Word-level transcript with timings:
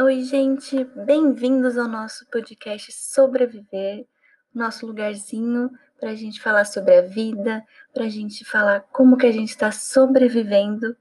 Oi, 0.00 0.22
gente, 0.22 0.84
bem-vindos 0.94 1.76
ao 1.76 1.88
nosso 1.88 2.24
podcast 2.30 2.92
Sobreviver, 2.92 4.06
nosso 4.54 4.86
lugarzinho 4.86 5.72
para 5.98 6.10
a 6.10 6.14
gente 6.14 6.40
falar 6.40 6.66
sobre 6.66 6.96
a 6.96 7.02
vida, 7.02 7.66
para 7.92 8.04
a 8.04 8.08
gente 8.08 8.44
falar 8.44 8.82
como 8.92 9.16
que 9.16 9.26
a 9.26 9.32
gente 9.32 9.48
está 9.48 9.72
sobrevivendo, 9.72 10.96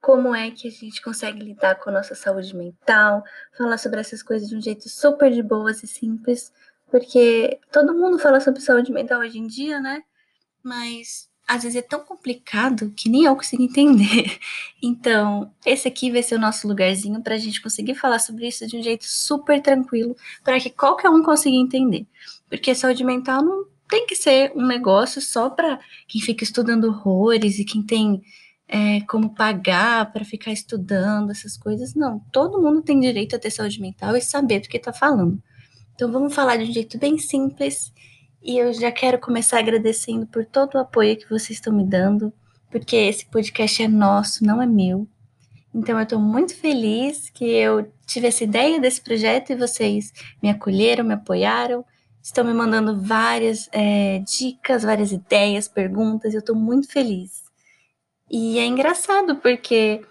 como 0.00 0.34
é 0.34 0.50
que 0.50 0.66
a 0.66 0.70
gente 0.72 1.00
consegue 1.00 1.38
lidar 1.38 1.76
com 1.76 1.90
a 1.90 1.92
nossa 1.92 2.16
saúde 2.16 2.56
mental, 2.56 3.22
falar 3.56 3.78
sobre 3.78 4.00
essas 4.00 4.24
coisas 4.24 4.48
de 4.48 4.56
um 4.56 4.60
jeito 4.60 4.88
super 4.88 5.30
de 5.30 5.40
boas 5.40 5.84
e 5.84 5.86
simples, 5.86 6.52
porque 6.90 7.60
todo 7.70 7.94
mundo 7.94 8.18
fala 8.18 8.40
sobre 8.40 8.60
saúde 8.60 8.90
mental 8.90 9.20
hoje 9.20 9.38
em 9.38 9.46
dia, 9.46 9.78
né? 9.78 10.02
Mas 10.64 11.30
às 11.46 11.62
vezes 11.62 11.76
é 11.76 11.82
tão 11.82 12.00
complicado 12.00 12.92
que 12.96 13.08
nem 13.08 13.24
eu 13.24 13.36
consigo 13.36 13.62
entender. 13.62 14.38
Então, 14.84 15.48
esse 15.64 15.86
aqui 15.86 16.10
vai 16.10 16.24
ser 16.24 16.34
o 16.34 16.40
nosso 16.40 16.66
lugarzinho 16.66 17.22
para 17.22 17.36
a 17.36 17.38
gente 17.38 17.62
conseguir 17.62 17.94
falar 17.94 18.18
sobre 18.18 18.48
isso 18.48 18.66
de 18.66 18.76
um 18.76 18.82
jeito 18.82 19.04
super 19.04 19.62
tranquilo, 19.62 20.16
para 20.42 20.58
que 20.58 20.70
qualquer 20.70 21.08
um 21.08 21.22
consiga 21.22 21.56
entender. 21.56 22.04
Porque 22.48 22.74
saúde 22.74 23.04
mental 23.04 23.44
não 23.44 23.64
tem 23.88 24.08
que 24.08 24.16
ser 24.16 24.50
um 24.56 24.66
negócio 24.66 25.22
só 25.22 25.48
para 25.48 25.78
quem 26.08 26.20
fica 26.20 26.42
estudando 26.42 26.86
horrores 26.86 27.60
e 27.60 27.64
quem 27.64 27.80
tem 27.80 28.20
é, 28.66 29.02
como 29.02 29.34
pagar 29.34 30.12
para 30.12 30.24
ficar 30.24 30.50
estudando 30.50 31.30
essas 31.30 31.56
coisas. 31.56 31.94
Não, 31.94 32.18
todo 32.32 32.60
mundo 32.60 32.82
tem 32.82 32.98
direito 32.98 33.36
a 33.36 33.38
ter 33.38 33.50
saúde 33.50 33.80
mental 33.80 34.16
e 34.16 34.20
saber 34.20 34.60
do 34.60 34.68
que 34.68 34.78
está 34.78 34.92
falando. 34.92 35.40
Então, 35.94 36.10
vamos 36.10 36.34
falar 36.34 36.56
de 36.56 36.64
um 36.64 36.72
jeito 36.72 36.98
bem 36.98 37.18
simples 37.18 37.92
e 38.42 38.58
eu 38.58 38.72
já 38.72 38.90
quero 38.90 39.18
começar 39.18 39.58
agradecendo 39.58 40.26
por 40.26 40.44
todo 40.44 40.74
o 40.74 40.78
apoio 40.78 41.16
que 41.16 41.28
vocês 41.28 41.58
estão 41.58 41.72
me 41.72 41.84
dando, 41.84 42.32
porque 42.70 42.96
esse 42.96 43.26
podcast 43.26 43.82
é 43.82 43.88
nosso, 43.88 44.44
não 44.44 44.60
é 44.60 44.66
meu. 44.66 45.06
Então 45.74 45.96
eu 45.96 46.02
estou 46.02 46.18
muito 46.18 46.54
feliz 46.54 47.30
que 47.30 47.44
eu 47.44 47.90
tive 48.06 48.26
essa 48.26 48.44
ideia 48.44 48.80
desse 48.80 49.00
projeto 49.00 49.50
e 49.50 49.56
vocês 49.56 50.12
me 50.42 50.50
acolheram, 50.50 51.04
me 51.04 51.14
apoiaram, 51.14 51.84
estão 52.22 52.44
me 52.44 52.52
mandando 52.52 53.00
várias 53.00 53.68
é, 53.72 54.18
dicas, 54.20 54.82
várias 54.82 55.12
ideias, 55.12 55.68
perguntas. 55.68 56.34
Eu 56.34 56.40
estou 56.40 56.54
muito 56.54 56.88
feliz. 56.88 57.44
E 58.30 58.58
é 58.58 58.66
engraçado 58.66 59.36
porque 59.36 60.02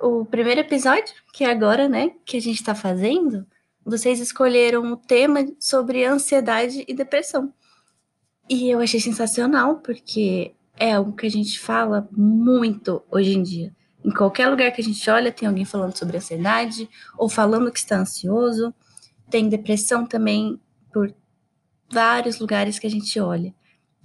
o 0.00 0.24
primeiro 0.24 0.60
episódio, 0.60 1.14
que 1.32 1.44
é 1.44 1.50
agora, 1.50 1.88
né, 1.88 2.12
que 2.24 2.36
a 2.36 2.40
gente 2.40 2.56
está 2.56 2.74
fazendo, 2.74 3.46
vocês 3.84 4.20
escolheram 4.20 4.92
o 4.92 4.96
tema 4.96 5.40
sobre 5.58 6.04
ansiedade 6.04 6.84
e 6.86 6.94
depressão. 6.94 7.52
E 8.48 8.70
eu 8.70 8.80
achei 8.80 8.98
sensacional, 8.98 9.76
porque 9.76 10.54
é 10.78 10.92
algo 10.92 11.12
que 11.12 11.26
a 11.26 11.30
gente 11.30 11.58
fala 11.58 12.08
muito 12.10 13.02
hoje 13.10 13.34
em 13.34 13.42
dia. 13.42 13.74
Em 14.02 14.10
qualquer 14.10 14.48
lugar 14.48 14.72
que 14.72 14.80
a 14.80 14.84
gente 14.84 15.08
olha, 15.10 15.32
tem 15.32 15.46
alguém 15.46 15.64
falando 15.64 15.96
sobre 15.96 16.16
ansiedade, 16.16 16.88
ou 17.18 17.28
falando 17.28 17.70
que 17.70 17.78
está 17.78 17.98
ansioso. 17.98 18.72
Tem 19.28 19.48
depressão 19.48 20.06
também 20.06 20.58
por 20.92 21.14
vários 21.90 22.38
lugares 22.38 22.78
que 22.78 22.86
a 22.86 22.90
gente 22.90 23.20
olha. 23.20 23.54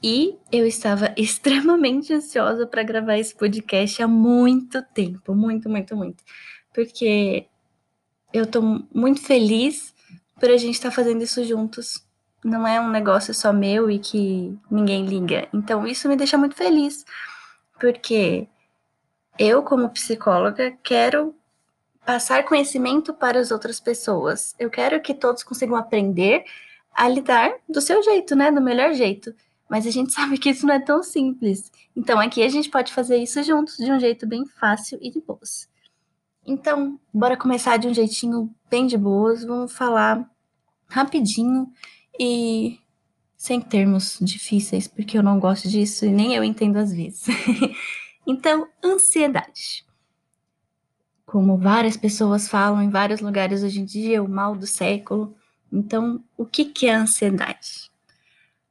E 0.02 0.38
eu 0.52 0.68
estava 0.68 1.14
extremamente 1.18 2.14
ansiosa 2.14 2.68
para 2.68 2.84
gravar 2.84 3.18
esse 3.18 3.34
podcast 3.34 4.04
há 4.04 4.08
muito 4.08 4.82
tempo, 4.94 5.34
muito, 5.34 5.70
muito, 5.70 5.96
muito. 5.96 6.22
Porque 6.74 7.46
eu 8.34 8.44
estou 8.44 8.62
muito 8.94 9.22
feliz 9.22 9.94
por 10.38 10.50
a 10.50 10.58
gente 10.58 10.74
estar 10.74 10.90
tá 10.90 10.96
fazendo 10.96 11.24
isso 11.24 11.42
juntos 11.46 12.03
não 12.44 12.68
é 12.68 12.80
um 12.80 12.90
negócio 12.90 13.34
só 13.34 13.54
meu 13.54 13.90
e 13.90 14.00
que 14.00 14.58
ninguém 14.70 15.06
liga. 15.06 15.48
Então, 15.54 15.88
isso 15.88 16.08
me 16.10 16.16
deixa 16.16 16.38
muito 16.38 16.56
feliz, 16.56 17.06
porque 17.80 18.48
eu, 19.38 19.64
como 19.64 19.90
psicóloga, 19.90 20.78
quero 20.84 21.36
passar 22.06 22.44
conhecimento 22.44 23.14
para 23.14 23.40
as 23.40 23.52
outras 23.52 23.80
pessoas. 23.80 24.54
Eu 24.60 24.70
quero 24.70 25.02
que 25.02 25.14
todos 25.14 25.44
consigam 25.44 25.76
aprender 25.76 26.44
a 26.94 27.08
lidar 27.08 27.54
do 27.68 27.82
seu 27.82 28.04
jeito, 28.04 28.36
né? 28.36 28.52
Do 28.52 28.62
melhor 28.62 28.94
jeito. 28.94 29.34
Mas 29.70 29.88
a 29.88 29.92
gente 29.92 30.12
sabe 30.14 30.38
que 30.38 30.50
isso 30.50 30.66
não 30.68 30.76
é 30.76 30.80
tão 30.80 31.02
simples. 31.02 31.72
Então, 31.96 32.20
aqui 32.20 32.44
a 32.44 32.50
gente 32.50 32.70
pode 32.70 32.94
fazer 32.94 33.18
isso 33.18 33.42
juntos 33.44 33.78
de 33.78 33.92
um 33.92 34.00
jeito 34.00 34.28
bem 34.28 34.46
fácil 34.46 35.00
e 35.02 35.10
de 35.10 35.22
boas. 35.22 35.70
Então, 36.46 37.00
bora 37.14 37.38
começar 37.38 37.78
de 37.78 37.88
um 37.88 37.94
jeitinho 37.94 38.54
bem 38.70 38.86
de 38.86 38.98
boas. 38.98 39.46
Vamos 39.46 39.72
falar 39.72 40.30
rapidinho 40.88 41.72
e 42.20 42.80
sem 43.44 43.60
termos 43.60 44.18
difíceis, 44.22 44.88
porque 44.88 45.18
eu 45.18 45.24
não 45.24 45.38
gosto 45.38 45.68
disso 45.68 46.06
e 46.06 46.10
nem 46.10 46.34
eu 46.34 46.44
entendo 46.44 46.78
às 46.78 46.94
vezes. 46.94 47.26
então, 48.26 48.68
ansiedade. 48.82 49.86
Como 51.26 51.58
várias 51.58 51.98
pessoas 51.98 52.48
falam 52.48 52.82
em 52.82 52.90
vários 52.90 53.20
lugares 53.20 53.64
hoje 53.64 53.82
em 53.82 53.86
dia, 53.86 54.24
o 54.24 54.30
mal 54.30 54.56
do 54.56 54.66
século. 54.66 55.36
Então, 55.72 56.24
o 56.38 56.46
que, 56.46 56.64
que 56.64 56.88
é 56.88 56.94
ansiedade? 56.94 57.92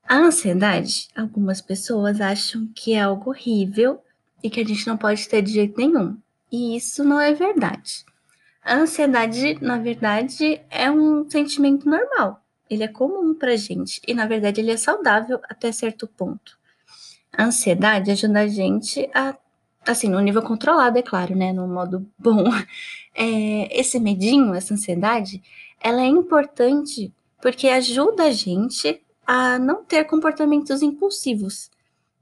A 0.08 0.16
ansiedade, 0.16 1.08
algumas 1.14 1.60
pessoas 1.60 2.20
acham 2.20 2.66
que 2.74 2.94
é 2.94 3.02
algo 3.02 3.30
horrível 3.30 4.00
e 4.42 4.48
que 4.48 4.60
a 4.60 4.64
gente 4.64 4.86
não 4.86 4.96
pode 4.96 5.28
ter 5.28 5.42
de 5.42 5.52
jeito 5.52 5.76
nenhum. 5.76 6.16
E 6.50 6.76
isso 6.76 7.04
não 7.04 7.20
é 7.20 7.34
verdade. 7.34 8.06
A 8.64 8.76
ansiedade, 8.76 9.58
na 9.60 9.76
verdade, 9.78 10.60
é 10.70 10.90
um 10.90 11.28
sentimento 11.28 11.88
normal 11.88 12.42
ele 12.68 12.84
é 12.84 12.88
comum 12.88 13.34
para 13.34 13.56
gente 13.56 14.00
e, 14.06 14.14
na 14.14 14.26
verdade, 14.26 14.60
ele 14.60 14.70
é 14.70 14.76
saudável 14.76 15.40
até 15.48 15.70
certo 15.72 16.06
ponto. 16.06 16.58
A 17.32 17.44
ansiedade 17.44 18.10
ajuda 18.10 18.40
a 18.40 18.48
gente 18.48 19.08
a, 19.14 19.36
assim, 19.86 20.08
no 20.08 20.20
nível 20.20 20.42
controlado, 20.42 20.98
é 20.98 21.02
claro, 21.02 21.34
né, 21.34 21.52
no 21.52 21.66
modo 21.66 22.06
bom. 22.18 22.44
É, 23.14 23.78
esse 23.78 24.00
medinho, 24.00 24.54
essa 24.54 24.72
ansiedade, 24.72 25.42
ela 25.78 26.00
é 26.00 26.06
importante 26.06 27.12
porque 27.42 27.68
ajuda 27.68 28.22
a 28.22 28.30
gente 28.30 29.02
a 29.26 29.58
não 29.58 29.84
ter 29.84 30.04
comportamentos 30.04 30.80
impulsivos. 30.80 31.70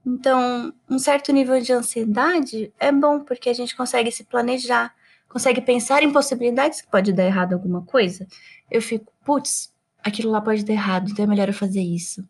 Então, 0.05 0.73
um 0.89 0.99
certo 0.99 1.31
nível 1.31 1.61
de 1.61 1.71
ansiedade 1.71 2.73
é 2.79 2.91
bom 2.91 3.19
porque 3.21 3.49
a 3.49 3.53
gente 3.53 3.75
consegue 3.75 4.11
se 4.11 4.23
planejar, 4.23 4.93
consegue 5.29 5.61
pensar 5.61 6.03
em 6.03 6.11
possibilidades 6.11 6.81
que 6.81 6.91
pode 6.91 7.13
dar 7.13 7.23
errado 7.23 7.53
alguma 7.53 7.83
coisa. 7.83 8.27
Eu 8.69 8.81
fico, 8.81 9.11
putz, 9.23 9.71
aquilo 10.03 10.31
lá 10.31 10.41
pode 10.41 10.63
dar 10.63 10.73
errado, 10.73 11.09
então 11.09 11.23
é 11.23 11.27
melhor 11.27 11.47
eu 11.47 11.53
fazer 11.53 11.81
isso. 11.81 12.23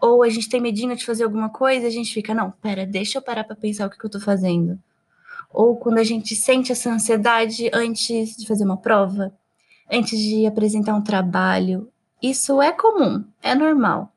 Ou 0.00 0.22
a 0.22 0.28
gente 0.28 0.48
tem 0.48 0.60
medinho 0.60 0.94
de 0.94 1.04
fazer 1.04 1.24
alguma 1.24 1.48
coisa, 1.48 1.86
a 1.86 1.90
gente 1.90 2.12
fica, 2.12 2.34
não, 2.34 2.50
pera, 2.50 2.86
deixa 2.86 3.18
eu 3.18 3.22
parar 3.22 3.44
para 3.44 3.56
pensar 3.56 3.86
o 3.86 3.90
que, 3.90 3.98
que 3.98 4.04
eu 4.04 4.10
tô 4.10 4.20
fazendo. 4.20 4.78
Ou 5.50 5.76
quando 5.76 5.98
a 5.98 6.04
gente 6.04 6.36
sente 6.36 6.72
essa 6.72 6.90
ansiedade 6.90 7.70
antes 7.72 8.36
de 8.36 8.46
fazer 8.46 8.64
uma 8.64 8.76
prova, 8.76 9.32
antes 9.90 10.18
de 10.18 10.46
apresentar 10.46 10.94
um 10.94 11.02
trabalho. 11.02 11.90
Isso 12.22 12.60
é 12.60 12.72
comum, 12.72 13.24
é 13.42 13.54
normal. 13.54 14.12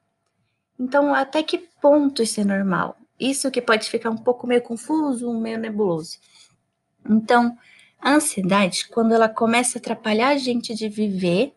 Então, 0.79 1.13
até 1.13 1.43
que 1.43 1.57
ponto 1.81 2.23
isso 2.23 2.41
é 2.41 2.43
normal? 2.43 2.97
Isso 3.19 3.51
que 3.51 3.61
pode 3.61 3.89
ficar 3.89 4.09
um 4.09 4.17
pouco 4.17 4.47
meio 4.47 4.61
confuso, 4.61 5.33
meio 5.33 5.59
nebuloso. 5.59 6.17
Então, 7.07 7.57
a 8.01 8.13
ansiedade, 8.13 8.87
quando 8.87 9.13
ela 9.13 9.27
começa 9.27 9.77
a 9.77 9.79
atrapalhar 9.79 10.29
a 10.29 10.37
gente 10.37 10.73
de 10.73 10.87
viver, 10.87 11.53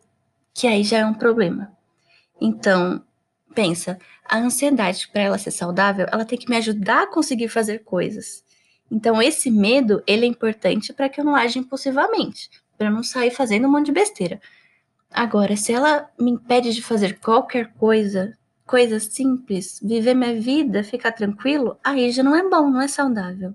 que 0.54 0.66
aí 0.66 0.82
já 0.82 0.98
é 0.98 1.06
um 1.06 1.14
problema. 1.14 1.72
Então, 2.40 3.02
pensa, 3.54 3.98
a 4.28 4.38
ansiedade, 4.38 5.08
para 5.08 5.22
ela 5.22 5.38
ser 5.38 5.50
saudável, 5.50 6.06
ela 6.10 6.24
tem 6.24 6.38
que 6.38 6.48
me 6.48 6.56
ajudar 6.56 7.04
a 7.04 7.06
conseguir 7.06 7.48
fazer 7.48 7.80
coisas. 7.80 8.44
Então, 8.90 9.22
esse 9.22 9.50
medo, 9.50 10.02
ele 10.06 10.26
é 10.26 10.28
importante 10.28 10.92
para 10.92 11.08
que 11.08 11.20
eu 11.20 11.24
não 11.24 11.34
age 11.34 11.58
impulsivamente, 11.58 12.50
para 12.76 12.90
não 12.90 13.02
sair 13.02 13.30
fazendo 13.30 13.66
um 13.66 13.70
monte 13.70 13.86
de 13.86 13.92
besteira. 13.92 14.40
Agora, 15.10 15.56
se 15.56 15.72
ela 15.72 16.10
me 16.18 16.30
impede 16.30 16.72
de 16.72 16.82
fazer 16.82 17.18
qualquer 17.18 17.72
coisa, 17.74 18.36
coisa 18.66 18.98
simples, 18.98 19.80
viver 19.82 20.14
minha 20.14 20.40
vida, 20.40 20.82
ficar 20.82 21.12
tranquilo, 21.12 21.78
aí 21.84 22.10
já 22.10 22.22
não 22.22 22.34
é 22.34 22.42
bom, 22.42 22.70
não 22.70 22.80
é 22.80 22.88
saudável. 22.88 23.54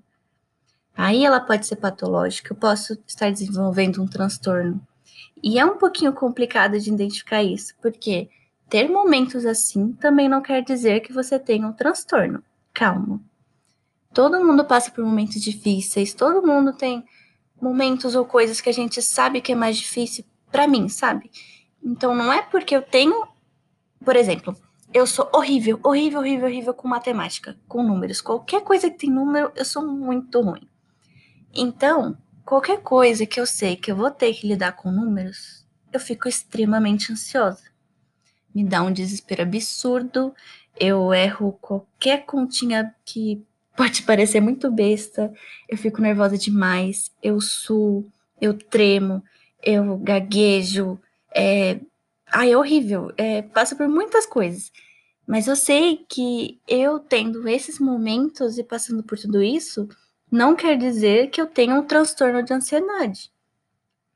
Aí 0.95 1.23
ela 1.23 1.39
pode 1.39 1.65
ser 1.65 1.75
patológica, 1.75 2.53
eu 2.53 2.57
posso 2.57 2.97
estar 3.05 3.31
desenvolvendo 3.31 4.01
um 4.01 4.07
transtorno. 4.07 4.81
E 5.43 5.59
é 5.59 5.65
um 5.65 5.77
pouquinho 5.77 6.13
complicado 6.13 6.79
de 6.79 6.89
identificar 6.89 7.43
isso, 7.43 7.73
porque 7.81 8.29
ter 8.69 8.89
momentos 8.89 9.45
assim 9.45 9.93
também 9.93 10.27
não 10.27 10.41
quer 10.41 10.61
dizer 10.63 11.01
que 11.01 11.13
você 11.13 11.39
tenha 11.39 11.67
um 11.67 11.73
transtorno. 11.73 12.43
Calma. 12.73 13.21
Todo 14.13 14.43
mundo 14.43 14.65
passa 14.65 14.91
por 14.91 15.03
momentos 15.03 15.41
difíceis, 15.41 16.13
todo 16.13 16.45
mundo 16.45 16.73
tem 16.73 17.05
momentos 17.61 18.15
ou 18.15 18.25
coisas 18.25 18.61
que 18.61 18.69
a 18.69 18.73
gente 18.73 19.01
sabe 19.01 19.41
que 19.41 19.51
é 19.51 19.55
mais 19.55 19.77
difícil 19.77 20.25
para 20.51 20.67
mim, 20.67 20.89
sabe? 20.89 21.31
Então 21.83 22.15
não 22.15 22.31
é 22.31 22.41
porque 22.41 22.75
eu 22.75 22.81
tenho, 22.81 23.27
por 24.03 24.15
exemplo, 24.15 24.55
eu 24.93 25.05
sou 25.05 25.29
horrível, 25.33 25.79
horrível, 25.83 26.19
horrível, 26.19 26.47
horrível 26.47 26.73
com 26.73 26.87
matemática, 26.87 27.57
com 27.67 27.83
números. 27.83 28.21
Qualquer 28.21 28.61
coisa 28.61 28.89
que 28.89 28.97
tem 28.97 29.09
número, 29.09 29.51
eu 29.55 29.65
sou 29.65 29.85
muito 29.85 30.41
ruim. 30.41 30.67
Então, 31.53 32.17
Qualquer 32.47 32.79
coisa 32.79 33.25
que 33.25 33.41
eu 33.41 33.45
sei 33.45 33.75
que 33.75 33.91
eu 33.91 33.95
vou 33.97 34.09
ter 34.09 34.33
que 34.33 34.47
lidar 34.47 34.71
com 34.71 34.89
números, 34.89 35.65
eu 35.91 35.99
fico 35.99 36.29
extremamente 36.29 37.11
ansiosa. 37.11 37.65
Me 38.55 38.63
dá 38.63 38.81
um 38.81 38.89
desespero 38.89 39.41
absurdo, 39.41 40.33
eu 40.79 41.13
erro 41.13 41.57
qualquer 41.59 42.25
continha 42.25 42.95
que 43.03 43.45
pode 43.75 44.03
parecer 44.03 44.39
muito 44.39 44.71
besta, 44.71 45.29
eu 45.67 45.77
fico 45.77 46.01
nervosa 46.01 46.37
demais, 46.37 47.11
eu 47.21 47.41
suo, 47.41 48.09
eu 48.39 48.53
tremo, 48.53 49.21
eu 49.61 49.97
gaguejo, 49.97 50.97
é, 51.35 51.81
ai, 52.27 52.53
é 52.53 52.57
horrível, 52.57 53.11
é, 53.17 53.41
passo 53.41 53.75
por 53.75 53.89
muitas 53.89 54.25
coisas. 54.25 54.71
Mas 55.27 55.47
eu 55.47 55.55
sei 55.57 56.05
que 56.07 56.61
eu 56.65 56.97
tendo 56.97 57.45
esses 57.49 57.77
momentos 57.77 58.57
e 58.57 58.63
passando 58.63 59.03
por 59.03 59.19
tudo 59.19 59.43
isso, 59.43 59.89
não 60.31 60.55
quer 60.55 60.77
dizer 60.77 61.29
que 61.29 61.39
eu 61.39 61.47
tenha 61.47 61.75
um 61.75 61.83
transtorno 61.83 62.43
de 62.43 62.53
ansiedade. 62.53 63.31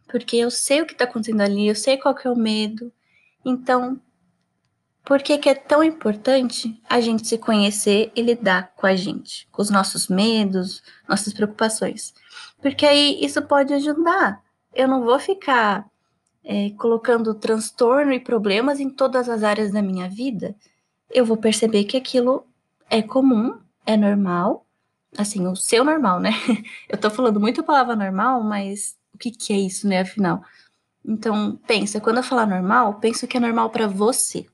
Porque 0.08 0.36
eu 0.36 0.52
sei 0.52 0.82
o 0.82 0.86
que 0.86 0.94
está 0.94 1.06
acontecendo 1.06 1.42
ali, 1.42 1.68
eu 1.68 1.76
sei 1.76 1.98
qual 1.98 2.14
que 2.14 2.28
é 2.28 2.32
o 2.32 2.36
medo. 2.36 2.92
Então, 3.46 4.00
por 5.04 5.22
que, 5.22 5.38
que 5.38 5.50
é 5.50 5.56
tão 5.56 5.84
importante 5.84 6.80
a 6.88 7.00
gente 7.02 7.28
se 7.28 7.38
conhecer 7.38 8.12
e 8.16 8.22
lidar 8.22 8.74
com 8.76 8.86
a 8.86 8.96
gente, 8.96 9.48
com 9.52 9.62
os 9.62 9.70
nossos 9.70 10.08
medos, 10.08 10.84
nossas 11.08 11.34
preocupações? 11.34 12.14
Porque 12.62 12.86
aí 12.86 13.18
isso 13.24 13.42
pode 13.42 13.74
ajudar. 13.74 14.44
Eu 14.74 14.88
não 14.88 15.04
vou 15.04 15.20
ficar 15.20 15.90
é, 16.44 16.70
colocando 16.72 17.34
transtorno 17.34 18.14
e 18.14 18.20
problemas 18.20 18.80
em 18.80 18.90
todas 18.90 19.28
as 19.30 19.44
áreas 19.44 19.72
da 19.72 19.82
minha 19.82 20.10
vida. 20.10 20.56
Eu 21.10 21.26
vou 21.26 21.38
perceber 21.38 21.86
que 21.86 21.98
aquilo 21.98 22.46
é 22.90 23.02
comum, 23.02 23.58
é 23.86 23.98
normal, 23.98 24.66
assim, 25.18 25.48
o 25.48 25.56
seu 25.56 25.84
normal, 25.84 26.20
né? 26.20 26.32
Eu 26.90 26.98
tô 26.98 27.10
falando 27.10 27.40
muito 27.40 27.62
a 27.62 27.64
palavra 27.64 27.96
normal, 27.96 28.44
mas 28.44 28.98
o 29.14 29.18
que, 29.18 29.32
que 29.32 29.54
é 29.54 29.58
isso, 29.58 29.88
né, 29.88 30.02
afinal? 30.02 30.44
Então, 31.04 31.60
pensa, 31.68 32.00
quando 32.00 32.18
eu 32.18 32.24
falar 32.24 32.46
normal, 32.46 33.00
penso 33.00 33.28
que 33.28 33.36
é 33.36 33.40
normal 33.40 33.72
para 33.72 33.88
você. 33.88 34.46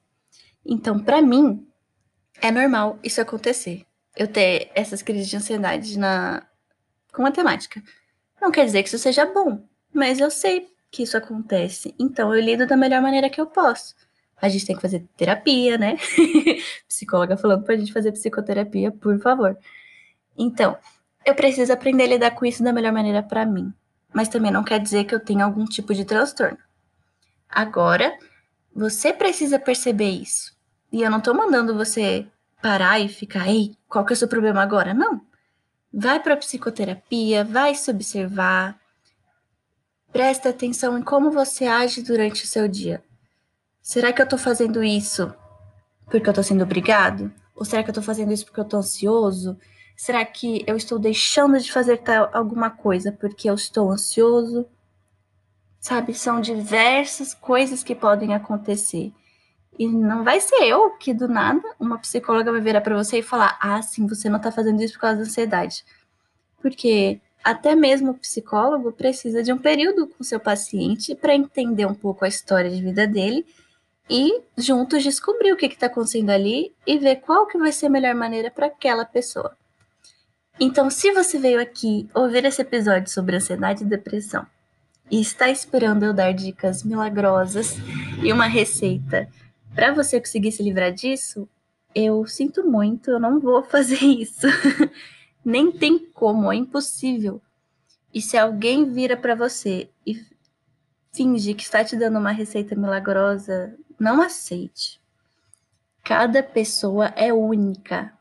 Então, 0.65 0.98
para 0.98 1.21
mim, 1.21 1.68
é 2.42 2.51
normal 2.51 2.98
isso 3.04 3.19
acontecer. 3.19 3.86
Eu 4.15 4.27
ter 4.27 4.71
essas 4.74 5.01
crises 5.01 5.27
de 5.27 5.36
ansiedade 5.36 6.00
na 6.00 6.44
com 7.13 7.24
matemática. 7.24 7.81
Não 8.42 8.51
quer 8.51 8.65
dizer 8.65 8.83
que 8.83 8.89
isso 8.89 9.00
seja 9.00 9.25
bom, 9.25 9.63
mas 9.94 10.19
eu 10.19 10.30
sei 10.30 10.68
que 10.92 11.03
isso 11.03 11.18
acontece. 11.18 11.94
Então 12.00 12.33
eu 12.33 12.42
lido 12.42 12.68
da 12.68 12.77
melhor 12.77 13.01
maneira 13.01 13.30
que 13.30 13.42
eu 13.42 13.48
posso. 13.48 13.95
A 14.39 14.48
gente 14.48 14.65
tem 14.65 14.75
que 14.75 14.81
fazer 14.81 15.03
terapia, 15.18 15.77
né? 15.77 15.98
Psicóloga 16.88 17.36
falando 17.36 17.63
pra 17.63 17.75
gente 17.75 17.92
fazer 17.92 18.12
psicoterapia, 18.12 18.92
por 18.92 19.19
favor. 19.19 19.57
Então, 20.38 20.78
eu 21.25 21.36
preciso 21.36 21.74
aprender 21.74 22.04
a 22.04 22.07
lidar 22.07 22.31
com 22.31 22.45
isso 22.45 22.63
da 22.63 22.72
melhor 22.72 22.94
maneira 22.94 23.24
para 23.24 23.45
mim. 23.45 23.74
Mas 24.13 24.30
também 24.30 24.51
não 24.51 24.63
quer 24.63 24.80
dizer 24.80 25.04
que 25.04 25.13
eu 25.13 25.19
tenha 25.19 25.44
algum 25.44 25.66
tipo 25.66 25.94
de 25.94 26.06
transtorno. 26.06 26.57
Agora, 27.50 28.18
você 28.74 29.12
precisa 29.12 29.57
perceber 29.60 30.10
isso. 30.10 30.56
E 30.92 31.01
eu 31.01 31.10
não 31.10 31.19
tô 31.19 31.34
mandando 31.34 31.75
você 31.75 32.28
parar 32.62 33.00
e 33.00 33.10
ficar, 33.10 33.48
ei, 33.48 33.75
qual 33.88 34.06
que 34.06 34.13
é 34.13 34.16
o 34.16 34.18
seu 34.18 34.28
problema 34.28 34.62
agora? 34.62 34.94
Não. 34.94 35.22
Vai 35.92 36.19
para 36.22 36.38
psicoterapia, 36.38 37.44
vai 37.44 37.74
se 37.75 37.89
observar. 37.89 38.80
Presta 40.12 40.50
atenção 40.50 40.98
em 40.98 41.01
como 41.01 41.31
você 41.31 41.66
age 41.66 42.01
durante 42.01 42.44
o 42.44 42.48
seu 42.48 42.68
dia. 42.68 43.04
Será 43.81 44.13
que 44.13 44.22
eu 44.22 44.28
tô 44.28 44.38
fazendo 44.38 44.84
isso 44.84 45.34
porque 46.06 46.30
eu 46.30 46.34
tô 46.34 46.44
sendo 46.44 46.63
obrigado? 46.63 47.31
Ou 47.56 47.66
será 47.66 47.84
que 47.84 47.89
eu 47.89 47.94
tô 47.94 48.01
fazendo 48.01 48.31
isso 48.31 48.45
porque 48.45 48.60
eu 48.60 48.66
tô 48.66 48.78
ansioso? 48.78 49.57
Será 49.97 50.23
que 50.23 50.63
eu 50.67 50.77
estou 50.77 50.99
deixando 50.99 51.59
de 51.59 51.71
fazer 51.71 51.97
tal, 51.97 52.29
alguma 52.31 52.69
coisa 52.69 53.11
porque 53.11 53.49
eu 53.49 53.55
estou 53.55 53.91
ansioso? 53.91 54.67
Sabe, 55.79 56.13
são 56.13 56.39
diversas 56.39 57.33
coisas 57.33 57.83
que 57.83 57.95
podem 57.95 58.35
acontecer. 58.35 59.11
E 59.77 59.88
não 59.88 60.23
vai 60.23 60.39
ser 60.39 60.63
eu 60.63 60.91
que 60.91 61.15
do 61.15 61.27
nada 61.27 61.63
uma 61.79 61.97
psicóloga 61.97 62.51
vai 62.51 62.61
virar 62.61 62.81
para 62.81 62.95
você 62.95 63.19
e 63.19 63.23
falar: 63.23 63.57
"Ah, 63.59 63.81
sim, 63.81 64.05
você 64.05 64.29
não 64.29 64.39
tá 64.39 64.51
fazendo 64.51 64.83
isso 64.83 64.94
por 64.94 65.01
causa 65.01 65.17
da 65.17 65.23
ansiedade". 65.23 65.83
Porque 66.61 67.19
até 67.43 67.75
mesmo 67.75 68.11
o 68.11 68.19
psicólogo 68.19 68.91
precisa 68.91 69.41
de 69.41 69.51
um 69.51 69.57
período 69.57 70.07
com 70.07 70.23
seu 70.23 70.39
paciente 70.39 71.15
para 71.15 71.35
entender 71.35 71.88
um 71.88 71.95
pouco 71.95 72.23
a 72.23 72.27
história 72.27 72.69
de 72.69 72.81
vida 72.83 73.07
dele 73.07 73.45
e 74.09 74.41
juntos 74.57 75.03
descobrir 75.03 75.53
o 75.53 75.57
que 75.57 75.65
está 75.65 75.88
acontecendo 75.88 76.29
ali 76.29 76.73
e 76.85 77.00
ver 77.00 77.17
qual 77.17 77.47
que 77.47 77.57
vai 77.57 77.71
ser 77.71 77.88
a 77.88 77.89
melhor 77.89 78.13
maneira 78.15 78.51
para 78.51 78.67
aquela 78.67 79.05
pessoa. 79.05 79.57
Então, 80.59 80.89
se 80.89 81.12
você 81.12 81.38
veio 81.38 81.62
aqui 81.62 82.09
ouvir 82.15 82.44
esse 82.44 82.62
episódio 82.62 83.12
sobre 83.12 83.36
ansiedade 83.36 83.83
e 83.83 83.88
depressão 83.88 84.45
e 85.09 85.21
está 85.21 85.50
esperando 85.50 86.04
eu 86.04 86.13
dar 86.13 86.33
dicas 86.33 86.83
milagrosas 86.83 87.75
e 88.24 88.33
uma 88.33 88.48
receita 88.48 89.30
para 89.75 89.94
você 89.94 90.19
conseguir 90.19 90.51
se 90.51 90.63
livrar 90.63 90.92
disso, 90.92 91.48
eu 91.94 92.25
sinto 92.25 92.68
muito, 92.68 93.12
eu 93.12 93.19
não 93.19 93.39
vou 93.39 93.63
fazer 93.63 94.01
isso. 94.04 94.48
Nem 95.45 95.71
tem 95.71 96.00
como, 96.00 96.51
é 96.51 96.56
impossível. 96.56 97.39
E 98.12 98.19
se 98.19 98.36
alguém 98.36 98.92
vira 98.92 99.15
para 99.15 99.36
você 99.36 99.89
e 100.06 100.19
finge 101.13 101.53
que 101.53 101.63
está 101.63 101.83
te 101.83 101.95
dando 101.95 102.18
uma 102.18 102.31
receita 102.31 102.75
milagrosa, 102.75 103.75
não 104.00 104.21
aceite. 104.21 105.00
Cada 106.03 106.42
pessoa 106.42 107.07
é 107.15 107.31
única. 107.31 108.16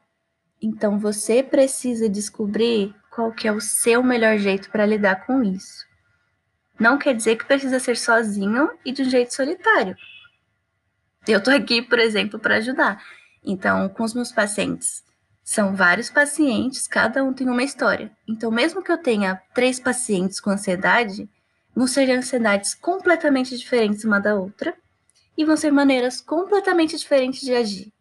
Então 0.67 0.99
você 0.99 1.45
precisa 1.45 2.09
descobrir 2.09 2.93
qual 3.09 3.31
que 3.31 3.47
é 3.47 3.53
o 3.53 3.61
seu 3.61 4.03
melhor 4.03 4.37
jeito 4.37 4.69
para 4.69 4.85
lidar 4.85 5.25
com 5.25 5.41
isso. 5.41 5.87
Não 6.79 6.99
quer 6.99 7.15
dizer 7.15 7.37
que 7.37 7.45
precisa 7.45 7.79
ser 7.79 7.97
sozinho 7.97 8.69
e 8.85 8.91
de 8.91 9.03
um 9.03 9.09
jeito 9.09 9.33
solitário. 9.33 9.97
Eu 11.27 11.41
tô 11.41 11.51
aqui, 11.53 11.81
por 11.81 12.01
exemplo, 12.01 12.37
para 12.41 12.57
ajudar. 12.57 13.01
Então, 13.45 13.89
com 13.89 14.03
os 14.03 14.13
meus 14.13 14.33
pacientes, 14.33 15.05
são 15.45 15.77
vários 15.77 16.11
pacientes, 16.11 16.89
cada 16.89 17.23
um 17.23 17.33
tem 17.33 17.49
uma 17.49 17.63
história. 17.63 18.11
Então, 18.29 18.51
mesmo 18.51 18.83
que 18.83 18.91
eu 18.91 18.99
tenha 18.99 19.41
três 19.55 19.79
pacientes 19.79 20.41
com 20.41 20.51
ansiedade, 20.51 21.31
vão 21.77 21.87
ser 21.87 22.11
ansiedades 22.11 22.75
completamente 22.75 23.57
diferentes 23.57 24.05
uma 24.05 24.19
da 24.19 24.35
outra 24.35 24.75
e 25.39 25.45
vão 25.45 25.57
ser 25.57 25.71
maneiras 25.71 26.21
completamente 26.21 26.97
diferentes 26.97 27.43
de 27.43 27.55
agir. 27.55 27.93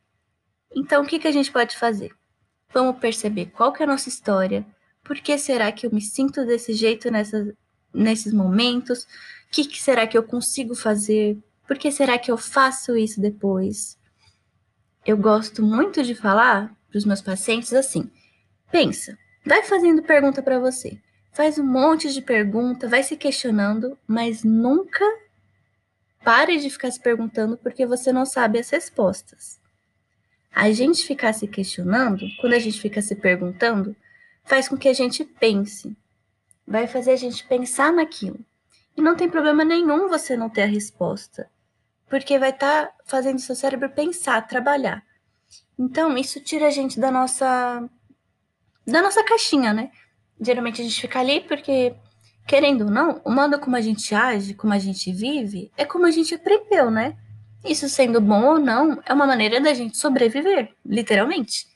Então, 0.75 1.03
o 1.03 1.05
que, 1.05 1.19
que 1.19 1.27
a 1.27 1.31
gente 1.31 1.51
pode 1.51 1.77
fazer? 1.77 2.11
Vamos 2.75 2.99
perceber 2.99 3.47
qual 3.47 3.73
que 3.73 3.81
é 3.81 3.85
a 3.85 3.89
nossa 3.89 4.09
história, 4.09 4.63
por 5.03 5.17
que 5.17 5.35
será 5.37 5.71
que 5.71 5.87
eu 5.87 5.91
me 5.91 6.01
sinto 6.01 6.45
desse 6.45 6.73
jeito 6.73 7.09
nessa, 7.09 7.55
nesses 7.93 8.33
momentos, 8.33 9.03
o 9.03 9.07
que, 9.51 9.63
que 9.65 9.81
será 9.81 10.05
que 10.05 10.17
eu 10.17 10.23
consigo 10.23 10.75
fazer 10.75 11.37
por 11.67 11.77
que 11.77 11.91
será 11.91 12.17
que 12.17 12.31
eu 12.31 12.37
faço 12.37 12.95
isso 12.95 13.19
depois? 13.19 13.97
Eu 15.05 15.17
gosto 15.17 15.63
muito 15.63 16.03
de 16.03 16.13
falar 16.13 16.75
para 16.89 16.97
os 16.97 17.05
meus 17.05 17.21
pacientes 17.21 17.73
assim: 17.73 18.09
pensa, 18.71 19.17
vai 19.45 19.63
fazendo 19.63 20.03
pergunta 20.03 20.43
para 20.43 20.59
você. 20.59 20.99
Faz 21.31 21.57
um 21.57 21.65
monte 21.65 22.13
de 22.13 22.21
pergunta, 22.21 22.87
vai 22.87 23.03
se 23.03 23.17
questionando, 23.17 23.97
mas 24.07 24.43
nunca 24.43 25.03
pare 26.23 26.57
de 26.57 26.69
ficar 26.69 26.91
se 26.91 26.99
perguntando 26.99 27.57
porque 27.57 27.85
você 27.85 28.13
não 28.13 28.25
sabe 28.25 28.59
as 28.59 28.69
respostas. 28.69 29.59
A 30.55 30.71
gente 30.71 31.05
ficar 31.05 31.33
se 31.33 31.47
questionando, 31.47 32.25
quando 32.39 32.53
a 32.53 32.59
gente 32.59 32.79
fica 32.79 33.01
se 33.01 33.15
perguntando, 33.15 33.95
faz 34.43 34.69
com 34.69 34.77
que 34.77 34.87
a 34.87 34.93
gente 34.93 35.25
pense. 35.25 35.95
Vai 36.65 36.87
fazer 36.87 37.11
a 37.11 37.17
gente 37.17 37.45
pensar 37.45 37.91
naquilo. 37.91 38.39
E 38.95 39.01
não 39.01 39.15
tem 39.15 39.29
problema 39.29 39.65
nenhum 39.65 40.07
você 40.07 40.37
não 40.37 40.49
ter 40.49 40.63
a 40.63 40.67
resposta 40.67 41.49
porque 42.09 42.37
vai 42.37 42.51
estar 42.51 42.87
tá 42.87 42.93
fazendo 43.03 43.39
seu 43.39 43.55
cérebro 43.55 43.89
pensar, 43.89 44.47
trabalhar. 44.47 45.03
Então, 45.77 46.17
isso 46.17 46.39
tira 46.39 46.67
a 46.67 46.71
gente 46.71 46.99
da 46.99 47.11
nossa 47.11 47.83
da 48.87 49.01
nossa 49.01 49.23
caixinha, 49.23 49.73
né? 49.73 49.91
Geralmente 50.39 50.81
a 50.81 50.83
gente 50.83 51.01
fica 51.01 51.19
ali 51.19 51.41
porque 51.41 51.95
querendo 52.47 52.85
ou 52.85 52.91
não, 52.91 53.21
o 53.25 53.31
modo 53.31 53.59
como 53.59 53.75
a 53.75 53.81
gente 53.81 54.13
age, 54.13 54.53
como 54.53 54.71
a 54.73 54.77
gente 54.77 55.11
vive, 55.11 55.71
é 55.75 55.83
como 55.83 56.05
a 56.05 56.11
gente 56.11 56.35
aprendeu, 56.35 56.91
né? 56.91 57.17
Isso 57.65 57.89
sendo 57.89 58.21
bom 58.21 58.43
ou 58.45 58.59
não, 58.59 59.01
é 59.05 59.13
uma 59.13 59.25
maneira 59.25 59.59
da 59.59 59.73
gente 59.73 59.97
sobreviver, 59.97 60.73
literalmente. 60.85 61.67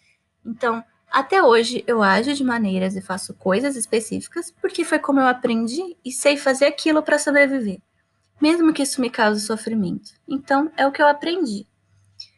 Então, 0.46 0.84
até 1.12 1.41
hoje 1.41 1.84
eu 1.88 2.03
ajo 2.03 2.34
de 2.34 2.43
maneiras 2.43 2.96
e 2.96 3.01
faço 3.01 3.34
coisas 3.34 3.75
específicas 3.75 4.51
porque 4.62 4.84
foi 4.84 5.00
como 5.00 5.19
eu 5.19 5.27
aprendi 5.27 5.98
e 6.05 6.12
sei 6.12 6.38
fazer 6.38 6.65
aquilo 6.65 7.01
para 7.01 7.17
sobreviver 7.17 7.79
mesmo 8.39 8.74
que 8.74 8.84
isso 8.84 9.01
me 9.01 9.10
cause 9.10 9.46
sofrimento. 9.46 10.13
Então, 10.27 10.72
é 10.77 10.88
o 10.88 10.91
que 10.91 11.01
eu 11.01 11.08
aprendi. 11.08 11.67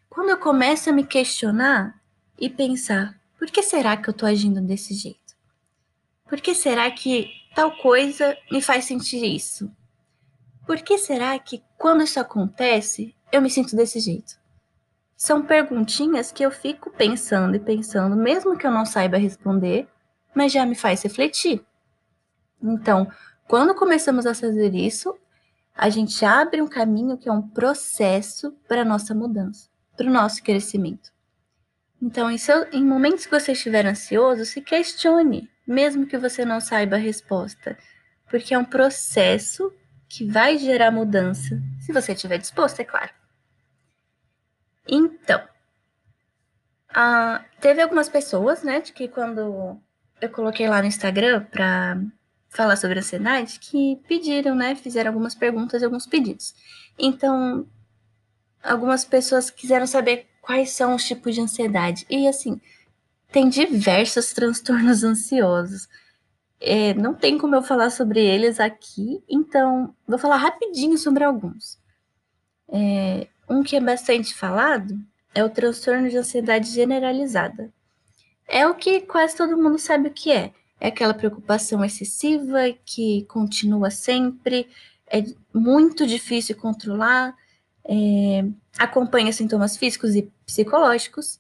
Quando 0.10 0.30
eu 0.30 0.38
começo 0.38 0.90
a 0.90 0.94
me 0.94 1.06
questionar 1.06 2.02
e 2.38 2.50
pensar, 2.50 3.20
por 3.38 3.50
que 3.50 3.62
será 3.62 3.96
que 3.96 4.10
eu 4.10 4.12
estou 4.12 4.28
agindo 4.28 4.62
desse 4.62 4.94
jeito? 4.94 5.20
Por 6.28 6.42
que 6.42 6.56
será 6.56 6.90
que 6.90 7.30
tal 7.56 7.78
coisa 7.78 8.38
me 8.52 8.62
faz 8.62 8.86
sentir 8.86 9.24
isso? 9.24 9.72
Por 10.66 10.82
que 10.82 10.98
será 10.98 11.38
que 11.38 11.64
quando 11.78 12.04
isso 12.04 12.20
acontece, 12.20 13.16
eu 13.32 13.42
me 13.42 13.50
sinto 13.50 13.76
desse 13.76 14.00
jeito? 14.00 14.40
São 15.16 15.46
perguntinhas 15.46 16.32
que 16.32 16.44
eu 16.44 16.52
fico 16.52 16.90
pensando 16.90 17.56
e 17.56 17.60
pensando, 17.60 18.16
mesmo 18.16 18.58
que 18.58 18.66
eu 18.66 18.72
não 18.72 18.86
saiba 18.86 19.18
responder, 19.18 19.88
mas 20.34 20.52
já 20.52 20.66
me 20.66 20.76
faz 20.76 21.04
refletir. 21.04 21.64
Então, 22.62 23.08
quando 23.48 23.76
começamos 23.76 24.26
a 24.26 24.34
fazer 24.34 24.74
isso, 24.74 25.16
a 25.76 25.90
gente 25.90 26.24
abre 26.26 26.62
um 26.62 26.68
caminho 26.68 27.18
que 27.18 27.30
é 27.30 27.32
um 27.32 27.42
processo 27.42 28.52
para 28.68 28.82
a 28.82 28.86
nossa 28.86 29.14
mudança, 29.14 29.70
para 29.96 30.08
o 30.08 30.12
nosso 30.12 30.44
crescimento. 30.44 31.12
Então, 32.02 32.32
em, 32.32 32.38
seu, 32.38 32.68
em 32.72 32.84
momentos 32.84 33.26
que 33.26 33.40
você 33.40 33.52
estiver 33.52 33.86
ansioso, 33.86 34.44
se 34.46 34.60
questione, 34.62 35.50
mesmo 35.68 36.08
que 36.08 36.18
você 36.18 36.44
não 36.44 36.60
saiba 36.60 36.96
a 36.96 37.00
resposta, 37.00 37.78
porque 38.30 38.54
é 38.54 38.58
um 38.58 38.66
processo 38.66 39.72
que 40.10 40.26
vai 40.26 40.58
gerar 40.58 40.92
mudança, 40.92 41.62
se 41.80 41.94
você 41.94 42.14
estiver 42.14 42.38
disposto, 42.38 42.80
é 42.80 42.84
claro. 42.84 43.21
Então, 44.88 45.42
teve 47.60 47.82
algumas 47.82 48.10
pessoas, 48.10 48.64
né, 48.64 48.82
de 48.82 48.92
que 48.92 49.08
quando 49.08 49.80
eu 50.22 50.30
coloquei 50.30 50.68
lá 50.68 50.82
no 50.82 50.88
Instagram 50.88 51.46
para 51.46 52.02
falar 52.50 52.76
sobre 52.76 53.00
ansiedade, 53.00 53.60
que 53.60 54.00
pediram, 54.08 54.56
né, 54.56 54.76
fizeram 54.76 55.10
algumas 55.10 55.34
perguntas 55.34 55.82
e 55.82 55.86
alguns 55.86 56.06
pedidos. 56.06 56.54
Então, 57.00 57.66
algumas 58.62 59.06
pessoas 59.06 59.50
quiseram 59.50 59.88
saber 59.88 60.28
quais 60.42 60.72
são 60.72 60.96
os 60.96 61.06
tipos 61.06 61.34
de 61.34 61.42
ansiedade. 61.42 62.06
E 62.10 62.28
assim, 62.28 62.60
tem 63.32 63.48
diversos 63.50 64.34
transtornos 64.34 65.04
ansiosos. 65.06 65.88
É, 66.60 66.94
não 66.94 67.14
tem 67.14 67.38
como 67.38 67.56
eu 67.56 67.64
falar 67.64 67.90
sobre 67.90 68.20
eles 68.24 68.60
aqui, 68.60 69.24
então 69.28 69.96
vou 70.08 70.20
falar 70.20 70.38
rapidinho 70.38 70.98
sobre 70.98 71.24
alguns. 71.24 71.80
É, 72.72 73.28
um 73.52 73.64
que 73.64 73.76
é 73.76 73.82
bastante 73.82 74.34
falado 74.34 74.98
é 75.36 75.44
o 75.44 75.50
transtorno 75.50 76.10
de 76.10 76.18
ansiedade 76.18 76.70
generalizada. 76.70 77.72
É 78.48 78.66
o 78.68 78.74
que 78.74 79.02
quase 79.02 79.36
todo 79.36 79.58
mundo 79.58 79.78
sabe 79.78 80.08
o 80.08 80.14
que 80.14 80.32
é. 80.32 80.52
É 80.80 80.88
aquela 80.88 81.14
preocupação 81.14 81.86
excessiva 81.86 82.60
que 82.86 83.24
continua 83.26 83.92
sempre, 83.92 84.68
é 85.08 85.24
muito 85.54 86.08
difícil 86.08 86.56
controlar, 86.56 87.36
é, 87.86 88.46
acompanha 88.78 89.32
sintomas 89.32 89.78
físicos 89.78 90.16
e 90.16 90.30
psicológicos, 90.46 91.40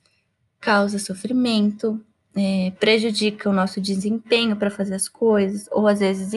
causa 0.59 0.99
sofrimento, 0.99 1.99
é, 2.35 2.71
prejudica 2.79 3.49
o 3.49 3.53
nosso 3.53 3.81
desempenho 3.81 4.55
para 4.55 4.69
fazer 4.69 4.95
as 4.95 5.07
coisas, 5.07 5.67
ou 5.71 5.87
às 5.87 5.99
vezes 5.99 6.33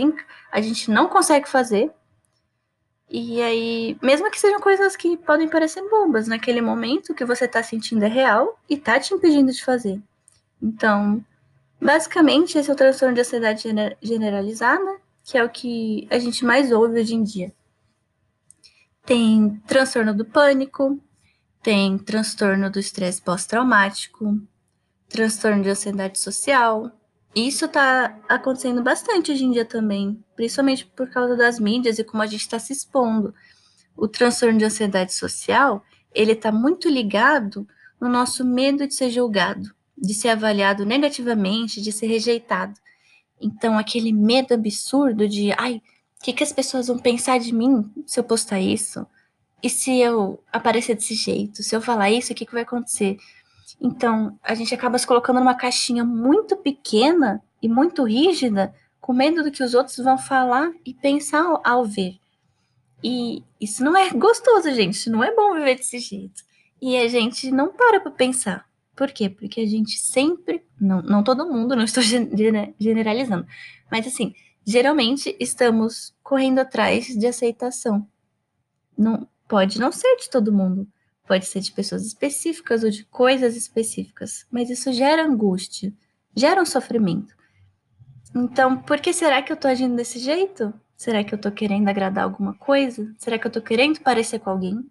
a 0.50 0.60
gente 0.60 0.90
não 0.90 1.08
consegue 1.08 1.48
fazer. 1.48 1.90
E 3.16 3.40
aí, 3.40 3.96
mesmo 4.02 4.28
que 4.28 4.40
sejam 4.40 4.58
coisas 4.58 4.96
que 4.96 5.16
podem 5.16 5.48
parecer 5.48 5.88
bobas, 5.88 6.26
naquele 6.26 6.60
momento 6.60 7.14
que 7.14 7.24
você 7.24 7.44
está 7.44 7.62
sentindo 7.62 8.04
é 8.04 8.08
real 8.08 8.58
e 8.68 8.74
está 8.74 8.98
te 8.98 9.14
impedindo 9.14 9.52
de 9.52 9.64
fazer. 9.64 10.02
Então, 10.60 11.24
basicamente, 11.80 12.58
esse 12.58 12.68
é 12.68 12.72
o 12.72 12.76
transtorno 12.76 13.14
de 13.14 13.20
ansiedade 13.20 13.68
generalizada, 14.02 14.96
que 15.22 15.38
é 15.38 15.44
o 15.44 15.48
que 15.48 16.08
a 16.10 16.18
gente 16.18 16.44
mais 16.44 16.72
ouve 16.72 16.98
hoje 16.98 17.14
em 17.14 17.22
dia. 17.22 17.52
Tem 19.06 19.62
transtorno 19.64 20.12
do 20.12 20.24
pânico, 20.24 21.00
tem 21.62 21.96
transtorno 21.96 22.68
do 22.68 22.80
estresse 22.80 23.22
pós-traumático, 23.22 24.42
transtorno 25.08 25.62
de 25.62 25.70
ansiedade 25.70 26.18
social. 26.18 26.90
Isso 27.34 27.64
está 27.64 28.18
acontecendo 28.28 28.82
bastante 28.82 29.32
hoje 29.32 29.44
em 29.44 29.50
dia 29.50 29.64
também, 29.64 30.22
principalmente 30.36 30.86
por 30.86 31.08
causa 31.10 31.36
das 31.36 31.58
mídias 31.58 31.98
e 31.98 32.04
como 32.04 32.22
a 32.22 32.26
gente 32.26 32.42
está 32.42 32.58
se 32.58 32.72
expondo. 32.72 33.34
O 33.96 34.06
transtorno 34.06 34.58
de 34.58 34.64
ansiedade 34.64 35.12
social, 35.12 35.84
ele 36.14 36.32
está 36.32 36.52
muito 36.52 36.88
ligado 36.88 37.66
no 38.00 38.08
nosso 38.08 38.44
medo 38.44 38.86
de 38.86 38.94
ser 38.94 39.10
julgado, 39.10 39.74
de 39.96 40.14
ser 40.14 40.28
avaliado 40.28 40.84
negativamente, 40.84 41.80
de 41.80 41.90
ser 41.90 42.06
rejeitado. 42.06 42.74
Então, 43.40 43.76
aquele 43.78 44.12
medo 44.12 44.54
absurdo 44.54 45.28
de, 45.28 45.52
ai, 45.58 45.82
que, 46.24 46.32
que 46.32 46.42
as 46.42 46.52
pessoas 46.52 46.86
vão 46.86 46.98
pensar 46.98 47.38
de 47.38 47.52
mim 47.52 47.84
se 48.06 48.18
eu 48.18 48.24
postar 48.24 48.58
isso? 48.58 49.06
E 49.62 49.68
se 49.68 49.98
eu 49.98 50.42
aparecer 50.50 50.94
desse 50.94 51.14
jeito? 51.14 51.62
Se 51.62 51.76
eu 51.76 51.82
falar 51.82 52.10
isso, 52.10 52.32
o 52.32 52.34
que, 52.34 52.46
que 52.46 52.52
vai 52.52 52.62
acontecer? 52.62 53.18
Então, 53.80 54.38
a 54.42 54.54
gente 54.54 54.74
acaba 54.74 54.98
se 54.98 55.06
colocando 55.06 55.40
numa 55.40 55.54
caixinha 55.54 56.04
muito 56.04 56.56
pequena 56.56 57.42
e 57.60 57.68
muito 57.68 58.04
rígida, 58.04 58.74
com 59.00 59.12
medo 59.12 59.42
do 59.42 59.50
que 59.50 59.62
os 59.62 59.74
outros 59.74 59.96
vão 59.96 60.16
falar 60.16 60.72
e 60.84 60.94
pensar 60.94 61.42
ao, 61.42 61.60
ao 61.64 61.84
ver. 61.84 62.18
E 63.02 63.42
isso 63.60 63.84
não 63.84 63.96
é 63.96 64.10
gostoso, 64.10 64.72
gente. 64.72 65.10
Não 65.10 65.22
é 65.22 65.34
bom 65.34 65.54
viver 65.54 65.76
desse 65.76 65.98
jeito. 65.98 66.42
E 66.80 66.96
a 66.96 67.06
gente 67.08 67.50
não 67.50 67.72
para 67.72 68.00
para 68.00 68.10
pensar. 68.10 68.66
Por 68.96 69.10
quê? 69.10 69.28
Porque 69.28 69.60
a 69.60 69.66
gente 69.66 69.98
sempre, 69.98 70.64
não, 70.80 71.02
não 71.02 71.22
todo 71.22 71.50
mundo, 71.50 71.74
não 71.74 71.84
estou 71.84 72.02
generalizando, 72.78 73.46
mas 73.90 74.06
assim, 74.06 74.32
geralmente 74.64 75.36
estamos 75.40 76.14
correndo 76.22 76.60
atrás 76.60 77.06
de 77.06 77.26
aceitação. 77.26 78.06
Não 78.96 79.28
pode 79.48 79.80
não 79.80 79.90
ser 79.90 80.16
de 80.16 80.30
todo 80.30 80.52
mundo, 80.52 80.86
pode 81.26 81.46
ser 81.46 81.60
de 81.60 81.72
pessoas 81.72 82.04
específicas 82.04 82.84
ou 82.84 82.90
de 82.90 83.04
coisas 83.04 83.56
específicas, 83.56 84.46
mas 84.50 84.70
isso 84.70 84.92
gera 84.92 85.24
angústia, 85.24 85.92
gera 86.36 86.60
um 86.60 86.66
sofrimento. 86.66 87.34
Então, 88.34 88.76
por 88.76 89.00
que 89.00 89.12
será 89.12 89.42
que 89.42 89.52
eu 89.52 89.56
tô 89.56 89.68
agindo 89.68 89.96
desse 89.96 90.18
jeito? 90.18 90.72
Será 90.96 91.22
que 91.22 91.34
eu 91.34 91.38
tô 91.38 91.50
querendo 91.50 91.88
agradar 91.88 92.24
alguma 92.24 92.54
coisa? 92.54 93.12
Será 93.18 93.38
que 93.38 93.46
eu 93.46 93.50
tô 93.50 93.60
querendo 93.60 94.00
parecer 94.00 94.38
com 94.40 94.50
alguém? 94.50 94.88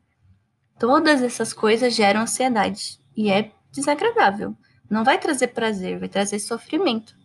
Todas 0.79 1.21
essas 1.21 1.53
coisas 1.53 1.93
geram 1.93 2.21
ansiedade 2.21 2.99
e 3.15 3.29
é 3.29 3.51
desagradável. 3.71 4.55
Não 4.89 5.03
vai 5.03 5.17
trazer 5.17 5.47
prazer, 5.49 5.99
vai 5.99 6.09
trazer 6.09 6.39
sofrimento. 6.39 7.15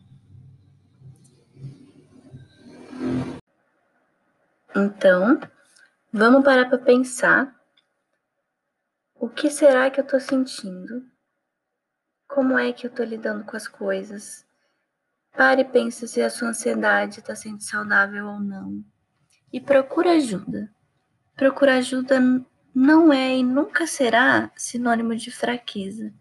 Então, 4.74 5.40
vamos 6.12 6.44
parar 6.44 6.68
para 6.68 6.78
pensar 6.78 7.57
o 9.20 9.28
que 9.28 9.50
será 9.50 9.90
que 9.90 10.00
eu 10.00 10.04
estou 10.04 10.20
sentindo? 10.20 11.04
Como 12.28 12.58
é 12.58 12.72
que 12.72 12.86
eu 12.86 12.90
estou 12.90 13.04
lidando 13.04 13.44
com 13.44 13.56
as 13.56 13.66
coisas? 13.66 14.46
Pare 15.36 15.62
e 15.62 15.64
pense 15.64 16.06
se 16.06 16.22
a 16.22 16.30
sua 16.30 16.48
ansiedade 16.48 17.18
está 17.18 17.34
sendo 17.34 17.60
saudável 17.60 18.26
ou 18.26 18.38
não. 18.38 18.84
E 19.52 19.60
procura 19.60 20.12
ajuda. 20.12 20.70
Procurar 21.36 21.76
ajuda 21.76 22.20
não 22.74 23.12
é 23.12 23.36
e 23.36 23.42
nunca 23.42 23.86
será 23.86 24.50
sinônimo 24.56 25.16
de 25.16 25.30
fraqueza. 25.30 26.12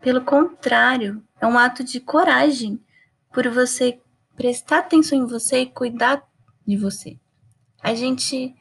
Pelo 0.00 0.24
contrário, 0.24 1.22
é 1.40 1.46
um 1.46 1.58
ato 1.58 1.84
de 1.84 2.00
coragem 2.00 2.82
por 3.32 3.48
você 3.48 4.00
prestar 4.34 4.78
atenção 4.78 5.18
em 5.18 5.26
você 5.26 5.60
e 5.60 5.66
cuidar 5.70 6.22
de 6.66 6.76
você. 6.76 7.18
A 7.82 7.94
gente 7.94 8.54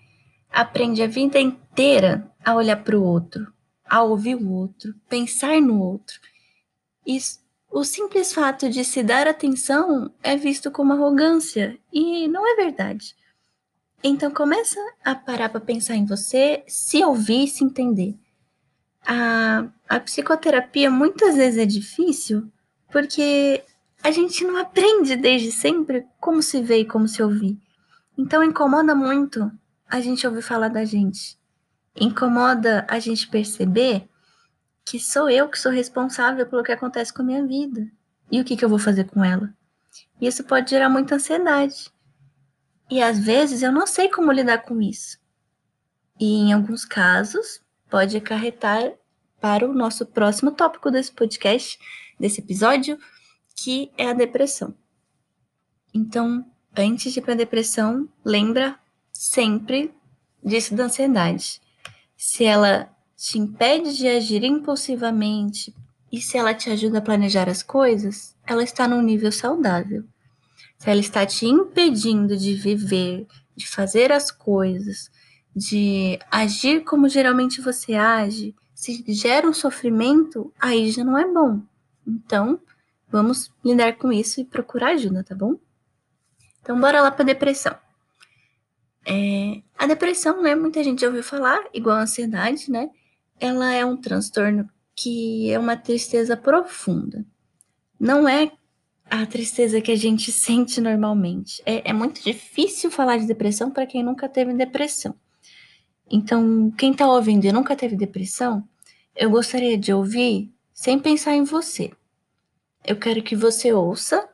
aprende 0.52 1.02
a 1.02 1.08
vida 1.08 1.40
inteira 1.40 2.30
a 2.44 2.56
olhar 2.56 2.84
para 2.84 2.98
o 2.98 3.04
outro, 3.04 3.55
a 3.88 4.04
ouvir 4.04 4.36
o 4.36 4.52
outro, 4.52 4.94
pensar 5.08 5.62
no 5.62 5.82
outro. 5.82 6.20
E 7.06 7.18
o 7.70 7.84
simples 7.84 8.34
fato 8.34 8.70
de 8.70 8.84
se 8.84 9.04
dar 9.04 9.28
atenção 9.28 10.12
é 10.24 10.36
visto 10.36 10.72
como 10.72 10.94
arrogância 10.94 11.78
e 11.92 12.28
não 12.28 12.48
é 12.48 12.56
verdade. 12.56 13.16
Então 14.04 14.32
começa 14.32 14.80
a 15.04 15.16
parar 15.16 15.50
para 15.50 15.60
pensar 15.60 15.96
em 15.96 16.06
você, 16.06 16.64
se 16.68 17.04
ouvir 17.04 17.46
e 17.46 17.48
se 17.48 17.64
entender. 17.64 18.16
A, 19.06 19.68
a 19.88 20.00
psicoterapia 20.00 20.90
muitas 20.90 21.36
vezes 21.36 21.60
é 21.60 21.66
difícil 21.66 22.52
porque 22.92 23.64
a 24.02 24.12
gente 24.12 24.44
não 24.44 24.58
aprende 24.58 25.16
desde 25.16 25.52
sempre 25.52 26.06
como 26.20 26.42
se 26.42 26.62
vê 26.62 26.80
e 26.80 26.86
como 26.86 27.08
se 27.08 27.22
ouvir. 27.22 27.58
Então 28.18 28.44
incomoda 28.44 28.96
muito 28.96 29.52
a 29.90 30.00
gente 30.00 30.26
ouvir 30.26 30.42
falar 30.42 30.70
da 30.70 30.86
gente. 30.86 31.38
Incomoda 31.96 32.86
a 32.90 33.00
gente 33.00 33.28
perceber 33.28 34.10
que 34.84 35.00
sou 35.00 35.30
eu 35.30 35.50
que 35.50 35.58
sou 35.58 35.72
responsável 35.72 36.46
pelo 36.46 36.64
que 36.64 36.72
acontece 36.72 37.14
com 37.14 37.22
a 37.22 37.26
minha 37.26 37.46
vida. 37.46 37.90
E 38.32 38.40
o 38.40 38.46
que, 38.46 38.56
que 38.56 38.64
eu 38.64 38.70
vou 38.70 38.80
fazer 38.80 39.06
com 39.06 39.24
ela? 39.24 39.54
Isso 40.20 40.44
pode 40.44 40.70
gerar 40.70 40.90
muita 40.90 41.16
ansiedade. 41.16 41.90
E 42.90 43.02
às 43.02 43.18
vezes 43.18 43.64
eu 43.64 43.72
não 43.72 43.88
sei 43.88 44.10
como 44.10 44.32
lidar 44.32 44.60
com 44.60 44.82
isso. 44.82 45.18
E 46.20 46.26
em 46.26 46.54
alguns 46.54 46.86
casos, 46.86 47.62
pode 47.90 48.16
acarretar 48.16 48.94
para 49.42 49.68
o 49.68 49.74
nosso 49.74 50.06
próximo 50.06 50.52
tópico 50.52 50.92
desse 50.92 51.12
podcast, 51.12 51.80
desse 52.20 52.42
episódio, 52.42 52.98
que 53.56 53.92
é 53.98 54.10
a 54.10 54.14
depressão. 54.14 54.76
Então, 55.94 56.46
antes 56.78 57.14
de 57.14 57.20
ir 57.20 57.22
para 57.22 57.34
a 57.34 57.38
depressão, 57.38 58.08
lembra 58.24 58.78
sempre 59.12 59.94
disso 60.44 60.76
da 60.76 60.86
ansiedade. 60.86 61.62
Se 62.16 62.44
ela 62.44 62.90
te 63.16 63.38
impede 63.38 63.96
de 63.96 64.08
agir 64.08 64.44
impulsivamente 64.44 65.74
e 66.12 66.22
se 66.22 66.38
ela 66.38 66.54
te 66.54 66.70
ajuda 66.70 67.00
a 67.00 67.02
planejar 67.02 67.50
as 67.50 67.64
coisas, 67.64 68.36
ela 68.46 68.64
está 68.64 68.88
num 68.88 69.02
nível 69.02 69.32
saudável. 69.32 70.04
Se 70.78 70.90
ela 70.90 71.00
está 71.00 71.26
te 71.26 71.46
impedindo 71.46 72.38
de 72.38 72.54
viver, 72.54 73.26
de 73.56 73.68
fazer 73.68 74.12
as 74.12 74.30
coisas, 74.30 75.10
de 75.56 76.20
agir 76.30 76.84
como 76.84 77.08
geralmente 77.08 77.62
você 77.62 77.96
age, 77.96 78.54
se 78.74 79.04
gera 79.08 79.48
um 79.48 79.54
sofrimento, 79.54 80.54
aí 80.60 80.92
já 80.92 81.04
não 81.04 81.18
é 81.18 81.26
bom. 81.26 81.62
Então, 82.06 82.60
vamos 83.10 83.52
lidar 83.64 83.98
com 83.98 84.12
isso 84.12 84.42
e 84.42 84.46
procurar 84.46 84.90
ajuda, 84.90 85.24
tá 85.24 85.34
bom? 85.34 85.56
Então, 86.62 86.80
bora 86.80 87.02
lá 87.02 87.10
para 87.10 87.26
depressão. 87.26 87.76
É, 89.06 89.62
a 89.78 89.86
depressão, 89.86 90.42
né? 90.42 90.56
Muita 90.56 90.84
gente 90.84 91.06
ouviu 91.06 91.24
falar, 91.24 91.64
igual 91.74 91.98
a 91.98 92.02
ansiedade, 92.02 92.72
né? 92.72 92.90
Ela 93.40 93.74
é 93.74 93.86
um 93.86 93.96
transtorno 93.98 94.70
que 94.96 95.52
é 95.52 95.60
uma 95.60 95.78
tristeza 95.78 96.36
profunda. 96.36 97.26
Não 98.00 98.28
é 98.28 98.52
a 99.10 99.26
tristeza 99.26 99.80
que 99.82 99.92
a 99.92 99.96
gente 99.96 100.32
sente 100.34 100.82
normalmente. 100.82 101.62
É, 101.66 101.90
é 101.90 101.94
muito 101.94 102.24
difícil 102.24 102.90
falar 102.90 103.18
de 103.18 103.28
depressão 103.28 103.70
para 103.70 103.86
quem 103.86 104.04
nunca 104.04 104.28
teve 104.28 104.54
depressão. 104.54 105.16
Então, 106.10 106.72
quem 106.72 106.92
está 106.92 107.08
ouvindo 107.08 107.46
e 107.46 107.52
nunca 107.52 107.76
teve 107.76 107.96
depressão, 107.96 108.68
eu 109.16 109.30
gostaria 109.30 109.78
de 109.78 109.94
ouvir 109.94 110.52
sem 110.74 111.00
pensar 111.00 111.36
em 111.36 111.44
você. 111.44 111.92
Eu 112.86 112.96
quero 112.96 113.24
que 113.24 113.36
você 113.36 113.74
ouça 113.74 114.28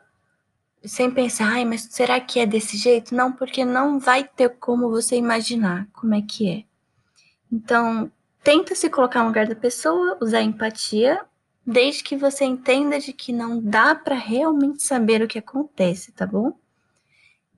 sem 0.83 1.11
pensar, 1.11 1.51
ai, 1.53 1.65
mas 1.65 1.87
será 1.91 2.19
que 2.19 2.39
é 2.39 2.45
desse 2.45 2.77
jeito? 2.77 3.13
Não, 3.13 3.31
porque 3.31 3.63
não 3.63 3.99
vai 3.99 4.23
ter 4.23 4.49
como 4.49 4.89
você 4.89 5.15
imaginar 5.15 5.87
como 5.93 6.15
é 6.15 6.21
que 6.21 6.49
é. 6.49 6.63
Então, 7.51 8.11
tenta 8.43 8.73
se 8.73 8.89
colocar 8.89 9.21
no 9.21 9.27
lugar 9.27 9.47
da 9.47 9.55
pessoa, 9.55 10.17
usar 10.21 10.41
empatia, 10.41 11.21
desde 11.65 12.03
que 12.03 12.15
você 12.15 12.45
entenda 12.45 12.99
de 12.99 13.13
que 13.13 13.31
não 13.31 13.61
dá 13.61 13.93
para 13.93 14.15
realmente 14.15 14.81
saber 14.81 15.21
o 15.21 15.27
que 15.27 15.37
acontece, 15.37 16.11
tá 16.11 16.25
bom? 16.25 16.57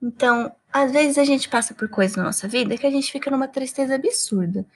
Então, 0.02 0.54
às 0.70 0.92
vezes 0.92 1.16
a 1.16 1.24
gente 1.24 1.48
passa 1.48 1.72
por 1.72 1.88
coisas 1.88 2.16
na 2.16 2.24
nossa 2.24 2.46
vida 2.46 2.76
que 2.76 2.86
a 2.86 2.90
gente 2.90 3.10
fica 3.10 3.30
numa 3.30 3.48
tristeza 3.48 3.94
absurda. 3.94 4.66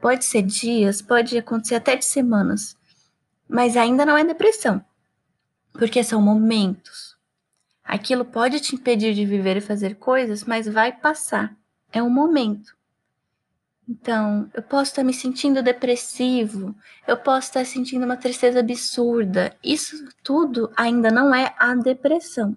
Pode 0.00 0.24
ser 0.24 0.42
dias, 0.42 1.02
pode 1.02 1.36
acontecer 1.36 1.74
até 1.74 1.96
de 1.96 2.04
semanas, 2.04 2.76
mas 3.48 3.76
ainda 3.76 4.06
não 4.06 4.16
é 4.16 4.24
depressão, 4.24 4.84
porque 5.72 6.04
são 6.04 6.22
momentos. 6.22 7.09
Aquilo 7.90 8.24
pode 8.24 8.60
te 8.60 8.76
impedir 8.76 9.12
de 9.14 9.26
viver 9.26 9.56
e 9.56 9.60
fazer 9.60 9.96
coisas, 9.96 10.44
mas 10.44 10.64
vai 10.68 10.92
passar. 10.92 11.56
É 11.92 12.00
um 12.00 12.08
momento. 12.08 12.76
Então, 13.88 14.48
eu 14.54 14.62
posso 14.62 14.92
estar 14.92 15.02
me 15.02 15.12
sentindo 15.12 15.60
depressivo, 15.60 16.72
eu 17.04 17.16
posso 17.16 17.48
estar 17.48 17.66
sentindo 17.66 18.04
uma 18.04 18.16
tristeza 18.16 18.60
absurda. 18.60 19.56
Isso 19.60 20.08
tudo 20.22 20.70
ainda 20.76 21.10
não 21.10 21.34
é 21.34 21.52
a 21.58 21.74
depressão. 21.74 22.56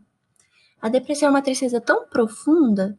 A 0.80 0.88
depressão 0.88 1.30
é 1.30 1.32
uma 1.32 1.42
tristeza 1.42 1.82
tão 1.82 2.06
profunda 2.06 2.96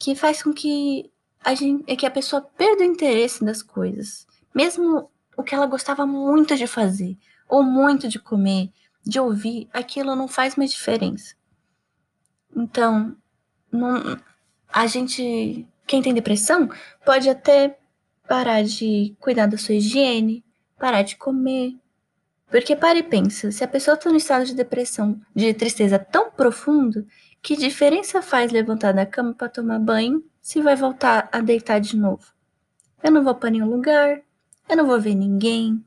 que 0.00 0.16
faz 0.16 0.42
com 0.42 0.52
que 0.52 1.08
a, 1.44 1.54
gente, 1.54 1.94
que 1.94 2.06
a 2.06 2.10
pessoa 2.10 2.42
perda 2.42 2.82
o 2.82 2.86
interesse 2.86 3.44
das 3.44 3.62
coisas. 3.62 4.26
Mesmo 4.52 5.08
o 5.36 5.44
que 5.44 5.54
ela 5.54 5.66
gostava 5.66 6.04
muito 6.04 6.56
de 6.56 6.66
fazer, 6.66 7.16
ou 7.48 7.62
muito 7.62 8.08
de 8.08 8.18
comer, 8.18 8.68
de 9.06 9.20
ouvir, 9.20 9.68
aquilo 9.72 10.16
não 10.16 10.26
faz 10.26 10.56
mais 10.56 10.72
diferença. 10.72 11.37
Então, 12.54 13.16
não, 13.70 14.18
a 14.68 14.86
gente, 14.86 15.66
quem 15.86 16.02
tem 16.02 16.14
depressão, 16.14 16.68
pode 17.04 17.28
até 17.28 17.78
parar 18.28 18.62
de 18.62 19.16
cuidar 19.18 19.46
da 19.46 19.56
sua 19.56 19.74
higiene, 19.74 20.44
parar 20.78 21.02
de 21.02 21.16
comer. 21.16 21.76
Porque 22.50 22.74
para 22.74 22.98
e 22.98 23.02
pensa, 23.02 23.50
se 23.50 23.62
a 23.62 23.68
pessoa 23.68 23.94
está 23.94 24.10
no 24.10 24.16
estado 24.16 24.46
de 24.46 24.54
depressão, 24.54 25.20
de 25.34 25.52
tristeza 25.52 25.98
tão 25.98 26.30
profundo, 26.30 27.06
que 27.42 27.56
diferença 27.56 28.22
faz 28.22 28.50
levantar 28.50 28.92
da 28.92 29.06
cama 29.06 29.34
para 29.34 29.48
tomar 29.48 29.78
banho 29.78 30.24
se 30.40 30.60
vai 30.62 30.74
voltar 30.74 31.28
a 31.30 31.40
deitar 31.40 31.78
de 31.78 31.96
novo? 31.96 32.26
Eu 33.02 33.10
não 33.10 33.22
vou 33.22 33.34
para 33.34 33.50
nenhum 33.50 33.68
lugar, 33.68 34.20
eu 34.68 34.76
não 34.76 34.86
vou 34.86 35.00
ver 35.00 35.14
ninguém. 35.14 35.84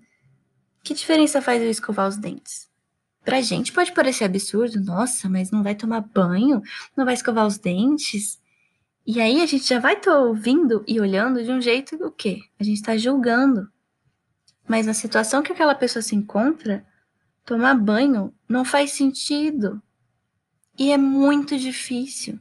Que 0.84 0.94
diferença 0.94 1.42
faz 1.42 1.62
eu 1.62 1.70
escovar 1.70 2.08
os 2.08 2.18
dentes? 2.18 2.71
Pra 3.24 3.42
gente 3.42 3.72
pode 3.72 3.92
parecer 3.92 4.24
absurdo, 4.24 4.80
nossa, 4.80 5.30
mas 5.30 5.52
não 5.52 5.62
vai 5.62 5.76
tomar 5.76 6.02
banho, 6.02 6.62
não 6.96 7.06
vai 7.06 7.14
escovar 7.14 7.46
os 7.46 7.58
dentes. 7.58 8.42
E 9.06 9.22
aí 9.22 9.42
a 9.42 9.46
gente 9.46 9.68
já 9.68 9.80
vai 9.80 9.96
tá 9.96 10.18
ouvindo 10.20 10.84
e 10.88 11.00
olhando 11.00 11.44
de 11.44 11.52
um 11.52 11.62
jeito 11.62 11.96
o 12.04 12.12
quê? 12.12 12.40
A 12.60 12.64
gente 12.64 12.78
está 12.78 12.98
julgando. 12.98 13.70
Mas 14.68 14.86
na 14.86 14.94
situação 14.94 15.44
que 15.44 15.52
aquela 15.52 15.76
pessoa 15.76 16.02
se 16.02 16.16
encontra, 16.16 16.86
tomar 17.46 17.76
banho 17.76 18.34
não 18.48 18.66
faz 18.66 18.92
sentido. 18.92 19.82
E 20.78 20.92
é 20.92 20.98
muito 20.98 21.58
difícil. 21.58 22.40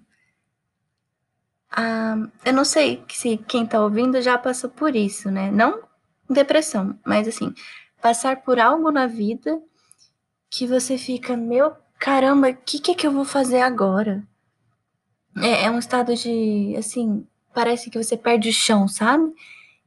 Ah, 1.71 2.17
eu 2.45 2.53
não 2.53 2.65
sei 2.65 3.05
se 3.11 3.37
quem 3.37 3.65
está 3.65 3.83
ouvindo 3.83 4.21
já 4.23 4.39
passou 4.39 4.71
por 4.71 4.97
isso, 4.97 5.31
né? 5.31 5.51
Não 5.51 5.91
depressão, 6.29 6.99
mas 7.05 7.27
assim, 7.27 7.53
passar 8.01 8.43
por 8.43 8.59
algo 8.59 8.91
na 8.91 9.07
vida 9.07 9.61
que 10.51 10.67
você 10.67 10.99
fica, 10.99 11.37
meu 11.37 11.73
caramba, 11.99 12.51
o 12.51 12.57
que, 12.57 12.81
que 12.81 12.91
é 12.91 12.95
que 12.95 13.07
eu 13.07 13.13
vou 13.13 13.25
fazer 13.25 13.61
agora? 13.61 14.23
É, 15.37 15.65
é 15.67 15.71
um 15.71 15.79
estado 15.79 16.15
de, 16.17 16.75
assim, 16.77 17.27
parece 17.55 17.89
que 17.91 18.03
você 18.03 18.17
perde 18.17 18.49
o 18.49 18.53
chão, 18.53 18.89
sabe? 18.89 19.33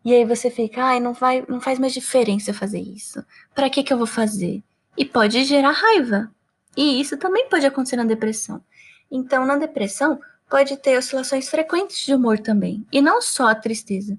E 0.05 0.13
aí 0.13 0.23
você 0.23 0.49
fica, 0.49 0.83
ai, 0.83 0.99
não, 0.99 1.13
vai, 1.13 1.43
não 1.49 1.59
faz 1.59 1.79
mais 1.79 1.93
diferença 1.93 2.53
fazer 2.53 2.79
isso. 2.79 3.23
Para 3.53 3.69
que 3.69 3.83
que 3.83 3.91
eu 3.91 3.97
vou 3.97 4.07
fazer? 4.07 4.63
E 4.97 5.03
pode 5.03 5.43
gerar 5.43 5.71
raiva. 5.71 6.31
E 6.77 7.01
isso 7.01 7.17
também 7.17 7.49
pode 7.49 7.65
acontecer 7.65 7.95
na 7.95 8.05
depressão. 8.05 8.61
Então, 9.09 9.45
na 9.45 9.57
depressão, 9.57 10.19
pode 10.49 10.77
ter 10.77 10.97
oscilações 10.97 11.49
frequentes 11.49 12.05
de 12.05 12.13
humor 12.13 12.39
também. 12.39 12.85
E 12.91 13.01
não 13.01 13.21
só 13.21 13.47
a 13.47 13.55
tristeza. 13.55 14.17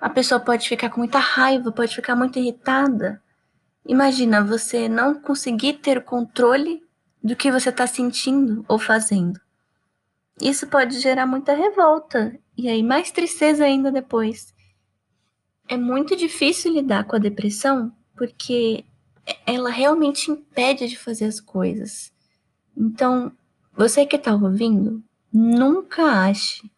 A 0.00 0.10
pessoa 0.10 0.40
pode 0.40 0.68
ficar 0.68 0.90
com 0.90 0.98
muita 0.98 1.18
raiva, 1.18 1.70
pode 1.70 1.94
ficar 1.94 2.16
muito 2.16 2.38
irritada, 2.38 3.21
Imagina 3.86 4.44
você 4.44 4.88
não 4.88 5.14
conseguir 5.14 5.74
ter 5.74 5.98
o 5.98 6.02
controle 6.02 6.82
do 7.22 7.36
que 7.36 7.50
você 7.50 7.70
está 7.70 7.86
sentindo 7.86 8.64
ou 8.68 8.78
fazendo. 8.78 9.40
Isso 10.40 10.66
pode 10.66 10.98
gerar 11.00 11.26
muita 11.26 11.54
revolta 11.54 12.38
e 12.56 12.68
aí 12.68 12.82
mais 12.82 13.10
tristeza 13.10 13.64
ainda 13.64 13.90
depois. 13.90 14.54
É 15.68 15.76
muito 15.76 16.16
difícil 16.16 16.72
lidar 16.72 17.04
com 17.04 17.16
a 17.16 17.18
depressão 17.18 17.92
porque 18.16 18.84
ela 19.46 19.70
realmente 19.70 20.30
impede 20.30 20.88
de 20.88 20.98
fazer 20.98 21.26
as 21.26 21.40
coisas. 21.40 22.12
Então, 22.76 23.32
você 23.72 24.04
que 24.04 24.16
está 24.16 24.34
ouvindo, 24.34 25.02
nunca 25.32 26.02
ache 26.04 26.70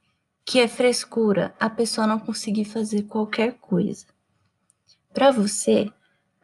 que 0.44 0.60
é 0.60 0.68
frescura 0.68 1.54
a 1.58 1.70
pessoa 1.70 2.06
não 2.06 2.18
conseguir 2.18 2.66
fazer 2.66 3.04
qualquer 3.04 3.54
coisa. 3.54 4.06
Para 5.12 5.30
você, 5.30 5.90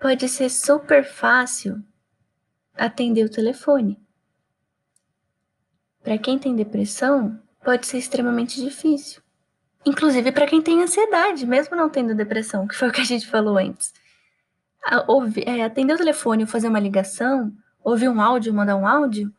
pode 0.00 0.26
ser 0.28 0.48
super 0.48 1.04
fácil 1.04 1.84
atender 2.74 3.24
o 3.24 3.30
telefone. 3.30 4.00
Para 6.02 6.16
quem 6.16 6.38
tem 6.38 6.56
depressão, 6.56 7.38
pode 7.62 7.86
ser 7.86 7.98
extremamente 7.98 8.60
difícil. 8.60 9.22
Inclusive 9.84 10.32
para 10.32 10.46
quem 10.46 10.62
tem 10.62 10.82
ansiedade, 10.82 11.46
mesmo 11.46 11.76
não 11.76 11.90
tendo 11.90 12.14
depressão, 12.14 12.66
que 12.66 12.74
foi 12.74 12.88
o 12.88 12.92
que 12.92 13.02
a 13.02 13.04
gente 13.04 13.26
falou 13.26 13.58
antes. 13.58 13.92
É, 15.46 15.62
atender 15.62 15.92
o 15.92 15.98
telefone 15.98 16.44
ou 16.44 16.48
fazer 16.48 16.68
uma 16.68 16.80
ligação, 16.80 17.52
ouvir 17.84 18.08
um 18.08 18.20
áudio, 18.20 18.54
mandar 18.54 18.76
um 18.76 18.86
áudio, 18.86 19.30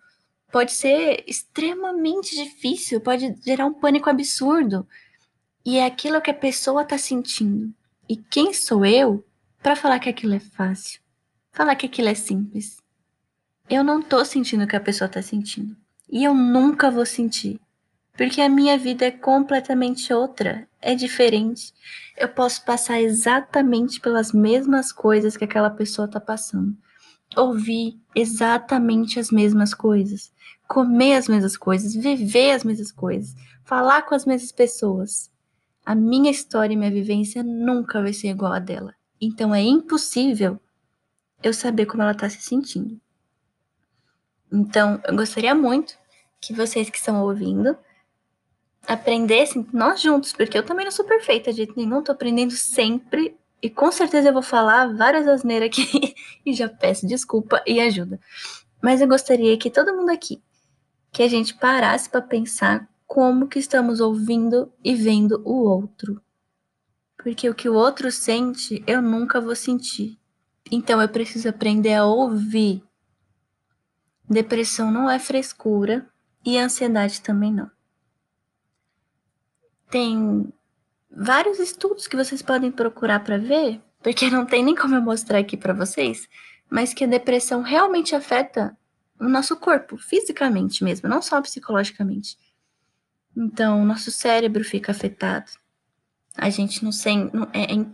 pode 0.51 0.71
ser 0.71 1.23
extremamente 1.25 2.35
difícil, 2.35 3.01
pode 3.01 3.35
gerar 3.43 3.65
um 3.65 3.73
pânico 3.73 4.09
absurdo. 4.09 4.87
E 5.65 5.77
é 5.77 5.85
aquilo 5.85 6.21
que 6.21 6.29
a 6.29 6.35
pessoa 6.35 6.83
está 6.83 6.97
sentindo. 6.97 7.73
E 8.07 8.15
quem 8.15 8.53
sou 8.53 8.85
eu 8.85 9.23
para 9.61 9.75
falar 9.75 9.99
que 9.99 10.09
aquilo 10.09 10.33
é 10.33 10.39
fácil, 10.39 10.99
falar 11.51 11.75
que 11.75 11.85
aquilo 11.85 12.09
é 12.09 12.15
simples. 12.15 12.77
Eu 13.69 13.83
não 13.83 14.01
tô 14.01 14.25
sentindo 14.25 14.63
o 14.63 14.67
que 14.67 14.75
a 14.75 14.81
pessoa 14.81 15.07
tá 15.07 15.21
sentindo. 15.21 15.77
E 16.09 16.23
eu 16.23 16.33
nunca 16.33 16.91
vou 16.91 17.05
sentir. 17.05 17.59
Porque 18.17 18.41
a 18.41 18.49
minha 18.49 18.77
vida 18.77 19.05
é 19.05 19.11
completamente 19.11 20.13
outra, 20.13 20.67
é 20.81 20.93
diferente. 20.93 21.73
Eu 22.17 22.27
posso 22.27 22.65
passar 22.65 22.99
exatamente 23.01 24.01
pelas 24.01 24.33
mesmas 24.33 24.91
coisas 24.91 25.37
que 25.37 25.45
aquela 25.45 25.69
pessoa 25.69 26.07
tá 26.07 26.19
passando. 26.19 26.75
Ouvir 27.35 27.97
exatamente 28.13 29.19
as 29.19 29.31
mesmas 29.31 29.73
coisas, 29.73 30.33
comer 30.67 31.15
as 31.15 31.29
mesmas 31.29 31.55
coisas, 31.55 31.95
viver 31.95 32.51
as 32.51 32.65
mesmas 32.65 32.91
coisas, 32.91 33.33
falar 33.63 34.01
com 34.01 34.13
as 34.13 34.25
mesmas 34.25 34.51
pessoas. 34.51 35.31
A 35.85 35.95
minha 35.95 36.29
história 36.29 36.73
e 36.73 36.77
minha 36.77 36.91
vivência 36.91 37.41
nunca 37.41 38.01
vai 38.01 38.11
ser 38.11 38.29
igual 38.29 38.51
a 38.51 38.59
dela. 38.59 38.93
Então 39.21 39.53
é 39.53 39.61
impossível 39.61 40.59
eu 41.43 41.53
saber 41.53 41.85
como 41.85 42.01
ela 42.01 42.11
está 42.11 42.29
se 42.29 42.41
sentindo. 42.41 42.99
Então, 44.51 44.99
eu 45.05 45.15
gostaria 45.15 45.55
muito 45.55 45.97
que 46.39 46.53
vocês 46.53 46.89
que 46.89 46.97
estão 46.97 47.21
ouvindo 47.23 47.77
aprendessem, 48.87 49.65
nós 49.71 50.01
juntos, 50.01 50.33
porque 50.33 50.57
eu 50.57 50.65
também 50.65 50.85
não 50.85 50.91
sou 50.91 51.05
perfeita 51.05 51.51
de 51.51 51.57
jeito 51.57 51.73
nenhum, 51.77 52.01
tô 52.01 52.11
aprendendo 52.11 52.51
sempre 52.51 53.37
e 53.61 53.69
com 53.69 53.91
certeza 53.91 54.29
eu 54.29 54.33
vou 54.33 54.41
falar 54.41 54.93
várias 54.95 55.27
asneiras 55.27 55.69
aqui 55.69 56.15
e 56.43 56.53
já 56.53 56.67
peço 56.67 57.07
desculpa 57.07 57.63
e 57.65 57.79
ajuda. 57.79 58.19
Mas 58.81 58.99
eu 58.99 59.07
gostaria 59.07 59.55
que 59.57 59.69
todo 59.69 59.95
mundo 59.95 60.09
aqui, 60.09 60.41
que 61.11 61.21
a 61.21 61.27
gente 61.27 61.53
parasse 61.53 62.09
para 62.09 62.21
pensar 62.21 62.89
como 63.05 63.47
que 63.47 63.59
estamos 63.59 63.99
ouvindo 63.99 64.71
e 64.83 64.95
vendo 64.95 65.41
o 65.45 65.63
outro. 65.63 66.19
Porque 67.23 67.49
o 67.49 67.55
que 67.55 67.69
o 67.69 67.73
outro 67.73 68.11
sente, 68.11 68.83
eu 68.87 69.01
nunca 69.01 69.39
vou 69.39 69.55
sentir. 69.55 70.17
Então 70.71 71.01
eu 71.01 71.09
preciso 71.09 71.49
aprender 71.49 71.93
a 71.93 72.05
ouvir. 72.05 72.83
Depressão 74.29 74.91
não 74.91 75.09
é 75.09 75.19
frescura 75.19 76.07
e 76.45 76.57
ansiedade 76.57 77.21
também 77.21 77.53
não. 77.53 77.69
Tem 79.89 80.51
vários 81.11 81.59
estudos 81.59 82.07
que 82.07 82.15
vocês 82.15 82.41
podem 82.41 82.71
procurar 82.71 83.19
para 83.19 83.37
ver, 83.37 83.81
porque 84.01 84.29
não 84.29 84.45
tem 84.45 84.63
nem 84.63 84.75
como 84.75 84.95
eu 84.95 85.01
mostrar 85.01 85.39
aqui 85.39 85.57
para 85.57 85.73
vocês, 85.73 86.27
mas 86.69 86.93
que 86.93 87.03
a 87.03 87.07
depressão 87.07 87.61
realmente 87.61 88.15
afeta 88.15 88.75
o 89.19 89.27
nosso 89.27 89.55
corpo, 89.57 89.97
fisicamente 89.97 90.83
mesmo, 90.83 91.09
não 91.09 91.21
só 91.21 91.41
psicologicamente. 91.41 92.37
Então, 93.35 93.85
nosso 93.85 94.09
cérebro 94.09 94.63
fica 94.63 94.91
afetado. 94.91 95.51
A 96.37 96.49
gente 96.49 96.83
não 96.83 96.91
sente. 96.91 97.31
É, 97.53 97.73
é, 97.73 97.85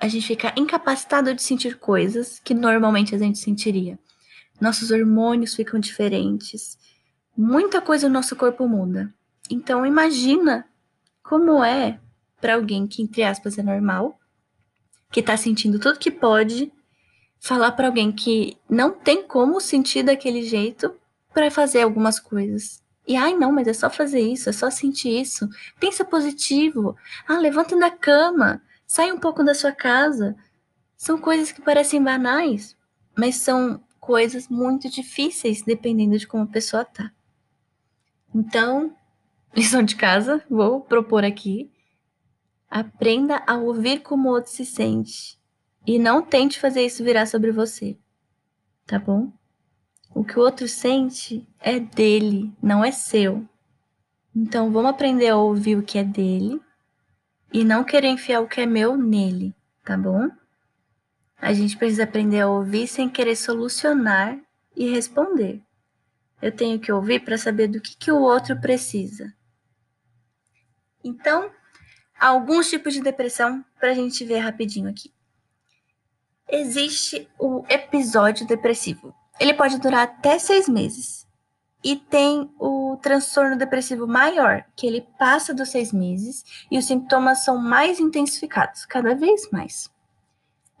a 0.00 0.08
gente 0.08 0.26
fica 0.26 0.52
incapacitado 0.56 1.34
de 1.34 1.42
sentir 1.42 1.78
coisas 1.78 2.38
que 2.38 2.54
normalmente 2.54 3.14
a 3.14 3.18
gente 3.18 3.38
sentiria. 3.38 3.98
Nossos 4.60 4.90
hormônios 4.90 5.54
ficam 5.54 5.78
diferentes. 5.78 6.78
Muita 7.36 7.80
coisa 7.80 8.08
no 8.08 8.14
nosso 8.14 8.36
corpo 8.36 8.68
muda. 8.68 9.12
Então, 9.50 9.84
imagina 9.84 10.66
como 11.22 11.62
é 11.62 12.00
para 12.40 12.54
alguém 12.54 12.86
que, 12.86 13.02
entre 13.02 13.22
aspas, 13.22 13.58
é 13.58 13.62
normal, 13.62 14.18
que 15.10 15.22
tá 15.22 15.36
sentindo 15.36 15.78
tudo 15.78 15.98
que 15.98 16.10
pode, 16.10 16.72
falar 17.40 17.72
para 17.72 17.86
alguém 17.86 18.12
que 18.12 18.56
não 18.68 18.92
tem 18.92 19.26
como 19.26 19.60
sentir 19.60 20.02
daquele 20.02 20.42
jeito 20.42 20.94
para 21.32 21.50
fazer 21.50 21.82
algumas 21.82 22.18
coisas. 22.18 22.82
E 23.08 23.16
ai, 23.16 23.34
não, 23.34 23.50
mas 23.50 23.66
é 23.66 23.72
só 23.72 23.88
fazer 23.88 24.20
isso, 24.20 24.50
é 24.50 24.52
só 24.52 24.70
sentir 24.70 25.18
isso. 25.18 25.48
Pensa 25.80 26.04
positivo. 26.04 26.94
Ah, 27.26 27.38
levanta 27.38 27.74
da 27.74 27.90
cama, 27.90 28.60
sai 28.86 29.10
um 29.10 29.18
pouco 29.18 29.42
da 29.42 29.54
sua 29.54 29.72
casa. 29.72 30.36
São 30.94 31.16
coisas 31.18 31.50
que 31.50 31.62
parecem 31.62 32.04
banais, 32.04 32.76
mas 33.16 33.36
são 33.36 33.82
coisas 33.98 34.46
muito 34.48 34.90
difíceis 34.90 35.62
dependendo 35.62 36.18
de 36.18 36.26
como 36.26 36.42
a 36.42 36.48
pessoa 36.48 36.84
tá. 36.84 37.10
Então, 38.34 38.94
lição 39.56 39.82
de 39.82 39.96
casa, 39.96 40.44
vou 40.50 40.82
propor 40.82 41.24
aqui. 41.24 41.72
Aprenda 42.68 43.42
a 43.46 43.54
ouvir 43.54 44.00
como 44.00 44.28
o 44.28 44.32
outro 44.32 44.50
se 44.50 44.66
sente 44.66 45.40
e 45.86 45.98
não 45.98 46.20
tente 46.20 46.60
fazer 46.60 46.84
isso 46.84 47.02
virar 47.02 47.24
sobre 47.24 47.52
você. 47.52 47.96
Tá 48.86 48.98
bom? 48.98 49.32
O 50.18 50.24
que 50.24 50.36
o 50.36 50.42
outro 50.42 50.66
sente 50.66 51.46
é 51.60 51.78
dele, 51.78 52.52
não 52.60 52.84
é 52.84 52.90
seu. 52.90 53.48
Então 54.34 54.72
vamos 54.72 54.90
aprender 54.90 55.28
a 55.28 55.36
ouvir 55.36 55.76
o 55.76 55.82
que 55.84 55.96
é 55.96 56.02
dele 56.02 56.60
e 57.52 57.62
não 57.62 57.84
querer 57.84 58.08
enfiar 58.08 58.40
o 58.40 58.48
que 58.48 58.60
é 58.60 58.66
meu 58.66 58.96
nele, 58.96 59.54
tá 59.84 59.96
bom? 59.96 60.28
A 61.36 61.52
gente 61.52 61.76
precisa 61.76 62.02
aprender 62.02 62.40
a 62.40 62.48
ouvir 62.48 62.88
sem 62.88 63.08
querer 63.08 63.36
solucionar 63.36 64.36
e 64.74 64.90
responder. 64.90 65.62
Eu 66.42 66.50
tenho 66.50 66.80
que 66.80 66.90
ouvir 66.90 67.20
para 67.20 67.38
saber 67.38 67.68
do 67.68 67.80
que, 67.80 67.96
que 67.96 68.10
o 68.10 68.20
outro 68.20 68.60
precisa. 68.60 69.32
Então, 71.04 71.48
alguns 72.18 72.68
tipos 72.68 72.92
de 72.92 73.00
depressão 73.00 73.64
para 73.78 73.92
a 73.92 73.94
gente 73.94 74.24
ver 74.24 74.38
rapidinho 74.38 74.90
aqui. 74.90 75.14
Existe 76.50 77.28
o 77.38 77.64
episódio 77.68 78.44
depressivo. 78.48 79.14
Ele 79.38 79.54
pode 79.54 79.78
durar 79.78 80.04
até 80.04 80.38
seis 80.38 80.68
meses. 80.68 81.26
E 81.82 81.94
tem 81.94 82.50
o 82.58 82.98
transtorno 83.00 83.56
depressivo 83.56 84.06
maior, 84.06 84.64
que 84.74 84.86
ele 84.86 85.06
passa 85.16 85.54
dos 85.54 85.68
seis 85.68 85.92
meses 85.92 86.44
e 86.70 86.76
os 86.76 86.86
sintomas 86.86 87.44
são 87.44 87.56
mais 87.56 88.00
intensificados, 88.00 88.84
cada 88.84 89.14
vez 89.14 89.48
mais. 89.52 89.88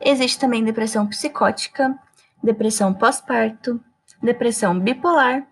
Existe 0.00 0.40
também 0.40 0.64
depressão 0.64 1.06
psicótica, 1.06 1.96
depressão 2.42 2.92
pós-parto, 2.92 3.80
depressão 4.20 4.78
bipolar, 4.78 5.46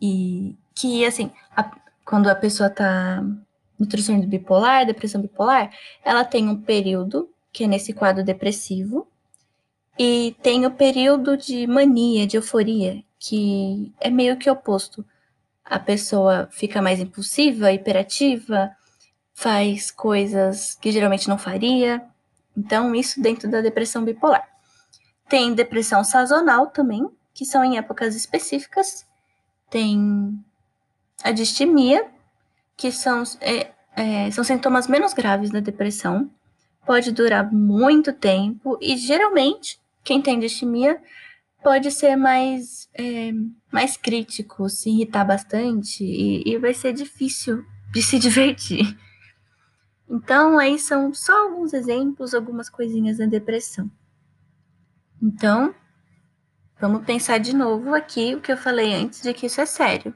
e 0.00 0.56
que, 0.74 1.04
assim, 1.04 1.32
a, 1.56 1.70
quando 2.04 2.28
a 2.28 2.34
pessoa 2.34 2.68
tá 2.68 3.22
no 3.78 3.86
transtorno 3.86 4.26
bipolar, 4.26 4.86
depressão 4.86 5.20
bipolar, 5.20 5.72
ela 6.04 6.24
tem 6.24 6.48
um 6.48 6.60
período, 6.60 7.28
que 7.52 7.64
é 7.64 7.66
nesse 7.66 7.92
quadro 7.92 8.24
depressivo, 8.24 9.06
e 9.98 10.36
tem 10.42 10.66
o 10.66 10.70
período 10.70 11.36
de 11.36 11.66
mania, 11.66 12.26
de 12.26 12.36
euforia, 12.36 13.02
que 13.18 13.92
é 14.00 14.10
meio 14.10 14.36
que 14.36 14.50
oposto. 14.50 15.04
A 15.64 15.78
pessoa 15.78 16.48
fica 16.50 16.82
mais 16.82 17.00
impulsiva, 17.00 17.72
hiperativa, 17.72 18.70
faz 19.32 19.90
coisas 19.90 20.74
que 20.74 20.90
geralmente 20.90 21.28
não 21.28 21.38
faria. 21.38 22.02
Então, 22.56 22.94
isso 22.94 23.20
dentro 23.20 23.48
da 23.50 23.60
depressão 23.60 24.04
bipolar. 24.04 24.48
Tem 25.28 25.54
depressão 25.54 26.04
sazonal 26.04 26.68
também, 26.68 27.08
que 27.32 27.44
são 27.44 27.64
em 27.64 27.78
épocas 27.78 28.14
específicas. 28.14 29.06
Tem 29.70 30.38
a 31.22 31.30
distimia, 31.30 32.06
que 32.76 32.90
são, 32.92 33.22
é, 33.40 33.70
é, 33.96 34.30
são 34.30 34.44
sintomas 34.44 34.86
menos 34.88 35.14
graves 35.14 35.50
da 35.50 35.60
depressão. 35.60 36.30
Pode 36.84 37.12
durar 37.12 37.50
muito 37.50 38.12
tempo 38.12 38.76
e 38.80 38.96
geralmente 38.96 39.80
quem 40.04 40.20
tem 40.20 40.38
distimia 40.38 41.00
pode 41.62 41.90
ser 41.90 42.14
mais, 42.14 42.88
é, 42.92 43.32
mais 43.72 43.96
crítico, 43.96 44.68
se 44.68 44.90
irritar 44.90 45.24
bastante 45.24 46.04
e, 46.04 46.42
e 46.46 46.58
vai 46.58 46.74
ser 46.74 46.92
difícil 46.92 47.64
de 47.92 48.02
se 48.02 48.18
divertir. 48.20 48.96
Então, 50.08 50.58
aí 50.58 50.78
são 50.78 51.14
só 51.14 51.48
alguns 51.48 51.72
exemplos, 51.72 52.34
algumas 52.34 52.68
coisinhas 52.68 53.16
da 53.16 53.24
depressão. 53.24 53.90
Então, 55.20 55.74
vamos 56.78 57.04
pensar 57.06 57.38
de 57.38 57.56
novo 57.56 57.94
aqui 57.94 58.34
o 58.34 58.40
que 58.42 58.52
eu 58.52 58.56
falei 58.58 58.92
antes 58.92 59.22
de 59.22 59.32
que 59.32 59.46
isso 59.46 59.62
é 59.62 59.66
sério. 59.66 60.14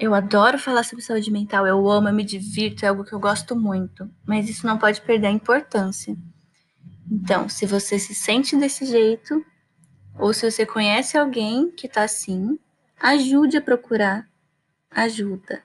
Eu 0.00 0.14
adoro 0.14 0.58
falar 0.58 0.84
sobre 0.84 1.04
saúde 1.04 1.30
mental, 1.30 1.66
eu 1.66 1.86
amo, 1.90 2.08
eu 2.08 2.14
me 2.14 2.24
divirto, 2.24 2.84
é 2.84 2.88
algo 2.88 3.04
que 3.04 3.12
eu 3.12 3.20
gosto 3.20 3.54
muito, 3.54 4.08
mas 4.24 4.48
isso 4.48 4.66
não 4.66 4.78
pode 4.78 5.00
perder 5.02 5.26
a 5.26 5.32
importância. 5.32 6.16
Então, 7.10 7.48
se 7.48 7.64
você 7.66 7.98
se 7.98 8.14
sente 8.14 8.56
desse 8.56 8.84
jeito, 8.84 9.44
ou 10.18 10.32
se 10.34 10.50
você 10.50 10.66
conhece 10.66 11.16
alguém 11.16 11.70
que 11.70 11.88
tá 11.88 12.02
assim, 12.02 12.58
ajude 13.00 13.56
a 13.56 13.62
procurar 13.62 14.28
ajuda. 14.90 15.62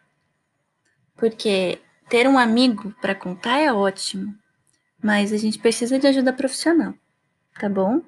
Porque 1.15 1.79
ter 2.09 2.27
um 2.27 2.37
amigo 2.37 2.93
para 3.01 3.15
contar 3.15 3.59
é 3.59 3.71
ótimo, 3.71 4.33
mas 5.01 5.33
a 5.33 5.37
gente 5.37 5.59
precisa 5.59 5.97
de 5.99 6.07
ajuda 6.07 6.31
profissional, 6.31 6.93
tá 7.59 7.67
bom? 7.67 8.01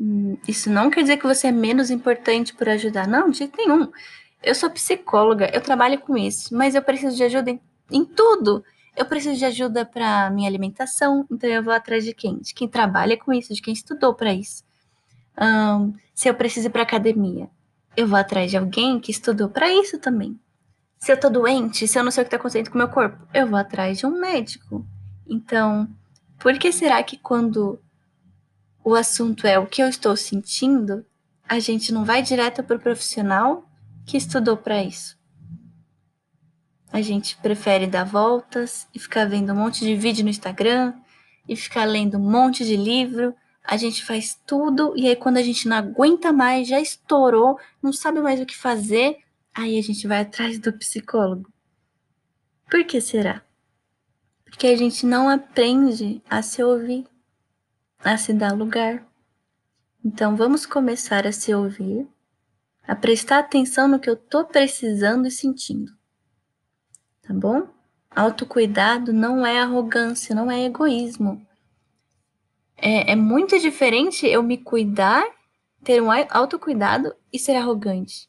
Hum, 0.00 0.36
isso 0.46 0.70
não 0.70 0.90
quer 0.90 1.02
dizer 1.02 1.16
que 1.16 1.26
você 1.26 1.48
é 1.48 1.52
menos 1.52 1.90
importante 1.90 2.54
por 2.54 2.68
ajudar, 2.68 3.06
não, 3.06 3.30
de 3.30 3.38
jeito 3.38 3.56
nenhum. 3.56 3.90
Eu 4.42 4.54
sou 4.54 4.70
psicóloga, 4.70 5.50
eu 5.52 5.60
trabalho 5.60 5.98
com 6.00 6.16
isso, 6.16 6.54
mas 6.54 6.74
eu 6.74 6.82
preciso 6.82 7.16
de 7.16 7.24
ajuda 7.24 7.50
em, 7.50 7.60
em 7.90 8.04
tudo 8.04 8.64
eu 8.98 9.06
preciso 9.06 9.38
de 9.38 9.44
ajuda 9.44 9.86
para 9.86 10.28
minha 10.30 10.48
alimentação, 10.48 11.24
então 11.30 11.48
eu 11.48 11.62
vou 11.62 11.72
atrás 11.72 12.04
de 12.04 12.12
quem? 12.12 12.38
De 12.38 12.52
quem 12.52 12.66
trabalha 12.66 13.16
com 13.16 13.32
isso, 13.32 13.54
de 13.54 13.62
quem 13.62 13.72
estudou 13.72 14.12
para 14.12 14.34
isso. 14.34 14.64
Um, 15.40 15.94
se 16.12 16.28
eu 16.28 16.34
preciso 16.34 16.66
ir 16.66 16.70
para 16.70 16.82
academia, 16.82 17.48
eu 17.96 18.08
vou 18.08 18.18
atrás 18.18 18.50
de 18.50 18.56
alguém 18.56 18.98
que 18.98 19.12
estudou 19.12 19.48
para 19.48 19.72
isso 19.72 19.98
também. 19.98 20.38
Se 20.98 21.12
eu 21.12 21.18
tô 21.18 21.30
doente, 21.30 21.86
se 21.86 21.96
eu 21.96 22.02
não 22.02 22.10
sei 22.10 22.22
o 22.22 22.24
que 22.24 22.28
está 22.28 22.36
acontecendo 22.38 22.70
com 22.70 22.74
o 22.74 22.78
meu 22.78 22.88
corpo, 22.88 23.24
eu 23.32 23.46
vou 23.46 23.58
atrás 23.58 23.98
de 23.98 24.06
um 24.06 24.18
médico. 24.18 24.84
Então, 25.28 25.88
por 26.40 26.58
que 26.58 26.72
será 26.72 27.02
que 27.02 27.16
quando 27.16 27.80
o 28.82 28.94
assunto 28.94 29.46
é 29.46 29.58
o 29.58 29.66
que 29.66 29.82
eu 29.82 29.88
estou 29.88 30.16
sentindo, 30.16 31.04
a 31.48 31.60
gente 31.60 31.92
não 31.92 32.04
vai 32.04 32.22
direto 32.22 32.64
para 32.64 32.76
o 32.76 32.80
profissional 32.80 33.64
que 34.04 34.16
estudou 34.16 34.56
para 34.56 34.82
isso? 34.82 35.17
A 36.90 37.02
gente 37.02 37.36
prefere 37.36 37.86
dar 37.86 38.04
voltas 38.04 38.88
e 38.94 38.98
ficar 38.98 39.26
vendo 39.26 39.52
um 39.52 39.56
monte 39.56 39.84
de 39.84 39.94
vídeo 39.94 40.24
no 40.24 40.30
Instagram 40.30 40.94
e 41.46 41.54
ficar 41.54 41.84
lendo 41.84 42.16
um 42.16 42.30
monte 42.30 42.64
de 42.64 42.76
livro. 42.76 43.34
A 43.62 43.76
gente 43.76 44.04
faz 44.04 44.40
tudo 44.46 44.94
e 44.96 45.06
aí 45.06 45.14
quando 45.14 45.36
a 45.36 45.42
gente 45.42 45.68
não 45.68 45.76
aguenta 45.76 46.32
mais, 46.32 46.66
já 46.66 46.80
estourou, 46.80 47.58
não 47.82 47.92
sabe 47.92 48.22
mais 48.22 48.40
o 48.40 48.46
que 48.46 48.56
fazer, 48.56 49.18
aí 49.54 49.78
a 49.78 49.82
gente 49.82 50.06
vai 50.06 50.20
atrás 50.20 50.58
do 50.58 50.72
psicólogo. 50.72 51.52
Por 52.70 52.82
que 52.84 53.00
será? 53.00 53.42
Porque 54.44 54.66
a 54.66 54.76
gente 54.76 55.04
não 55.04 55.28
aprende 55.28 56.22
a 56.28 56.40
se 56.40 56.62
ouvir, 56.62 57.06
a 57.98 58.16
se 58.16 58.32
dar 58.32 58.52
lugar. 58.52 59.06
Então 60.02 60.34
vamos 60.36 60.64
começar 60.64 61.26
a 61.26 61.32
se 61.32 61.54
ouvir, 61.54 62.08
a 62.86 62.96
prestar 62.96 63.40
atenção 63.40 63.86
no 63.86 64.00
que 64.00 64.08
eu 64.08 64.16
tô 64.16 64.42
precisando 64.46 65.28
e 65.28 65.30
sentindo 65.30 65.97
tá 67.28 67.34
bom? 67.34 67.68
Autocuidado 68.10 69.12
não 69.12 69.46
é 69.46 69.60
arrogância, 69.60 70.34
não 70.34 70.50
é 70.50 70.64
egoísmo. 70.64 71.46
É, 72.74 73.12
é 73.12 73.16
muito 73.16 73.58
diferente 73.58 74.26
eu 74.26 74.42
me 74.42 74.56
cuidar, 74.56 75.24
ter 75.84 76.02
um 76.02 76.08
autocuidado 76.30 77.14
e 77.30 77.38
ser 77.38 77.54
arrogante. 77.56 78.28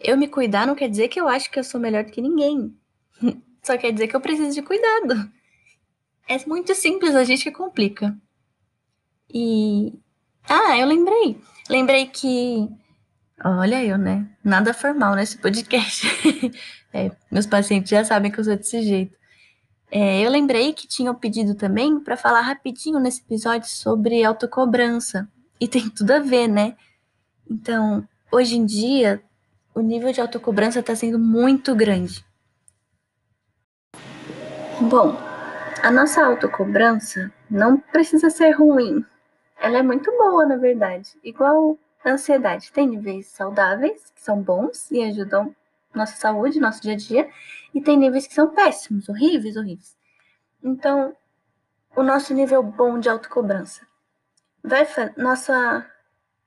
Eu 0.00 0.16
me 0.16 0.26
cuidar 0.26 0.66
não 0.66 0.74
quer 0.74 0.88
dizer 0.88 1.08
que 1.08 1.20
eu 1.20 1.28
acho 1.28 1.50
que 1.50 1.58
eu 1.58 1.64
sou 1.64 1.80
melhor 1.80 2.04
do 2.04 2.10
que 2.10 2.22
ninguém. 2.22 2.74
Só 3.62 3.76
quer 3.76 3.92
dizer 3.92 4.08
que 4.08 4.16
eu 4.16 4.20
preciso 4.20 4.54
de 4.54 4.62
cuidado. 4.62 5.30
É 6.28 6.44
muito 6.46 6.74
simples, 6.74 7.14
a 7.14 7.22
gente 7.22 7.44
que 7.44 7.52
complica. 7.52 8.16
E. 9.32 9.92
Ah, 10.48 10.78
eu 10.78 10.86
lembrei. 10.86 11.38
Lembrei 11.68 12.06
que. 12.06 12.68
Olha 13.44 13.84
eu, 13.84 13.98
né? 13.98 14.26
Nada 14.42 14.72
formal 14.72 15.14
nesse 15.14 15.38
podcast. 15.38 16.06
É, 16.94 17.10
meus 17.30 17.44
pacientes 17.44 17.90
já 17.90 18.02
sabem 18.02 18.30
que 18.30 18.40
eu 18.40 18.44
sou 18.44 18.56
desse 18.56 18.80
jeito. 18.80 19.14
É, 19.90 20.24
eu 20.24 20.30
lembrei 20.30 20.72
que 20.72 20.88
tinham 20.88 21.14
pedido 21.14 21.54
também 21.54 22.00
para 22.00 22.16
falar 22.16 22.40
rapidinho 22.40 22.98
nesse 22.98 23.20
episódio 23.20 23.68
sobre 23.68 24.24
autocobrança. 24.24 25.28
E 25.60 25.68
tem 25.68 25.90
tudo 25.90 26.12
a 26.12 26.20
ver, 26.20 26.48
né? 26.48 26.74
Então, 27.50 28.08
hoje 28.32 28.56
em 28.56 28.64
dia 28.64 29.22
o 29.74 29.80
nível 29.82 30.10
de 30.10 30.22
autocobrança 30.22 30.80
está 30.80 30.96
sendo 30.96 31.18
muito 31.18 31.74
grande. 31.74 32.24
Bom, 34.80 35.14
a 35.82 35.90
nossa 35.90 36.24
autocobrança 36.24 37.30
não 37.50 37.76
precisa 37.76 38.30
ser 38.30 38.52
ruim. 38.52 39.04
Ela 39.60 39.78
é 39.78 39.82
muito 39.82 40.10
boa, 40.12 40.46
na 40.46 40.56
verdade. 40.56 41.10
Igual 41.22 41.78
a 42.04 42.10
ansiedade. 42.10 42.72
Tem 42.72 42.86
níveis 42.86 43.26
saudáveis, 43.28 44.10
que 44.14 44.22
são 44.22 44.42
bons 44.42 44.90
e 44.90 45.02
ajudam 45.02 45.54
nossa 45.94 46.16
saúde, 46.16 46.60
nosso 46.60 46.82
dia 46.82 46.92
a 46.92 46.96
dia, 46.96 47.30
e 47.74 47.80
tem 47.80 47.96
níveis 47.96 48.26
que 48.26 48.34
são 48.34 48.54
péssimos, 48.54 49.08
horríveis, 49.08 49.56
horríveis. 49.56 49.96
Então, 50.62 51.16
o 51.96 52.02
nosso 52.02 52.34
nível 52.34 52.62
bom 52.62 52.98
de 52.98 53.08
autocobrança 53.08 53.86
vai 54.62 54.86
nossa 55.16 55.86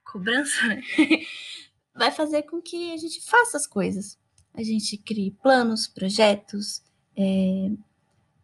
cobrança 0.04 0.60
vai 1.94 2.10
fazer 2.10 2.42
com 2.42 2.60
que 2.60 2.92
a 2.92 2.96
gente 2.96 3.20
faça 3.24 3.56
as 3.56 3.66
coisas. 3.66 4.18
A 4.54 4.62
gente 4.62 4.96
crie 4.98 5.30
planos, 5.42 5.86
projetos, 5.86 6.82
é, 7.16 7.70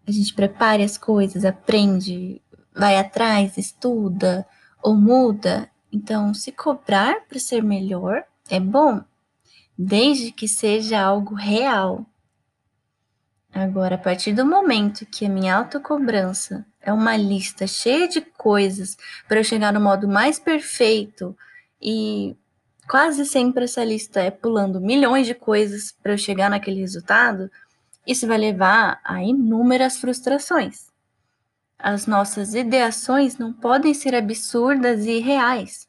a 0.07 0.11
gente 0.11 0.33
prepare 0.35 0.83
as 0.83 0.97
coisas, 0.97 1.45
aprende, 1.45 2.40
vai 2.75 2.97
atrás, 2.97 3.57
estuda 3.59 4.47
ou 4.83 4.95
muda. 4.95 5.71
Então, 5.97 6.35
se 6.35 6.53
cobrar 6.53 7.23
para 7.27 7.39
ser 7.39 7.63
melhor 7.63 8.23
é 8.51 8.61
bom, 8.61 9.03
desde 9.79 10.31
que 10.31 10.47
seja 10.47 11.01
algo 11.01 11.35
real. 11.35 12.05
Agora, 13.51 13.95
a 13.95 13.99
partir 13.99 14.35
do 14.35 14.45
momento 14.45 15.07
que 15.07 15.25
a 15.25 15.29
minha 15.31 15.57
autocobrança 15.57 16.67
é 16.83 16.93
uma 16.93 17.17
lista 17.17 17.67
cheia 17.67 18.07
de 18.07 18.21
coisas 18.21 18.99
para 19.27 19.41
eu 19.41 19.45
chegar 19.45 19.73
no 19.73 19.81
modo 19.81 20.07
mais 20.07 20.39
perfeito 20.39 21.35
e 21.81 22.37
quase 22.87 23.25
sempre 23.25 23.65
essa 23.65 23.83
lista 23.83 24.21
é 24.21 24.31
pulando 24.31 24.79
milhões 24.79 25.27
de 25.27 25.35
coisas 25.35 25.97
para 26.03 26.13
eu 26.13 26.19
chegar 26.19 26.51
naquele 26.51 26.81
resultado, 26.81 27.51
isso 28.07 28.27
vai 28.27 28.37
levar 28.37 29.01
a 29.03 29.25
inúmeras 29.25 29.97
frustrações. 29.97 30.89
As 31.79 32.07
nossas 32.07 32.55
ideações 32.55 33.39
não 33.39 33.51
podem 33.51 33.95
ser 33.95 34.15
absurdas 34.15 35.07
e 35.07 35.13
irreais. 35.13 35.86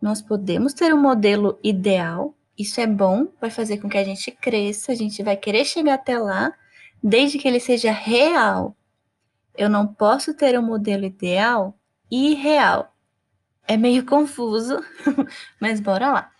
Nós 0.00 0.22
podemos 0.22 0.72
ter 0.72 0.94
um 0.94 1.00
modelo 1.00 1.58
ideal, 1.62 2.34
isso 2.58 2.80
é 2.80 2.86
bom, 2.86 3.28
vai 3.40 3.50
fazer 3.50 3.78
com 3.78 3.88
que 3.88 3.98
a 3.98 4.04
gente 4.04 4.30
cresça, 4.30 4.92
a 4.92 4.94
gente 4.94 5.22
vai 5.22 5.36
querer 5.36 5.64
chegar 5.64 5.94
até 5.94 6.18
lá, 6.18 6.54
desde 7.02 7.38
que 7.38 7.46
ele 7.46 7.60
seja 7.60 7.92
real. 7.92 8.76
Eu 9.56 9.68
não 9.68 9.86
posso 9.86 10.34
ter 10.34 10.58
um 10.58 10.62
modelo 10.62 11.04
ideal 11.04 11.78
irreal. 12.10 12.94
É 13.68 13.76
meio 13.76 14.04
confuso, 14.04 14.82
mas 15.60 15.80
bora 15.80 16.10
lá. 16.10 16.32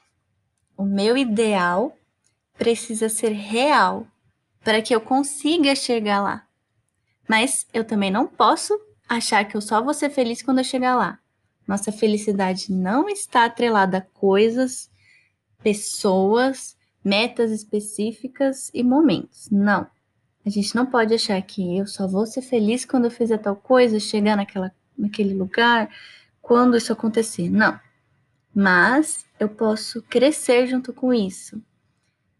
O 0.76 0.84
meu 0.84 1.16
ideal 1.16 1.96
precisa 2.58 3.08
ser 3.08 3.30
real 3.30 4.06
para 4.64 4.82
que 4.82 4.94
eu 4.94 5.00
consiga 5.00 5.74
chegar 5.76 6.20
lá. 6.20 6.46
Mas 7.28 7.66
eu 7.72 7.84
também 7.84 8.10
não 8.10 8.26
posso 8.26 8.76
achar 9.08 9.44
que 9.44 9.56
eu 9.56 9.60
só 9.60 9.80
vou 9.80 9.94
ser 9.94 10.10
feliz 10.10 10.42
quando 10.42 10.58
eu 10.58 10.64
chegar 10.64 10.96
lá. 10.96 11.19
Nossa 11.70 11.92
felicidade 11.92 12.72
não 12.72 13.08
está 13.08 13.44
atrelada 13.44 13.98
a 13.98 14.00
coisas, 14.00 14.90
pessoas, 15.62 16.76
metas 17.04 17.52
específicas 17.52 18.72
e 18.74 18.82
momentos. 18.82 19.48
Não. 19.52 19.86
A 20.44 20.50
gente 20.50 20.74
não 20.74 20.84
pode 20.84 21.14
achar 21.14 21.40
que 21.42 21.78
eu 21.78 21.86
só 21.86 22.08
vou 22.08 22.26
ser 22.26 22.42
feliz 22.42 22.84
quando 22.84 23.04
eu 23.04 23.10
fizer 23.10 23.38
tal 23.38 23.54
coisa, 23.54 24.00
chegar 24.00 24.36
naquela, 24.36 24.72
naquele 24.98 25.32
lugar, 25.32 25.88
quando 26.42 26.76
isso 26.76 26.92
acontecer. 26.92 27.48
Não. 27.48 27.78
Mas 28.52 29.24
eu 29.38 29.48
posso 29.48 30.02
crescer 30.02 30.66
junto 30.66 30.92
com 30.92 31.14
isso. 31.14 31.62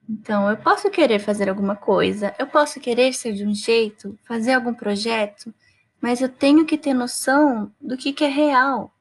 Então, 0.09 0.51
eu 0.51 0.57
posso 0.57 0.90
querer 0.90 1.21
fazer 1.21 1.49
alguma 1.49 1.77
coisa, 1.77 2.35
eu 2.37 2.49
posso 2.49 2.81
querer 2.81 3.12
ser 3.12 3.33
de 3.35 3.47
um 3.47 3.55
jeito, 3.55 4.19
fazer 4.25 4.55
algum 4.55 4.75
projeto, 4.75 5.55
mas 6.01 6.21
eu 6.21 6.29
tenho 6.29 6.66
que 6.66 6.77
ter 6.77 6.95
noção 6.95 7.71
do 7.81 7.97
que, 7.97 8.12
que 8.12 8.25
é 8.25 8.29
real. 8.29 8.93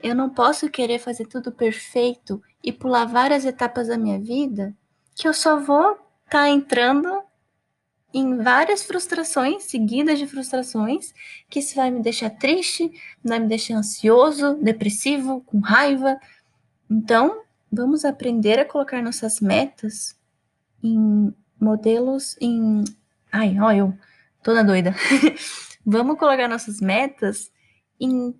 Eu 0.00 0.14
não 0.14 0.30
posso 0.30 0.70
querer 0.70 0.98
fazer 0.98 1.26
tudo 1.26 1.50
perfeito 1.50 2.42
e 2.62 2.72
pular 2.72 3.04
várias 3.04 3.44
etapas 3.44 3.88
da 3.88 3.98
minha 3.98 4.18
vida, 4.18 4.74
que 5.14 5.26
eu 5.26 5.34
só 5.34 5.58
vou 5.58 5.92
estar 5.92 6.44
tá 6.44 6.48
entrando 6.48 7.22
em 8.12 8.36
várias 8.38 8.82
frustrações, 8.82 9.64
seguidas 9.64 10.18
de 10.18 10.26
frustrações, 10.26 11.12
que 11.48 11.58
isso 11.58 11.74
vai 11.74 11.90
me 11.90 12.00
deixar 12.00 12.30
triste, 12.30 12.90
vai 13.22 13.38
me 13.38 13.48
deixar 13.48 13.74
ansioso, 13.74 14.54
depressivo, 14.54 15.42
com 15.42 15.60
raiva. 15.60 16.18
Então, 16.90 17.42
vamos 17.70 18.04
aprender 18.04 18.58
a 18.58 18.64
colocar 18.64 19.02
nossas 19.02 19.40
metas 19.40 20.16
em 20.82 21.34
modelos 21.60 22.36
em. 22.40 22.84
Ai, 23.30 23.58
ó, 23.60 23.72
eu 23.72 23.94
toda 24.42 24.64
doida. 24.64 24.94
vamos 25.84 26.18
colocar 26.18 26.48
nossas 26.48 26.80
metas 26.80 27.52
em 28.00 28.34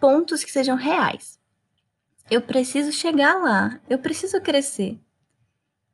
pontos 0.00 0.44
que 0.44 0.50
sejam 0.50 0.76
reais. 0.76 1.38
Eu 2.30 2.42
preciso 2.42 2.92
chegar 2.92 3.34
lá, 3.36 3.80
eu 3.88 3.98
preciso 3.98 4.40
crescer. 4.40 4.98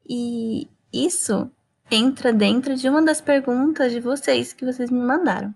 E 0.09 0.69
isso 0.93 1.51
entra 1.90 2.33
dentro 2.33 2.77
de 2.77 2.88
uma 2.88 3.03
das 3.03 3.21
perguntas 3.21 3.93
de 3.93 4.01
vocês 4.01 4.53
que 4.53 4.64
vocês 4.64 4.90
me 4.90 5.01
mandaram. 5.01 5.55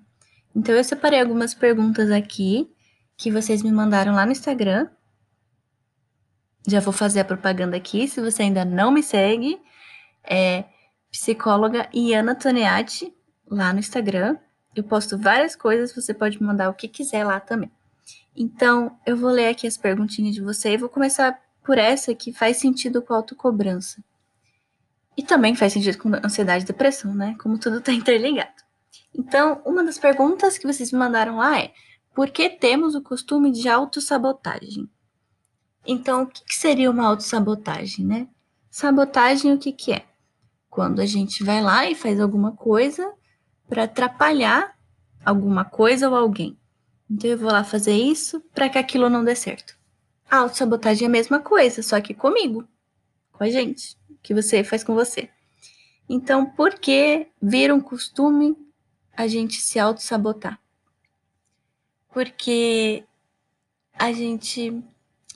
Então 0.54 0.74
eu 0.74 0.84
separei 0.84 1.20
algumas 1.20 1.54
perguntas 1.54 2.10
aqui 2.10 2.70
que 3.16 3.30
vocês 3.30 3.62
me 3.62 3.72
mandaram 3.72 4.14
lá 4.14 4.24
no 4.24 4.32
Instagram 4.32 4.88
já 6.68 6.80
vou 6.80 6.92
fazer 6.92 7.20
a 7.20 7.24
propaganda 7.24 7.76
aqui, 7.76 8.06
se 8.06 8.20
você 8.20 8.42
ainda 8.42 8.64
não 8.64 8.90
me 8.90 9.02
segue, 9.02 9.58
é 10.22 10.64
psicóloga 11.10 11.88
Iana 11.94 12.34
Toneati, 12.34 13.14
lá 13.50 13.72
no 13.72 13.78
Instagram. 13.78 14.36
Eu 14.76 14.84
posto 14.84 15.16
várias 15.16 15.56
coisas, 15.56 15.94
você 15.94 16.12
pode 16.12 16.42
mandar 16.42 16.68
o 16.68 16.74
que 16.74 16.86
quiser 16.86 17.24
lá 17.24 17.40
também. 17.40 17.70
Então, 18.40 18.96
eu 19.04 19.16
vou 19.16 19.30
ler 19.30 19.48
aqui 19.48 19.66
as 19.66 19.76
perguntinhas 19.76 20.32
de 20.32 20.40
você 20.40 20.74
e 20.74 20.76
vou 20.76 20.88
começar 20.88 21.36
por 21.64 21.76
essa 21.76 22.14
que 22.14 22.32
faz 22.32 22.58
sentido 22.58 23.02
com 23.02 23.12
a 23.12 23.16
autocobrança. 23.16 24.00
E 25.16 25.24
também 25.24 25.56
faz 25.56 25.72
sentido 25.72 25.98
com 25.98 26.14
ansiedade 26.24 26.62
e 26.62 26.66
depressão, 26.66 27.12
né? 27.12 27.34
Como 27.42 27.58
tudo 27.58 27.78
está 27.78 27.90
interligado. 27.92 28.62
Então, 29.12 29.60
uma 29.64 29.82
das 29.82 29.98
perguntas 29.98 30.56
que 30.56 30.68
vocês 30.68 30.92
me 30.92 30.98
mandaram 31.00 31.38
lá 31.38 31.58
é: 31.58 31.72
por 32.14 32.30
que 32.30 32.48
temos 32.48 32.94
o 32.94 33.02
costume 33.02 33.50
de 33.50 33.68
autossabotagem? 33.68 34.88
Então, 35.84 36.22
o 36.22 36.26
que, 36.28 36.44
que 36.44 36.54
seria 36.54 36.92
uma 36.92 37.08
autossabotagem, 37.08 38.06
né? 38.06 38.28
Sabotagem, 38.70 39.52
o 39.52 39.58
que, 39.58 39.72
que 39.72 39.92
é? 39.92 40.06
Quando 40.70 41.00
a 41.00 41.06
gente 41.06 41.42
vai 41.42 41.60
lá 41.60 41.90
e 41.90 41.96
faz 41.96 42.20
alguma 42.20 42.52
coisa 42.52 43.12
para 43.68 43.82
atrapalhar 43.82 44.78
alguma 45.24 45.64
coisa 45.64 46.08
ou 46.08 46.14
alguém. 46.14 46.57
Então, 47.10 47.30
eu 47.30 47.38
vou 47.38 47.50
lá 47.50 47.64
fazer 47.64 47.94
isso 47.94 48.40
para 48.54 48.68
que 48.68 48.78
aquilo 48.78 49.08
não 49.08 49.24
dê 49.24 49.34
certo. 49.34 49.76
A 50.30 50.38
autossabotagem 50.38 51.04
é 51.04 51.08
a 51.08 51.10
mesma 51.10 51.40
coisa, 51.40 51.82
só 51.82 52.00
que 52.00 52.12
comigo, 52.12 52.68
com 53.32 53.44
a 53.44 53.50
gente, 53.50 53.96
que 54.22 54.34
você 54.34 54.62
faz 54.62 54.84
com 54.84 54.94
você. 54.94 55.30
Então, 56.08 56.46
por 56.46 56.74
que 56.78 57.28
vira 57.40 57.74
um 57.74 57.80
costume 57.80 58.56
a 59.16 59.26
gente 59.26 59.60
se 59.60 59.78
auto-sabotar? 59.78 60.60
Porque 62.12 63.04
a 63.94 64.12
gente. 64.12 64.82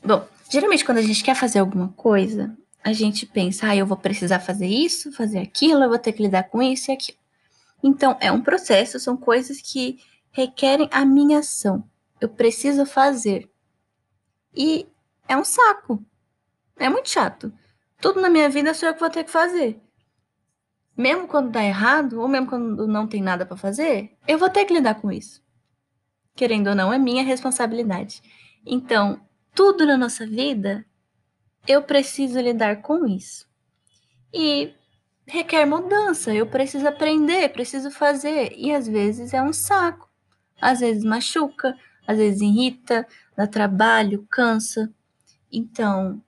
Bom, 0.04 0.26
Geralmente, 0.52 0.84
quando 0.84 0.98
a 0.98 1.02
gente 1.02 1.24
quer 1.24 1.34
fazer 1.34 1.60
alguma 1.60 1.88
coisa, 1.96 2.54
a 2.84 2.92
gente 2.92 3.24
pensa, 3.24 3.68
ah, 3.68 3.74
eu 3.74 3.86
vou 3.86 3.96
precisar 3.96 4.38
fazer 4.38 4.66
isso, 4.66 5.10
fazer 5.10 5.38
aquilo, 5.38 5.82
eu 5.82 5.88
vou 5.88 5.98
ter 5.98 6.12
que 6.12 6.22
lidar 6.22 6.42
com 6.42 6.60
isso 6.60 6.90
e 6.90 6.94
aquilo. 6.94 7.16
Então, 7.82 8.18
é 8.20 8.30
um 8.30 8.42
processo, 8.42 9.00
são 9.00 9.16
coisas 9.16 9.62
que 9.62 9.98
requerem 10.32 10.88
a 10.90 11.04
minha 11.04 11.38
ação. 11.38 11.88
Eu 12.20 12.28
preciso 12.28 12.84
fazer. 12.84 13.50
E 14.54 14.86
é 15.28 15.36
um 15.36 15.44
saco. 15.44 16.04
É 16.76 16.88
muito 16.88 17.08
chato. 17.08 17.52
Tudo 18.00 18.20
na 18.20 18.28
minha 18.28 18.48
vida 18.48 18.74
sou 18.74 18.88
eu 18.88 18.94
que 18.94 19.00
vou 19.00 19.10
ter 19.10 19.24
que 19.24 19.30
fazer. 19.30 19.80
Mesmo 20.96 21.26
quando 21.26 21.50
dá 21.50 21.62
errado, 21.62 22.20
ou 22.20 22.28
mesmo 22.28 22.48
quando 22.48 22.86
não 22.86 23.06
tem 23.06 23.22
nada 23.22 23.46
para 23.46 23.56
fazer, 23.56 24.16
eu 24.26 24.38
vou 24.38 24.50
ter 24.50 24.64
que 24.64 24.74
lidar 24.74 24.96
com 24.96 25.10
isso. 25.10 25.42
Querendo 26.34 26.68
ou 26.68 26.74
não, 26.74 26.92
é 26.92 26.98
minha 26.98 27.22
responsabilidade. 27.22 28.22
Então, 28.66 29.20
tudo 29.54 29.86
na 29.86 29.96
nossa 29.96 30.26
vida, 30.26 30.84
eu 31.66 31.82
preciso 31.82 32.40
lidar 32.40 32.82
com 32.82 33.06
isso. 33.06 33.46
E 34.32 34.74
requer 35.26 35.66
mudança, 35.66 36.34
eu 36.34 36.46
preciso 36.46 36.86
aprender, 36.86 37.48
preciso 37.50 37.90
fazer. 37.90 38.52
E 38.56 38.72
às 38.72 38.86
vezes 38.86 39.32
é 39.32 39.42
um 39.42 39.52
saco, 39.52 40.11
às 40.62 40.78
vezes 40.78 41.02
machuca, 41.02 41.76
às 42.06 42.16
vezes 42.16 42.40
irrita, 42.40 43.06
dá 43.36 43.48
trabalho, 43.48 44.24
cansa. 44.30 44.92
Então, 45.52 46.22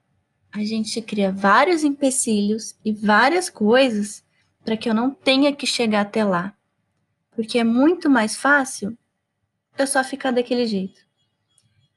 a 0.51 0.63
gente 0.63 1.01
cria 1.01 1.31
vários 1.31 1.83
empecilhos 1.85 2.75
e 2.83 2.91
várias 2.91 3.49
coisas 3.49 4.23
para 4.63 4.75
que 4.75 4.89
eu 4.89 4.93
não 4.93 5.09
tenha 5.09 5.55
que 5.55 5.65
chegar 5.65 6.01
até 6.01 6.23
lá. 6.25 6.53
Porque 7.31 7.57
é 7.57 7.63
muito 7.63 8.09
mais 8.09 8.35
fácil 8.35 8.97
eu 9.77 9.87
só 9.87 10.03
ficar 10.03 10.31
daquele 10.31 10.65
jeito. 10.65 11.05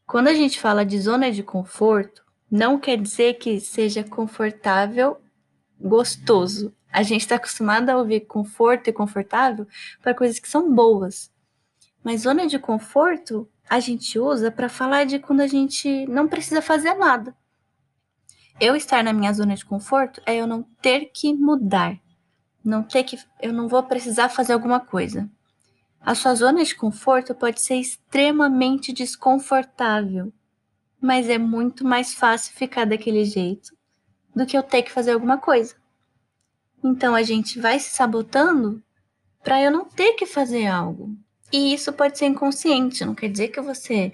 Quando 0.07 0.29
a 0.29 0.35
gente 0.35 0.61
fala 0.61 0.87
de 0.87 0.98
zona 1.01 1.31
de 1.31 1.42
conforto, 1.42 2.24
não 2.51 2.79
quer 2.79 2.96
dizer 3.01 3.35
que 3.35 3.61
seja 3.61 4.03
confortável, 4.05 5.18
gostoso. 5.79 6.74
A 6.90 7.03
gente 7.03 7.22
está 7.22 7.35
acostumado 7.35 7.90
a 7.90 7.96
ouvir 7.96 8.20
conforto 8.20 8.88
e 8.88 8.92
confortável 8.92 9.66
para 10.03 10.14
coisas 10.14 10.38
que 10.38 10.48
são 10.48 10.72
boas. 10.74 11.31
Mas 12.02 12.22
zona 12.22 12.46
de 12.46 12.58
conforto 12.58 13.48
a 13.68 13.80
gente 13.80 14.18
usa 14.18 14.50
para 14.50 14.68
falar 14.68 15.04
de 15.04 15.18
quando 15.18 15.40
a 15.40 15.46
gente 15.46 16.06
não 16.06 16.26
precisa 16.26 16.62
fazer 16.62 16.94
nada. 16.94 17.37
Eu 18.61 18.74
estar 18.74 19.04
na 19.04 19.12
minha 19.12 19.32
zona 19.32 19.54
de 19.54 19.64
conforto 19.64 20.20
é 20.26 20.37
eu 20.37 20.46
não 20.46 20.62
ter 20.82 21.11
que 21.14 21.32
mudar, 21.32 21.96
não 22.64 22.82
ter 22.82 23.04
que, 23.04 23.18
eu 23.40 23.52
não 23.52 23.68
vou 23.68 23.82
precisar 23.82 24.28
fazer 24.28 24.52
alguma 24.52 24.80
coisa. 24.80 25.30
A 26.00 26.14
sua 26.14 26.34
zona 26.34 26.64
de 26.64 26.74
conforto 26.74 27.34
pode 27.34 27.61
ser 27.61 27.76
extremamente 27.76 28.92
desconfortável, 28.92 30.32
mas 31.00 31.28
é 31.28 31.38
muito 31.38 31.84
mais 31.84 32.14
fácil 32.14 32.54
ficar 32.54 32.84
daquele 32.84 33.24
jeito 33.24 33.76
do 34.34 34.46
que 34.46 34.56
eu 34.56 34.62
ter 34.62 34.82
que 34.82 34.90
fazer 34.90 35.12
alguma 35.12 35.38
coisa. 35.38 35.76
Então 36.82 37.14
a 37.14 37.22
gente 37.22 37.61
vai 37.61 37.78
se 37.78 37.90
sabotando 37.90 38.82
para 39.42 39.61
eu 39.61 39.70
não 39.70 39.84
ter 39.84 40.14
que 40.14 40.26
fazer 40.26 40.66
algo. 40.66 41.16
E 41.52 41.72
isso 41.72 41.92
pode 41.92 42.18
ser 42.18 42.26
inconsciente, 42.26 43.04
não 43.04 43.14
quer 43.14 43.28
dizer 43.28 43.48
que 43.48 43.61
você 43.61 44.12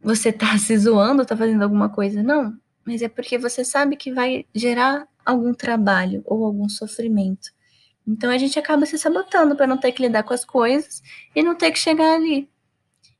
você 0.00 0.32
tá 0.32 0.56
se 0.58 0.76
zoando, 0.78 1.24
tá 1.26 1.36
fazendo 1.36 1.62
alguma 1.62 1.88
coisa, 1.88 2.22
não, 2.22 2.56
mas 2.84 3.02
é 3.02 3.08
porque 3.08 3.38
você 3.38 3.64
sabe 3.64 3.96
que 3.96 4.12
vai 4.12 4.46
gerar 4.54 5.06
algum 5.24 5.52
trabalho 5.52 6.22
ou 6.24 6.44
algum 6.44 6.68
sofrimento. 6.68 7.50
Então 8.06 8.30
a 8.30 8.38
gente 8.38 8.58
acaba 8.58 8.86
se 8.86 8.96
sabotando 8.98 9.56
para 9.56 9.66
não 9.66 9.78
ter 9.78 9.90
que 9.92 10.02
lidar 10.02 10.22
com 10.22 10.32
as 10.32 10.44
coisas 10.44 11.02
e 11.34 11.42
não 11.42 11.56
ter 11.56 11.72
que 11.72 11.78
chegar 11.78 12.14
ali. 12.14 12.48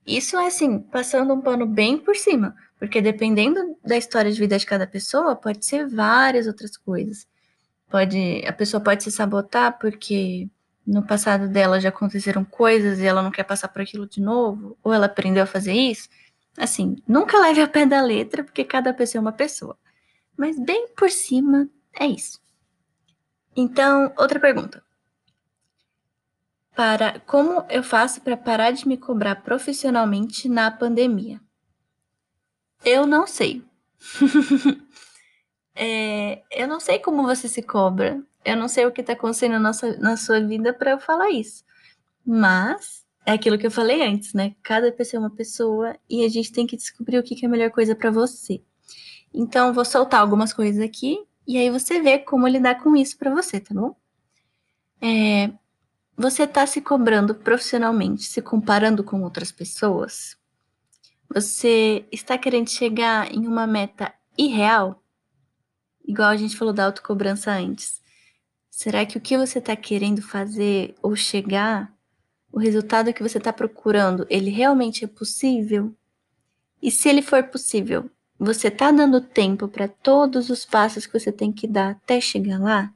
Isso 0.06 0.36
é 0.36 0.46
assim, 0.46 0.78
passando 0.78 1.34
um 1.34 1.40
pano 1.40 1.66
bem 1.66 1.98
por 1.98 2.14
cima, 2.14 2.54
porque 2.78 3.00
dependendo 3.00 3.76
da 3.84 3.96
história 3.96 4.30
de 4.30 4.38
vida 4.38 4.56
de 4.56 4.64
cada 4.64 4.86
pessoa, 4.86 5.34
pode 5.34 5.66
ser 5.66 5.88
várias 5.88 6.46
outras 6.46 6.76
coisas. 6.76 7.26
Pode, 7.90 8.44
a 8.46 8.52
pessoa 8.52 8.80
pode 8.80 9.02
se 9.02 9.10
sabotar 9.10 9.78
porque 9.78 10.48
no 10.86 11.02
passado 11.02 11.48
dela 11.48 11.80
já 11.80 11.88
aconteceram 11.88 12.44
coisas 12.44 13.00
e 13.00 13.06
ela 13.06 13.22
não 13.22 13.30
quer 13.30 13.44
passar 13.44 13.68
por 13.68 13.82
aquilo 13.82 14.06
de 14.06 14.20
novo, 14.20 14.78
ou 14.82 14.92
ela 14.92 15.06
aprendeu 15.06 15.42
a 15.42 15.46
fazer 15.46 15.72
isso. 15.72 16.08
Assim, 16.56 16.96
nunca 17.06 17.38
leve 17.38 17.60
a 17.60 17.68
pé 17.68 17.84
da 17.84 18.00
letra, 18.00 18.44
porque 18.44 18.64
cada 18.64 18.94
pessoa 18.94 19.20
é 19.20 19.22
uma 19.22 19.32
pessoa. 19.32 19.76
Mas 20.36 20.58
bem 20.58 20.88
por 20.96 21.10
cima 21.10 21.68
é 21.98 22.06
isso. 22.06 22.40
Então, 23.54 24.12
outra 24.16 24.38
pergunta. 24.38 24.82
Para 26.74 27.18
como 27.20 27.64
eu 27.70 27.82
faço 27.82 28.20
para 28.20 28.36
parar 28.36 28.70
de 28.70 28.86
me 28.86 28.98
cobrar 28.98 29.36
profissionalmente 29.36 30.46
na 30.48 30.70
pandemia? 30.70 31.40
Eu 32.84 33.06
não 33.06 33.26
sei. 33.26 33.64
é, 35.74 36.42
eu 36.50 36.68
não 36.68 36.78
sei 36.78 36.98
como 36.98 37.22
você 37.22 37.48
se 37.48 37.62
cobra. 37.62 38.22
Eu 38.46 38.56
não 38.56 38.68
sei 38.68 38.86
o 38.86 38.92
que 38.92 39.00
está 39.00 39.14
acontecendo 39.14 39.52
na, 39.52 39.58
nossa, 39.58 39.98
na 39.98 40.16
sua 40.16 40.40
vida 40.40 40.72
para 40.72 40.92
eu 40.92 41.00
falar 41.00 41.30
isso. 41.30 41.64
Mas 42.24 43.04
é 43.26 43.32
aquilo 43.32 43.58
que 43.58 43.66
eu 43.66 43.70
falei 43.72 44.06
antes, 44.06 44.32
né? 44.32 44.54
Cada 44.62 44.92
pessoa 44.92 45.18
é 45.18 45.26
uma 45.26 45.34
pessoa 45.34 45.96
e 46.08 46.24
a 46.24 46.28
gente 46.28 46.52
tem 46.52 46.64
que 46.64 46.76
descobrir 46.76 47.18
o 47.18 47.24
que, 47.24 47.34
que 47.34 47.44
é 47.44 47.48
a 47.48 47.50
melhor 47.50 47.72
coisa 47.72 47.96
para 47.96 48.08
você. 48.08 48.62
Então, 49.34 49.74
vou 49.74 49.84
soltar 49.84 50.20
algumas 50.20 50.52
coisas 50.52 50.80
aqui 50.80 51.18
e 51.44 51.58
aí 51.58 51.70
você 51.70 52.00
vê 52.00 52.20
como 52.20 52.46
lidar 52.46 52.76
com 52.76 52.94
isso 52.94 53.18
para 53.18 53.34
você, 53.34 53.58
tá 53.58 53.74
bom? 53.74 53.96
É, 55.02 55.50
você 56.16 56.44
está 56.44 56.64
se 56.66 56.80
cobrando 56.80 57.34
profissionalmente, 57.34 58.22
se 58.22 58.40
comparando 58.40 59.02
com 59.02 59.22
outras 59.22 59.50
pessoas? 59.50 60.36
Você 61.34 62.06
está 62.12 62.38
querendo 62.38 62.70
chegar 62.70 63.32
em 63.34 63.46
uma 63.46 63.66
meta 63.66 64.14
irreal? 64.38 65.02
Igual 66.06 66.28
a 66.28 66.36
gente 66.36 66.56
falou 66.56 66.72
da 66.72 66.86
autocobrança 66.86 67.50
antes. 67.50 68.00
Será 68.76 69.06
que 69.06 69.16
o 69.16 69.20
que 69.22 69.38
você 69.38 69.58
está 69.58 69.74
querendo 69.74 70.20
fazer 70.20 70.94
ou 71.00 71.16
chegar, 71.16 71.90
o 72.52 72.58
resultado 72.58 73.10
que 73.14 73.22
você 73.22 73.38
está 73.38 73.50
procurando, 73.50 74.26
ele 74.28 74.50
realmente 74.50 75.02
é 75.02 75.08
possível? 75.08 75.96
E 76.82 76.90
se 76.90 77.08
ele 77.08 77.22
for 77.22 77.42
possível, 77.44 78.10
você 78.38 78.68
está 78.68 78.90
dando 78.90 79.22
tempo 79.22 79.66
para 79.66 79.88
todos 79.88 80.50
os 80.50 80.66
passos 80.66 81.06
que 81.06 81.18
você 81.18 81.32
tem 81.32 81.50
que 81.50 81.66
dar 81.66 81.92
até 81.92 82.20
chegar 82.20 82.60
lá? 82.60 82.92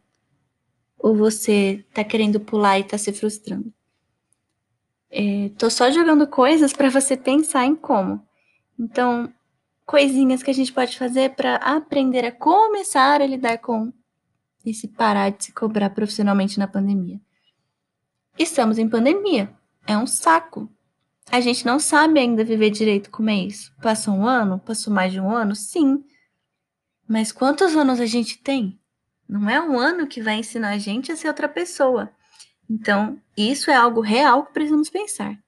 Ou 0.98 1.16
você 1.16 1.82
está 1.88 2.04
querendo 2.04 2.38
pular 2.38 2.78
e 2.78 2.82
está 2.82 2.98
se 2.98 3.10
frustrando? 3.10 3.72
Estou 5.10 5.68
é, 5.68 5.70
só 5.70 5.90
jogando 5.90 6.26
coisas 6.26 6.74
para 6.74 6.90
você 6.90 7.16
pensar 7.16 7.64
em 7.64 7.74
como. 7.74 8.22
Então, 8.78 9.32
coisinhas 9.86 10.42
que 10.42 10.50
a 10.50 10.54
gente 10.54 10.74
pode 10.74 10.98
fazer 10.98 11.30
para 11.30 11.56
aprender 11.56 12.26
a 12.26 12.32
começar 12.32 13.22
a 13.22 13.26
lidar 13.26 13.56
com 13.56 13.90
esse 14.64 14.88
parar 14.88 15.30
de 15.30 15.46
se 15.46 15.52
cobrar 15.52 15.90
profissionalmente 15.90 16.58
na 16.58 16.66
pandemia. 16.66 17.20
Estamos 18.38 18.78
em 18.78 18.88
pandemia. 18.88 19.52
É 19.86 19.96
um 19.96 20.06
saco. 20.06 20.70
A 21.30 21.40
gente 21.40 21.64
não 21.64 21.78
sabe 21.78 22.18
ainda 22.18 22.44
viver 22.44 22.70
direito 22.70 23.10
como 23.10 23.30
é 23.30 23.36
isso. 23.36 23.72
Passou 23.80 24.14
um 24.14 24.26
ano? 24.26 24.58
Passou 24.58 24.92
mais 24.92 25.12
de 25.12 25.20
um 25.20 25.30
ano? 25.30 25.54
Sim. 25.54 26.04
Mas 27.08 27.32
quantos 27.32 27.76
anos 27.76 28.00
a 28.00 28.06
gente 28.06 28.38
tem? 28.38 28.78
Não 29.28 29.48
é 29.48 29.60
um 29.60 29.78
ano 29.78 30.06
que 30.06 30.20
vai 30.22 30.36
ensinar 30.36 30.70
a 30.70 30.78
gente 30.78 31.12
a 31.12 31.16
ser 31.16 31.28
outra 31.28 31.48
pessoa. 31.48 32.12
Então, 32.68 33.20
isso 33.36 33.70
é 33.70 33.74
algo 33.74 34.00
real 34.00 34.46
que 34.46 34.52
precisamos 34.52 34.90
pensar. 34.90 35.38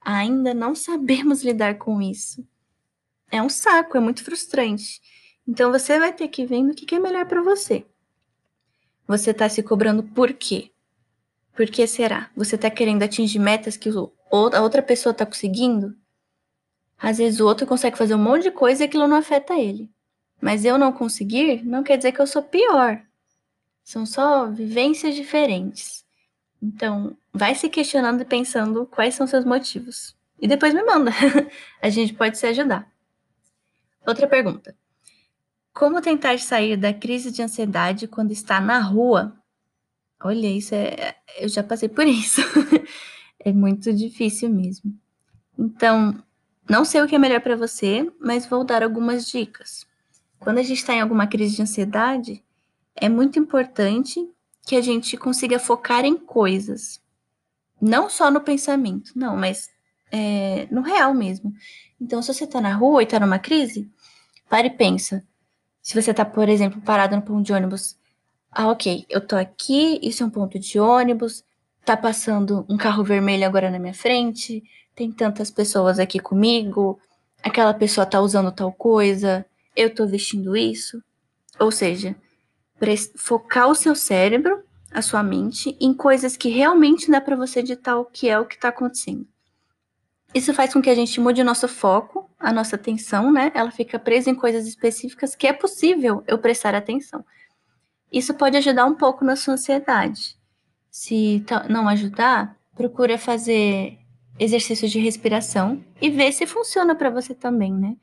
Ainda 0.00 0.52
não 0.52 0.74
sabemos 0.74 1.42
lidar 1.44 1.78
com 1.78 2.00
isso. 2.00 2.46
É 3.30 3.42
um 3.42 3.48
saco, 3.48 3.96
é 3.96 4.00
muito 4.00 4.22
frustrante. 4.22 5.00
Então, 5.46 5.72
você 5.72 5.98
vai 5.98 6.12
ter 6.12 6.28
que 6.28 6.44
ver 6.44 6.60
o 6.60 6.74
que 6.74 6.94
é 6.94 6.98
melhor 7.00 7.26
para 7.26 7.42
você. 7.42 7.84
Você 9.12 9.30
está 9.30 9.46
se 9.46 9.62
cobrando 9.62 10.02
por 10.02 10.32
quê? 10.32 10.70
Por 11.54 11.66
que 11.66 11.86
será? 11.86 12.30
Você 12.34 12.54
está 12.54 12.70
querendo 12.70 13.02
atingir 13.02 13.38
metas 13.38 13.76
que 13.76 13.90
a 13.90 14.60
outra 14.62 14.82
pessoa 14.82 15.10
está 15.10 15.26
conseguindo? 15.26 15.94
Às 16.96 17.18
vezes 17.18 17.38
o 17.38 17.46
outro 17.46 17.66
consegue 17.66 17.98
fazer 17.98 18.14
um 18.14 18.18
monte 18.18 18.44
de 18.44 18.50
coisa 18.50 18.82
e 18.82 18.86
aquilo 18.86 19.06
não 19.06 19.18
afeta 19.18 19.52
ele. 19.52 19.90
Mas 20.40 20.64
eu 20.64 20.78
não 20.78 20.94
conseguir 20.94 21.62
não 21.62 21.82
quer 21.82 21.98
dizer 21.98 22.12
que 22.12 22.22
eu 22.22 22.26
sou 22.26 22.42
pior. 22.42 23.02
São 23.84 24.06
só 24.06 24.46
vivências 24.46 25.14
diferentes. 25.14 26.06
Então, 26.62 27.14
vai 27.34 27.54
se 27.54 27.68
questionando 27.68 28.22
e 28.22 28.24
pensando 28.24 28.86
quais 28.86 29.14
são 29.14 29.26
seus 29.26 29.44
motivos. 29.44 30.16
E 30.40 30.48
depois 30.48 30.72
me 30.72 30.82
manda. 30.84 31.10
a 31.82 31.90
gente 31.90 32.14
pode 32.14 32.38
se 32.38 32.46
ajudar. 32.46 32.90
Outra 34.06 34.26
pergunta. 34.26 34.74
Como 35.72 36.00
tentar 36.00 36.38
sair 36.38 36.76
da 36.76 36.92
crise 36.92 37.30
de 37.30 37.42
ansiedade 37.42 38.06
quando 38.06 38.30
está 38.30 38.60
na 38.60 38.78
rua 38.78 39.36
Olha, 40.24 40.46
isso 40.46 40.74
é. 40.74 41.16
Eu 41.38 41.48
já 41.48 41.62
passei 41.62 41.88
por 41.88 42.06
isso. 42.06 42.40
é 43.40 43.52
muito 43.52 43.92
difícil 43.92 44.48
mesmo. 44.48 44.94
Então, 45.58 46.16
não 46.68 46.84
sei 46.84 47.02
o 47.02 47.08
que 47.08 47.16
é 47.16 47.18
melhor 47.18 47.40
para 47.40 47.56
você, 47.56 48.08
mas 48.20 48.46
vou 48.46 48.64
dar 48.64 48.82
algumas 48.82 49.26
dicas. 49.26 49.84
Quando 50.38 50.58
a 50.58 50.62
gente 50.62 50.78
está 50.78 50.94
em 50.94 51.00
alguma 51.00 51.26
crise 51.26 51.56
de 51.56 51.62
ansiedade, 51.62 52.44
é 52.94 53.08
muito 53.08 53.38
importante 53.38 54.28
que 54.64 54.76
a 54.76 54.80
gente 54.80 55.16
consiga 55.16 55.58
focar 55.58 56.04
em 56.04 56.16
coisas. 56.16 57.00
Não 57.80 58.08
só 58.08 58.30
no 58.30 58.40
pensamento, 58.40 59.12
não, 59.16 59.36
mas 59.36 59.70
é, 60.10 60.68
no 60.70 60.82
real 60.82 61.12
mesmo. 61.14 61.52
Então, 62.00 62.22
se 62.22 62.32
você 62.32 62.44
está 62.44 62.60
na 62.60 62.74
rua 62.74 63.02
e 63.02 63.04
está 63.04 63.18
numa 63.18 63.40
crise, 63.40 63.90
pare 64.48 64.68
e 64.68 64.70
pensa. 64.70 65.24
Se 65.82 66.00
você 66.00 66.12
está, 66.12 66.24
por 66.24 66.48
exemplo, 66.48 66.80
parado 66.80 67.16
no 67.16 67.22
ponto 67.22 67.42
de 67.42 67.52
ônibus 67.52 67.96
ah, 68.54 68.68
ok, 68.68 69.06
eu 69.08 69.26
tô 69.26 69.34
aqui, 69.34 69.98
isso 70.02 70.22
é 70.22 70.26
um 70.26 70.30
ponto 70.30 70.58
de 70.58 70.78
ônibus, 70.78 71.42
tá 71.86 71.96
passando 71.96 72.66
um 72.68 72.76
carro 72.76 73.02
vermelho 73.02 73.46
agora 73.46 73.70
na 73.70 73.78
minha 73.78 73.94
frente, 73.94 74.62
tem 74.94 75.10
tantas 75.10 75.50
pessoas 75.50 75.98
aqui 75.98 76.18
comigo, 76.18 77.00
aquela 77.42 77.72
pessoa 77.72 78.04
tá 78.04 78.20
usando 78.20 78.52
tal 78.52 78.70
coisa, 78.70 79.46
eu 79.74 79.94
tô 79.94 80.06
vestindo 80.06 80.54
isso. 80.54 81.02
Ou 81.58 81.70
seja, 81.70 82.14
focar 83.16 83.68
o 83.68 83.74
seu 83.74 83.94
cérebro, 83.94 84.62
a 84.90 85.00
sua 85.00 85.22
mente, 85.22 85.74
em 85.80 85.94
coisas 85.94 86.36
que 86.36 86.50
realmente 86.50 87.10
dá 87.10 87.22
para 87.22 87.36
você 87.36 87.60
editar 87.60 87.98
o 87.98 88.04
que 88.04 88.28
é 88.28 88.38
o 88.38 88.44
que 88.44 88.58
tá 88.58 88.68
acontecendo. 88.68 89.26
Isso 90.34 90.54
faz 90.54 90.72
com 90.72 90.80
que 90.80 90.88
a 90.88 90.94
gente 90.94 91.20
mude 91.20 91.42
o 91.42 91.44
nosso 91.44 91.68
foco, 91.68 92.30
a 92.38 92.52
nossa 92.52 92.76
atenção, 92.76 93.30
né? 93.30 93.52
Ela 93.54 93.70
fica 93.70 93.98
presa 93.98 94.30
em 94.30 94.34
coisas 94.34 94.66
específicas 94.66 95.34
que 95.34 95.46
é 95.46 95.52
possível 95.52 96.24
eu 96.26 96.38
prestar 96.38 96.74
atenção. 96.74 97.24
Isso 98.10 98.34
pode 98.34 98.56
ajudar 98.56 98.86
um 98.86 98.94
pouco 98.94 99.24
na 99.24 99.36
sua 99.36 99.54
ansiedade. 99.54 100.36
Se 100.90 101.44
não 101.68 101.88
ajudar, 101.88 102.56
procura 102.74 103.18
fazer 103.18 103.98
exercícios 104.38 104.90
de 104.90 104.98
respiração 104.98 105.82
e 106.00 106.10
ver 106.10 106.32
se 106.32 106.46
funciona 106.46 106.94
para 106.94 107.10
você 107.10 107.34
também, 107.34 107.72
né? 107.72 107.96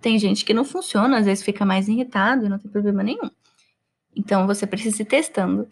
Tem 0.00 0.18
gente 0.18 0.44
que 0.44 0.54
não 0.54 0.64
funciona, 0.64 1.18
às 1.18 1.26
vezes 1.26 1.44
fica 1.44 1.64
mais 1.64 1.88
irritado 1.88 2.46
e 2.46 2.48
não 2.48 2.58
tem 2.58 2.70
problema 2.70 3.02
nenhum. 3.02 3.30
Então 4.14 4.46
você 4.46 4.66
precisa 4.66 5.02
ir 5.02 5.06
testando. 5.06 5.68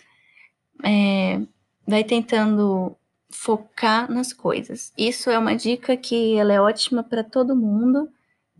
É, 0.84 1.40
vai 1.86 2.04
tentando 2.04 2.96
focar 3.30 4.10
nas 4.10 4.32
coisas. 4.32 4.92
Isso 4.96 5.30
é 5.30 5.38
uma 5.38 5.54
dica 5.54 5.96
que 5.96 6.36
ela 6.36 6.52
é 6.52 6.60
ótima 6.60 7.02
para 7.02 7.22
todo 7.22 7.54
mundo, 7.56 8.10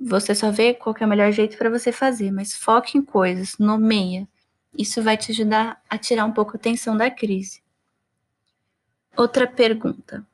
você 0.00 0.32
só 0.34 0.50
vê 0.50 0.74
qual 0.74 0.94
é 1.00 1.04
o 1.04 1.08
melhor 1.08 1.32
jeito 1.32 1.58
para 1.58 1.68
você 1.68 1.90
fazer, 1.90 2.30
mas 2.30 2.54
foque 2.54 2.96
em 2.96 3.02
coisas, 3.02 3.58
nomeia. 3.58 4.28
Isso 4.76 5.02
vai 5.02 5.16
te 5.16 5.32
ajudar 5.32 5.82
a 5.90 5.98
tirar 5.98 6.24
um 6.24 6.32
pouco 6.32 6.56
a 6.56 6.60
tensão 6.60 6.96
da 6.96 7.10
crise. 7.10 7.60
Outra 9.16 9.46
pergunta. 9.48 10.24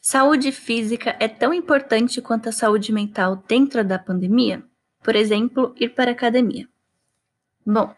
Saúde 0.00 0.50
física 0.50 1.14
é 1.20 1.28
tão 1.28 1.52
importante 1.52 2.22
quanto 2.22 2.48
a 2.48 2.52
saúde 2.52 2.90
mental 2.90 3.44
dentro 3.46 3.84
da 3.84 3.98
pandemia? 3.98 4.64
Por 5.02 5.14
exemplo, 5.14 5.74
ir 5.78 5.90
para 5.90 6.10
a 6.10 6.14
academia. 6.14 6.66
Bom, 7.66 7.94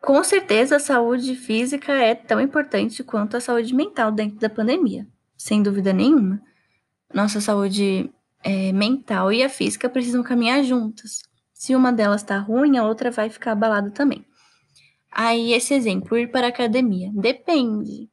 com 0.00 0.22
certeza 0.22 0.76
a 0.76 0.80
saúde 0.80 1.34
física 1.34 1.92
é 1.92 2.14
tão 2.14 2.40
importante 2.40 3.02
quanto 3.02 3.36
a 3.36 3.40
saúde 3.40 3.74
mental 3.74 4.12
dentro 4.12 4.38
da 4.38 4.48
pandemia, 4.48 5.06
sem 5.36 5.62
dúvida 5.62 5.92
nenhuma. 5.92 6.40
Nossa 7.12 7.40
saúde 7.40 8.10
é, 8.42 8.72
mental 8.72 9.32
e 9.32 9.42
a 9.42 9.48
física 9.48 9.88
precisam 9.88 10.22
caminhar 10.22 10.62
juntas. 10.62 11.22
Se 11.52 11.74
uma 11.74 11.92
delas 11.92 12.22
está 12.22 12.38
ruim, 12.38 12.76
a 12.76 12.84
outra 12.84 13.10
vai 13.10 13.28
ficar 13.28 13.52
abalada 13.52 13.90
também. 13.90 14.24
Aí, 15.10 15.52
esse 15.52 15.74
exemplo, 15.74 16.16
ir 16.16 16.30
para 16.30 16.46
a 16.46 16.50
academia. 16.50 17.10
Depende. 17.12 18.08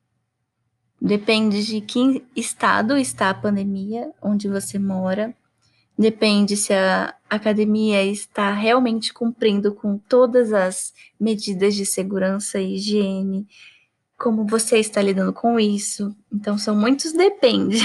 Depende 1.00 1.64
de 1.64 1.82
que 1.82 2.26
estado 2.36 2.98
está 2.98 3.30
a 3.30 3.34
pandemia, 3.34 4.12
onde 4.22 4.48
você 4.48 4.80
mora. 4.80 5.36
Depende 5.98 6.58
se 6.58 6.74
a 6.74 7.16
academia 7.30 8.04
está 8.04 8.52
realmente 8.52 9.14
cumprindo 9.14 9.74
com 9.74 9.98
todas 9.98 10.52
as 10.52 10.94
medidas 11.20 11.74
de 11.74 11.86
segurança 11.86 12.60
e 12.60 12.76
higiene, 12.76 13.48
como 14.18 14.46
você 14.46 14.78
está 14.78 15.02
lidando 15.02 15.32
com 15.32 15.60
isso. 15.60 16.16
Então, 16.32 16.58
são 16.58 16.76
muitos 16.76 17.14
depende. 17.14 17.78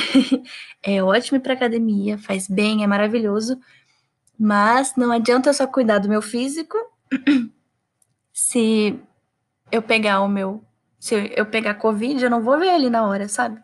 é 0.82 1.02
ótimo 1.02 1.40
para 1.40 1.54
academia, 1.54 2.18
faz 2.18 2.48
bem, 2.48 2.82
é 2.82 2.86
maravilhoso, 2.86 3.60
mas 4.38 4.94
não 4.96 5.12
adianta 5.12 5.52
só 5.52 5.66
cuidar 5.66 5.98
do 5.98 6.08
meu 6.08 6.22
físico 6.22 6.76
se 8.32 8.98
eu 9.70 9.82
pegar 9.82 10.20
o 10.22 10.28
meu 10.28 10.64
se 10.98 11.32
eu 11.34 11.46
pegar 11.46 11.74
Covid, 11.74 12.22
eu 12.22 12.30
não 12.30 12.42
vou 12.42 12.58
ver 12.58 12.74
ele 12.74 12.90
na 12.90 13.06
hora, 13.06 13.26
sabe? 13.26 13.58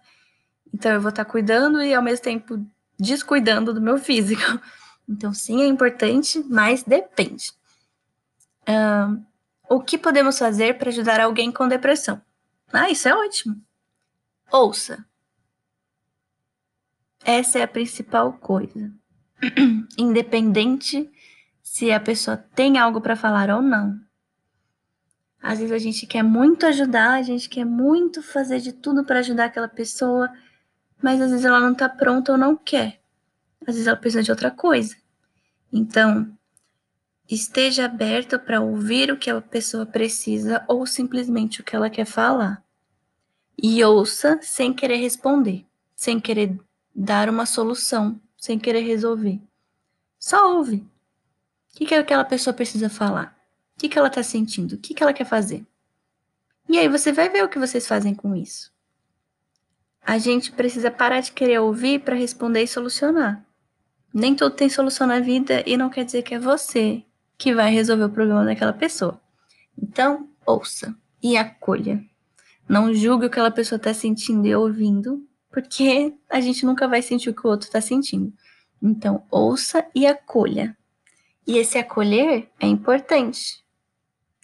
Então 0.72 0.90
eu 0.92 1.00
vou 1.00 1.10
estar 1.10 1.24
cuidando 1.26 1.82
e 1.82 1.92
ao 1.94 2.02
mesmo 2.02 2.24
tempo 2.24 2.66
descuidando 2.98 3.72
do 3.72 3.80
meu 3.80 3.98
físico. 3.98 4.42
Então, 5.08 5.32
sim, 5.32 5.62
é 5.62 5.66
importante, 5.68 6.44
mas 6.48 6.82
depende. 6.82 7.52
Um, 8.68 9.24
o 9.68 9.80
que 9.80 9.96
podemos 9.96 10.36
fazer 10.36 10.76
para 10.76 10.88
ajudar 10.88 11.20
alguém 11.20 11.52
com 11.52 11.68
depressão? 11.68 12.20
Ah, 12.72 12.90
isso 12.90 13.08
é 13.08 13.14
ótimo. 13.14 13.62
Ouça. 14.50 15.06
Essa 17.24 17.60
é 17.60 17.62
a 17.62 17.68
principal 17.68 18.32
coisa. 18.32 18.92
Independente 19.96 21.08
se 21.62 21.90
a 21.90 22.00
pessoa 22.00 22.36
tem 22.36 22.78
algo 22.78 23.00
para 23.00 23.16
falar 23.16 23.50
ou 23.50 23.60
não. 23.60 24.00
Às 25.42 25.58
vezes 25.58 25.72
a 25.72 25.78
gente 25.78 26.06
quer 26.06 26.22
muito 26.22 26.66
ajudar, 26.66 27.14
a 27.14 27.22
gente 27.22 27.48
quer 27.48 27.64
muito 27.64 28.22
fazer 28.22 28.60
de 28.60 28.72
tudo 28.72 29.04
para 29.04 29.18
ajudar 29.18 29.46
aquela 29.46 29.68
pessoa, 29.68 30.28
mas 31.02 31.20
às 31.20 31.30
vezes 31.30 31.44
ela 31.44 31.60
não 31.60 31.72
está 31.72 31.88
pronta 31.88 32.32
ou 32.32 32.38
não 32.38 32.56
quer. 32.56 33.00
Às 33.62 33.74
vezes 33.74 33.86
ela 33.86 33.96
precisa 33.96 34.22
de 34.22 34.30
outra 34.30 34.50
coisa. 34.50 34.96
Então, 35.72 36.30
esteja 37.28 37.84
aberto 37.86 38.38
para 38.38 38.60
ouvir 38.60 39.10
o 39.10 39.16
que 39.16 39.30
a 39.30 39.40
pessoa 39.40 39.84
precisa 39.84 40.64
ou 40.68 40.86
simplesmente 40.86 41.60
o 41.60 41.64
que 41.64 41.74
ela 41.74 41.90
quer 41.90 42.04
falar. 42.04 42.64
E 43.60 43.82
ouça 43.82 44.38
sem 44.42 44.72
querer 44.72 44.96
responder, 44.96 45.64
sem 45.94 46.20
querer 46.20 46.58
dar 46.94 47.28
uma 47.28 47.46
solução, 47.46 48.20
sem 48.36 48.58
querer 48.58 48.80
resolver. 48.80 49.40
Só 50.18 50.56
ouve. 50.56 50.76
O 51.72 51.76
que, 51.76 51.86
que 51.86 51.94
aquela 51.94 52.24
pessoa 52.24 52.54
precisa 52.54 52.88
falar? 52.88 53.36
O 53.76 53.80
que, 53.80 53.88
que 53.88 53.98
ela 53.98 54.08
está 54.08 54.22
sentindo? 54.22 54.74
O 54.74 54.78
que, 54.78 54.94
que 54.94 55.02
ela 55.02 55.12
quer 55.12 55.26
fazer? 55.26 55.66
E 56.68 56.78
aí 56.78 56.88
você 56.88 57.12
vai 57.12 57.28
ver 57.28 57.44
o 57.44 57.48
que 57.48 57.58
vocês 57.58 57.86
fazem 57.86 58.14
com 58.14 58.34
isso. 58.34 58.72
A 60.06 60.18
gente 60.18 60.52
precisa 60.52 60.88
parar 60.88 61.20
de 61.20 61.32
querer 61.32 61.58
ouvir 61.58 61.98
para 61.98 62.14
responder 62.14 62.62
e 62.62 62.68
solucionar. 62.68 63.44
Nem 64.14 64.36
tudo 64.36 64.54
tem 64.54 64.68
solução 64.68 65.04
na 65.04 65.18
vida 65.18 65.64
e 65.66 65.76
não 65.76 65.90
quer 65.90 66.04
dizer 66.04 66.22
que 66.22 66.32
é 66.32 66.38
você 66.38 67.02
que 67.36 67.52
vai 67.52 67.72
resolver 67.72 68.04
o 68.04 68.10
problema 68.10 68.44
daquela 68.44 68.72
pessoa. 68.72 69.20
Então, 69.76 70.28
ouça 70.46 70.96
e 71.20 71.36
acolha. 71.36 72.00
Não 72.68 72.94
julgue 72.94 73.26
o 73.26 73.28
que 73.28 73.34
aquela 73.34 73.50
pessoa 73.50 73.78
está 73.78 73.92
sentindo 73.92 74.46
e 74.46 74.54
ouvindo, 74.54 75.26
porque 75.50 76.14
a 76.30 76.40
gente 76.40 76.64
nunca 76.64 76.86
vai 76.86 77.02
sentir 77.02 77.30
o 77.30 77.34
que 77.34 77.44
o 77.44 77.50
outro 77.50 77.66
está 77.66 77.80
sentindo. 77.80 78.32
Então, 78.80 79.24
ouça 79.28 79.84
e 79.92 80.06
acolha. 80.06 80.76
E 81.44 81.58
esse 81.58 81.78
acolher 81.78 82.48
é 82.60 82.66
importante, 82.68 83.64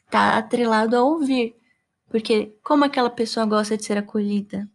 está 0.07 0.37
atrelado 0.37 0.97
a 0.97 1.05
ouvir. 1.05 1.55
Porque 2.09 2.53
como 2.65 2.85
aquela 2.85 3.11
pessoa 3.11 3.47
gosta 3.47 3.77
de 3.77 3.85
ser 3.85 3.97
acolhida? 3.97 4.69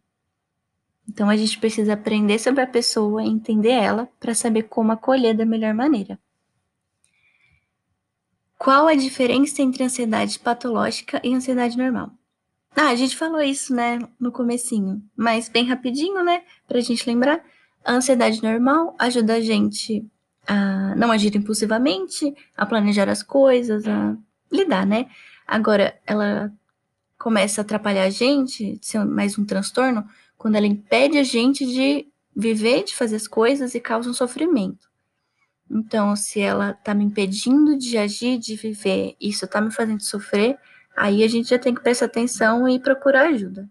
Então 1.09 1.29
a 1.29 1.37
gente 1.37 1.57
precisa 1.59 1.93
aprender 1.93 2.39
sobre 2.39 2.61
a 2.61 2.67
pessoa, 2.67 3.23
entender 3.23 3.71
ela, 3.71 4.09
para 4.19 4.35
saber 4.35 4.63
como 4.63 4.91
acolher 4.91 5.35
da 5.35 5.45
melhor 5.45 5.73
maneira. 5.73 6.19
Qual 8.57 8.87
a 8.87 8.95
diferença 8.95 9.61
entre 9.61 9.83
ansiedade 9.83 10.39
patológica 10.39 11.21
e 11.23 11.33
ansiedade 11.33 11.77
normal? 11.77 12.11
Ah, 12.75 12.89
a 12.89 12.95
gente 12.95 13.15
falou 13.15 13.41
isso, 13.41 13.73
né, 13.73 13.99
no 14.19 14.31
comecinho, 14.31 15.01
mas 15.15 15.49
bem 15.49 15.65
rapidinho, 15.65 16.23
né, 16.23 16.43
pra 16.67 16.79
gente 16.79 17.07
lembrar. 17.07 17.43
A 17.83 17.93
ansiedade 17.93 18.43
normal 18.43 18.95
ajuda 18.99 19.35
a 19.35 19.41
gente 19.41 20.05
a 20.47 20.95
não 20.95 21.11
agir 21.11 21.35
impulsivamente, 21.35 22.33
a 22.55 22.65
planejar 22.65 23.09
as 23.09 23.21
coisas, 23.21 23.85
a 23.87 24.15
lidar, 24.51 24.85
né? 24.85 25.07
Agora, 25.45 25.99
ela 26.05 26.51
começa 27.17 27.61
a 27.61 27.63
atrapalhar 27.63 28.03
a 28.03 28.09
gente, 28.09 28.79
ser 28.81 29.03
mais 29.03 29.37
um 29.37 29.45
transtorno, 29.45 30.07
quando 30.37 30.55
ela 30.55 30.67
impede 30.67 31.17
a 31.17 31.23
gente 31.23 31.65
de 31.65 32.07
viver, 32.35 32.83
de 32.83 32.95
fazer 32.95 33.15
as 33.15 33.27
coisas 33.27 33.73
e 33.73 33.79
causa 33.79 34.09
um 34.09 34.13
sofrimento. 34.13 34.87
Então, 35.69 36.15
se 36.15 36.39
ela 36.39 36.73
tá 36.73 36.93
me 36.93 37.03
impedindo 37.03 37.77
de 37.77 37.97
agir, 37.97 38.37
de 38.37 38.55
viver, 38.55 39.15
isso 39.19 39.47
tá 39.47 39.59
me 39.59 39.71
fazendo 39.71 40.01
sofrer, 40.01 40.57
aí 40.95 41.23
a 41.23 41.27
gente 41.27 41.49
já 41.49 41.59
tem 41.59 41.73
que 41.73 41.81
prestar 41.81 42.05
atenção 42.05 42.69
e 42.69 42.79
procurar 42.79 43.27
ajuda. 43.27 43.69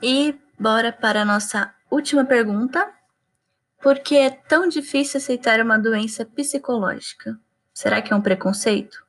E 0.00 0.34
bora 0.58 0.92
para 0.92 1.22
a 1.22 1.24
nossa 1.24 1.74
última 1.90 2.24
pergunta. 2.24 2.92
Por 3.82 3.98
que 4.00 4.16
é 4.16 4.30
tão 4.30 4.68
difícil 4.68 5.18
aceitar 5.18 5.60
uma 5.60 5.78
doença 5.78 6.24
psicológica? 6.24 7.38
Será 7.72 8.02
que 8.02 8.12
é 8.12 8.16
um 8.16 8.20
preconceito? 8.20 9.04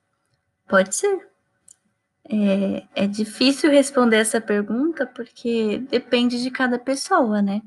Pode 0.68 0.96
ser. 0.96 1.29
É, 2.32 2.84
é 2.94 3.08
difícil 3.08 3.72
responder 3.72 4.18
essa 4.18 4.40
pergunta 4.40 5.08
porque 5.08 5.80
depende 5.90 6.42
de 6.44 6.52
cada 6.52 6.78
pessoa, 6.78 7.42
né? 7.42 7.62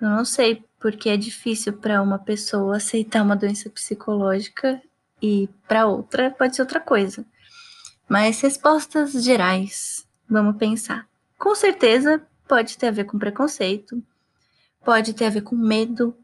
Eu 0.00 0.08
não 0.08 0.24
sei 0.24 0.64
porque 0.80 1.08
é 1.08 1.16
difícil 1.16 1.74
para 1.74 2.02
uma 2.02 2.18
pessoa 2.18 2.78
aceitar 2.78 3.22
uma 3.22 3.36
doença 3.36 3.70
psicológica 3.70 4.82
e 5.22 5.48
para 5.68 5.86
outra 5.86 6.32
pode 6.32 6.56
ser 6.56 6.62
outra 6.62 6.80
coisa. 6.80 7.24
Mas 8.08 8.40
respostas 8.40 9.12
gerais, 9.12 10.04
vamos 10.28 10.56
pensar. 10.56 11.06
Com 11.38 11.54
certeza 11.54 12.20
pode 12.48 12.76
ter 12.76 12.88
a 12.88 12.90
ver 12.90 13.04
com 13.04 13.16
preconceito, 13.16 14.02
pode 14.84 15.14
ter 15.14 15.26
a 15.26 15.30
ver 15.30 15.42
com 15.42 15.54
medo, 15.54 16.16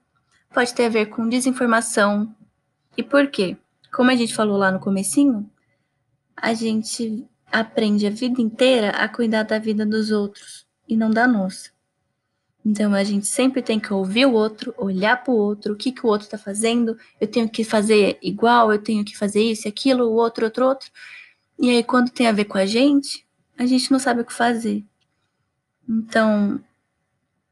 pode 0.53 0.75
ter 0.75 0.87
a 0.87 0.91
ver 0.91 1.07
com 1.07 1.29
desinformação. 1.29 2.35
E 2.97 3.03
por 3.05 3.29
quê? 3.29 3.57
Como 3.93 4.11
a 4.11 4.17
gente 4.17 4.35
falou 4.35 4.57
lá 4.57 4.73
no 4.73 4.81
comecinho, 4.81 5.49
a 6.41 6.55
gente 6.55 7.27
aprende 7.51 8.07
a 8.07 8.11
vida 8.11 8.41
inteira 8.41 8.91
a 8.91 9.09
cuidar 9.09 9.43
da 9.43 9.59
vida 9.59 9.85
dos 9.85 10.11
outros 10.11 10.67
e 10.89 10.97
não 10.97 11.11
da 11.11 11.27
nossa. 11.27 11.71
Então 12.65 12.93
a 12.95 13.03
gente 13.05 13.27
sempre 13.27 13.63
tem 13.63 13.81
que 13.81 13.93
ouvir 13.93 14.27
o 14.27 14.33
outro, 14.33 14.75
olhar 14.77 15.23
para 15.23 15.33
o 15.33 15.37
outro, 15.37 15.73
o 15.73 15.77
que, 15.77 15.93
que 15.93 16.05
o 16.05 16.09
outro 16.09 16.27
está 16.27 16.37
fazendo, 16.37 16.99
eu 17.21 17.27
tenho 17.27 17.49
que 17.49 17.65
fazer 17.65 18.19
igual, 18.21 18.73
eu 18.73 18.79
tenho 18.79 19.05
que 19.05 19.17
fazer 19.17 19.41
isso 19.41 19.67
aquilo, 19.67 20.05
o 20.05 20.15
outro, 20.15 20.45
outro, 20.45 20.67
outro. 20.67 20.91
E 21.59 21.71
aí, 21.71 21.83
quando 21.83 22.11
tem 22.11 22.27
a 22.27 22.33
ver 22.33 22.45
com 22.45 22.59
a 22.59 22.67
gente, 22.67 23.27
a 23.57 23.67
gente 23.67 23.91
não 23.91 23.99
sabe 23.99 24.21
o 24.21 24.25
que 24.25 24.33
fazer. 24.33 24.85
Então, 25.89 26.61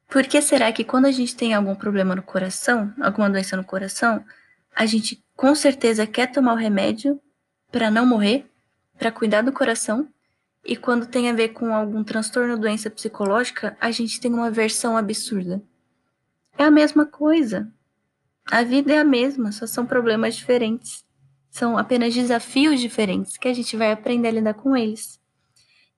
por 0.09 0.24
que 0.24 0.41
será 0.43 0.70
que 0.70 0.84
quando 0.84 1.07
a 1.07 1.12
gente 1.12 1.34
tem 1.34 1.55
algum 1.55 1.74
problema 1.74 2.14
no 2.14 2.22
coração, 2.22 2.93
alguma 3.01 3.30
doença 3.30 3.57
no 3.57 3.64
coração, 3.64 4.24
a 4.74 4.87
gente 4.87 5.24
com 5.34 5.55
certeza 5.55 6.07
quer 6.07 6.30
tomar 6.30 6.53
o 6.53 6.57
remédio 6.57 7.20
para 7.72 7.91
não 7.91 8.07
morrer, 8.07 8.47
para 8.99 9.12
cuidar 9.12 9.42
do 9.42 9.53
coração, 9.53 10.09
e 10.64 10.76
quando 10.76 11.07
tem 11.07 11.30
a 11.30 11.32
ver 11.32 11.51
com 11.51 11.74
algum 11.74 12.03
transtorno 12.03 12.55
ou 12.55 12.59
doença 12.59 12.90
psicológica, 12.90 13.76
a 13.80 13.90
gente 13.90 14.20
tem 14.20 14.32
uma 14.32 14.51
versão 14.51 14.97
absurda. 14.97 15.62
É 16.59 16.64
a 16.64 16.70
mesma 16.70 17.07
coisa. 17.07 17.70
A 18.51 18.62
vida 18.62 18.92
é 18.92 18.99
a 18.99 19.05
mesma, 19.05 19.53
só 19.53 19.66
são 19.66 19.86
problemas 19.86 20.34
diferentes. 20.34 21.05
São 21.51 21.78
apenas 21.78 22.14
desafios 22.14 22.80
diferentes 22.80 23.36
que 23.36 23.49
a 23.49 23.55
gente 23.55 23.76
vai 23.76 23.92
aprender 23.92 24.28
a 24.28 24.32
lidar 24.32 24.55
com 24.55 24.76
eles. 24.76 25.20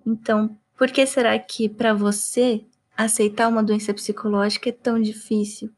Então, 0.05 0.59
por 0.77 0.91
que 0.91 1.05
será 1.07 1.39
que 1.39 1.69
para 1.69 1.95
você 1.95 2.65
aceitar 2.97 3.49
uma 3.49 3.63
doença 3.63 3.95
psicológica 3.95 4.69
é 4.69 4.73
tão 4.73 5.01
difícil? 5.01 5.73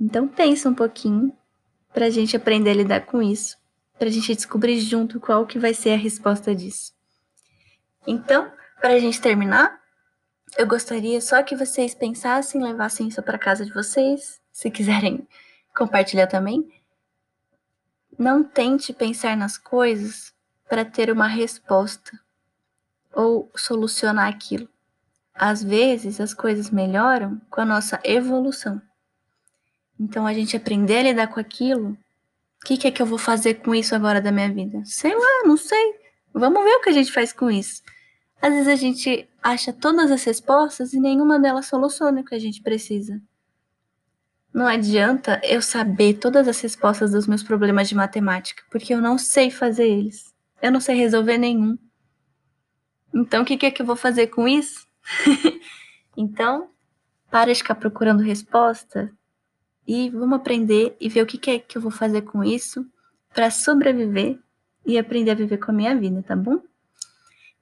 Então 0.00 0.26
pensa 0.26 0.68
um 0.68 0.74
pouquinho 0.74 1.32
para 1.92 2.06
a 2.06 2.10
gente 2.10 2.36
aprender 2.36 2.70
a 2.70 2.74
lidar 2.74 3.06
com 3.06 3.20
isso, 3.20 3.56
para 4.00 4.08
a 4.08 4.10
gente 4.10 4.34
descobrir 4.34 4.80
junto 4.80 5.20
qual 5.20 5.46
que 5.46 5.58
vai 5.58 5.74
ser 5.74 5.90
a 5.90 5.96
resposta 5.98 6.54
disso. 6.54 6.94
Então, 8.06 8.50
para 8.80 8.94
a 8.94 8.98
gente 8.98 9.20
terminar, 9.20 9.78
eu 10.56 10.66
gostaria 10.66 11.20
só 11.20 11.42
que 11.42 11.54
vocês 11.54 11.94
pensassem, 11.94 12.62
levassem 12.62 13.08
isso 13.08 13.22
para 13.22 13.38
casa 13.38 13.62
de 13.62 13.74
vocês, 13.74 14.40
se 14.50 14.70
quiserem 14.70 15.28
compartilhar 15.76 16.28
também. 16.28 16.66
Não 18.18 18.42
tente 18.42 18.94
pensar 18.94 19.36
nas 19.36 19.58
coisas 19.58 20.32
para 20.66 20.82
ter 20.82 21.12
uma 21.12 21.26
resposta 21.26 22.18
ou 23.12 23.52
solucionar 23.54 24.28
aquilo. 24.28 24.66
Às 25.34 25.62
vezes 25.62 26.22
as 26.22 26.32
coisas 26.32 26.70
melhoram 26.70 27.38
com 27.50 27.60
a 27.60 27.66
nossa 27.66 28.00
evolução. 28.02 28.80
Então 30.00 30.26
a 30.26 30.32
gente 30.32 30.56
aprender 30.56 31.00
a 31.00 31.02
lidar 31.02 31.26
com 31.26 31.38
aquilo. 31.38 31.98
O 32.62 32.66
que, 32.66 32.76
que 32.76 32.86
é 32.88 32.90
que 32.90 33.00
eu 33.00 33.06
vou 33.06 33.18
fazer 33.18 33.54
com 33.54 33.74
isso 33.74 33.94
agora 33.94 34.20
da 34.20 34.30
minha 34.30 34.52
vida? 34.52 34.82
Sei 34.84 35.14
lá, 35.14 35.42
não 35.44 35.56
sei. 35.56 35.94
Vamos 36.32 36.62
ver 36.62 36.74
o 36.76 36.80
que 36.80 36.90
a 36.90 36.92
gente 36.92 37.10
faz 37.10 37.32
com 37.32 37.50
isso. 37.50 37.82
Às 38.40 38.52
vezes 38.52 38.68
a 38.68 38.76
gente 38.76 39.28
acha 39.42 39.72
todas 39.72 40.10
as 40.10 40.22
respostas 40.24 40.92
e 40.92 41.00
nenhuma 41.00 41.38
delas 41.38 41.66
soluciona 41.66 42.20
o 42.20 42.24
que 42.24 42.34
a 42.34 42.38
gente 42.38 42.62
precisa. 42.62 43.20
Não 44.52 44.66
adianta 44.66 45.40
eu 45.44 45.62
saber 45.62 46.14
todas 46.14 46.48
as 46.48 46.60
respostas 46.60 47.12
dos 47.12 47.26
meus 47.26 47.42
problemas 47.42 47.88
de 47.88 47.94
matemática, 47.94 48.62
porque 48.70 48.92
eu 48.92 49.00
não 49.00 49.16
sei 49.16 49.50
fazer 49.50 49.86
eles. 49.86 50.34
Eu 50.60 50.72
não 50.72 50.80
sei 50.80 50.96
resolver 50.96 51.38
nenhum. 51.38 51.78
Então, 53.14 53.42
o 53.42 53.44
que, 53.44 53.56
que 53.56 53.66
é 53.66 53.70
que 53.70 53.80
eu 53.80 53.86
vou 53.86 53.96
fazer 53.96 54.28
com 54.28 54.46
isso? 54.46 54.86
então, 56.16 56.70
para 57.30 57.52
de 57.52 57.58
ficar 57.58 57.76
procurando 57.76 58.22
resposta 58.22 59.12
e 59.92 60.08
vamos 60.08 60.36
aprender 60.36 60.96
e 61.00 61.08
ver 61.08 61.20
o 61.20 61.26
que, 61.26 61.50
é 61.50 61.58
que 61.58 61.76
eu 61.76 61.82
vou 61.82 61.90
fazer 61.90 62.22
com 62.22 62.44
isso 62.44 62.86
para 63.34 63.50
sobreviver 63.50 64.38
e 64.86 64.96
aprender 64.96 65.32
a 65.32 65.34
viver 65.34 65.58
com 65.58 65.72
a 65.72 65.74
minha 65.74 65.96
vida, 65.96 66.22
tá 66.22 66.36
bom? 66.36 66.60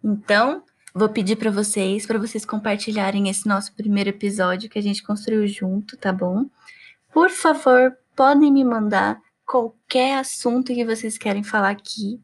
Então, 0.04 0.62
vou 0.94 1.08
pedir 1.08 1.36
para 1.36 1.50
vocês, 1.50 2.04
para 2.04 2.18
vocês 2.18 2.44
compartilharem 2.44 3.30
esse 3.30 3.48
nosso 3.48 3.72
primeiro 3.72 4.10
episódio 4.10 4.68
que 4.68 4.78
a 4.78 4.82
gente 4.82 5.02
construiu 5.02 5.46
junto, 5.46 5.96
tá 5.96 6.12
bom? 6.12 6.44
Por 7.14 7.30
favor, 7.30 7.96
podem 8.14 8.52
me 8.52 8.62
mandar 8.62 9.18
qualquer 9.46 10.18
assunto 10.18 10.74
que 10.74 10.84
vocês 10.84 11.16
querem 11.16 11.42
falar 11.42 11.70
aqui, 11.70 12.20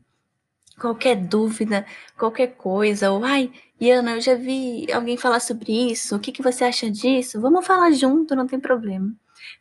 qualquer 0.79 1.17
dúvida, 1.17 1.87
qualquer 2.19 2.49
coisa, 2.49 3.11
ou 3.11 3.25
ai, 3.25 3.51
Iana, 3.81 4.17
eu 4.17 4.21
já 4.21 4.35
vi 4.35 4.87
alguém 4.93 5.17
falar 5.17 5.41
sobre 5.41 5.73
isso, 5.91 6.15
o 6.15 6.21
que, 6.21 6.31
que 6.31 6.43
você 6.43 6.65
acha 6.65 6.91
disso? 6.91 7.41
Vamos 7.41 7.67
falar 7.67 7.91
junto, 7.93 8.37
não 8.37 8.47
tem 8.47 8.61
problema. 8.61 9.11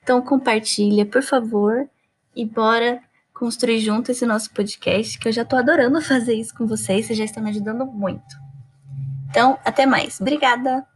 Então 0.01 0.21
compartilha, 0.21 1.05
por 1.05 1.21
favor, 1.21 1.87
e 2.35 2.45
bora 2.45 3.01
construir 3.33 3.79
junto 3.79 4.11
esse 4.11 4.25
nosso 4.25 4.51
podcast, 4.53 5.17
que 5.17 5.27
eu 5.27 5.31
já 5.31 5.43
tô 5.43 5.55
adorando 5.55 5.99
fazer 6.03 6.33
isso 6.33 6.55
com 6.55 6.67
vocês, 6.67 7.05
vocês 7.05 7.17
já 7.17 7.25
estão 7.25 7.43
me 7.43 7.49
ajudando 7.49 7.85
muito. 7.85 8.43
Então, 9.29 9.57
até 9.65 9.85
mais. 9.85 10.21
Obrigada! 10.21 10.92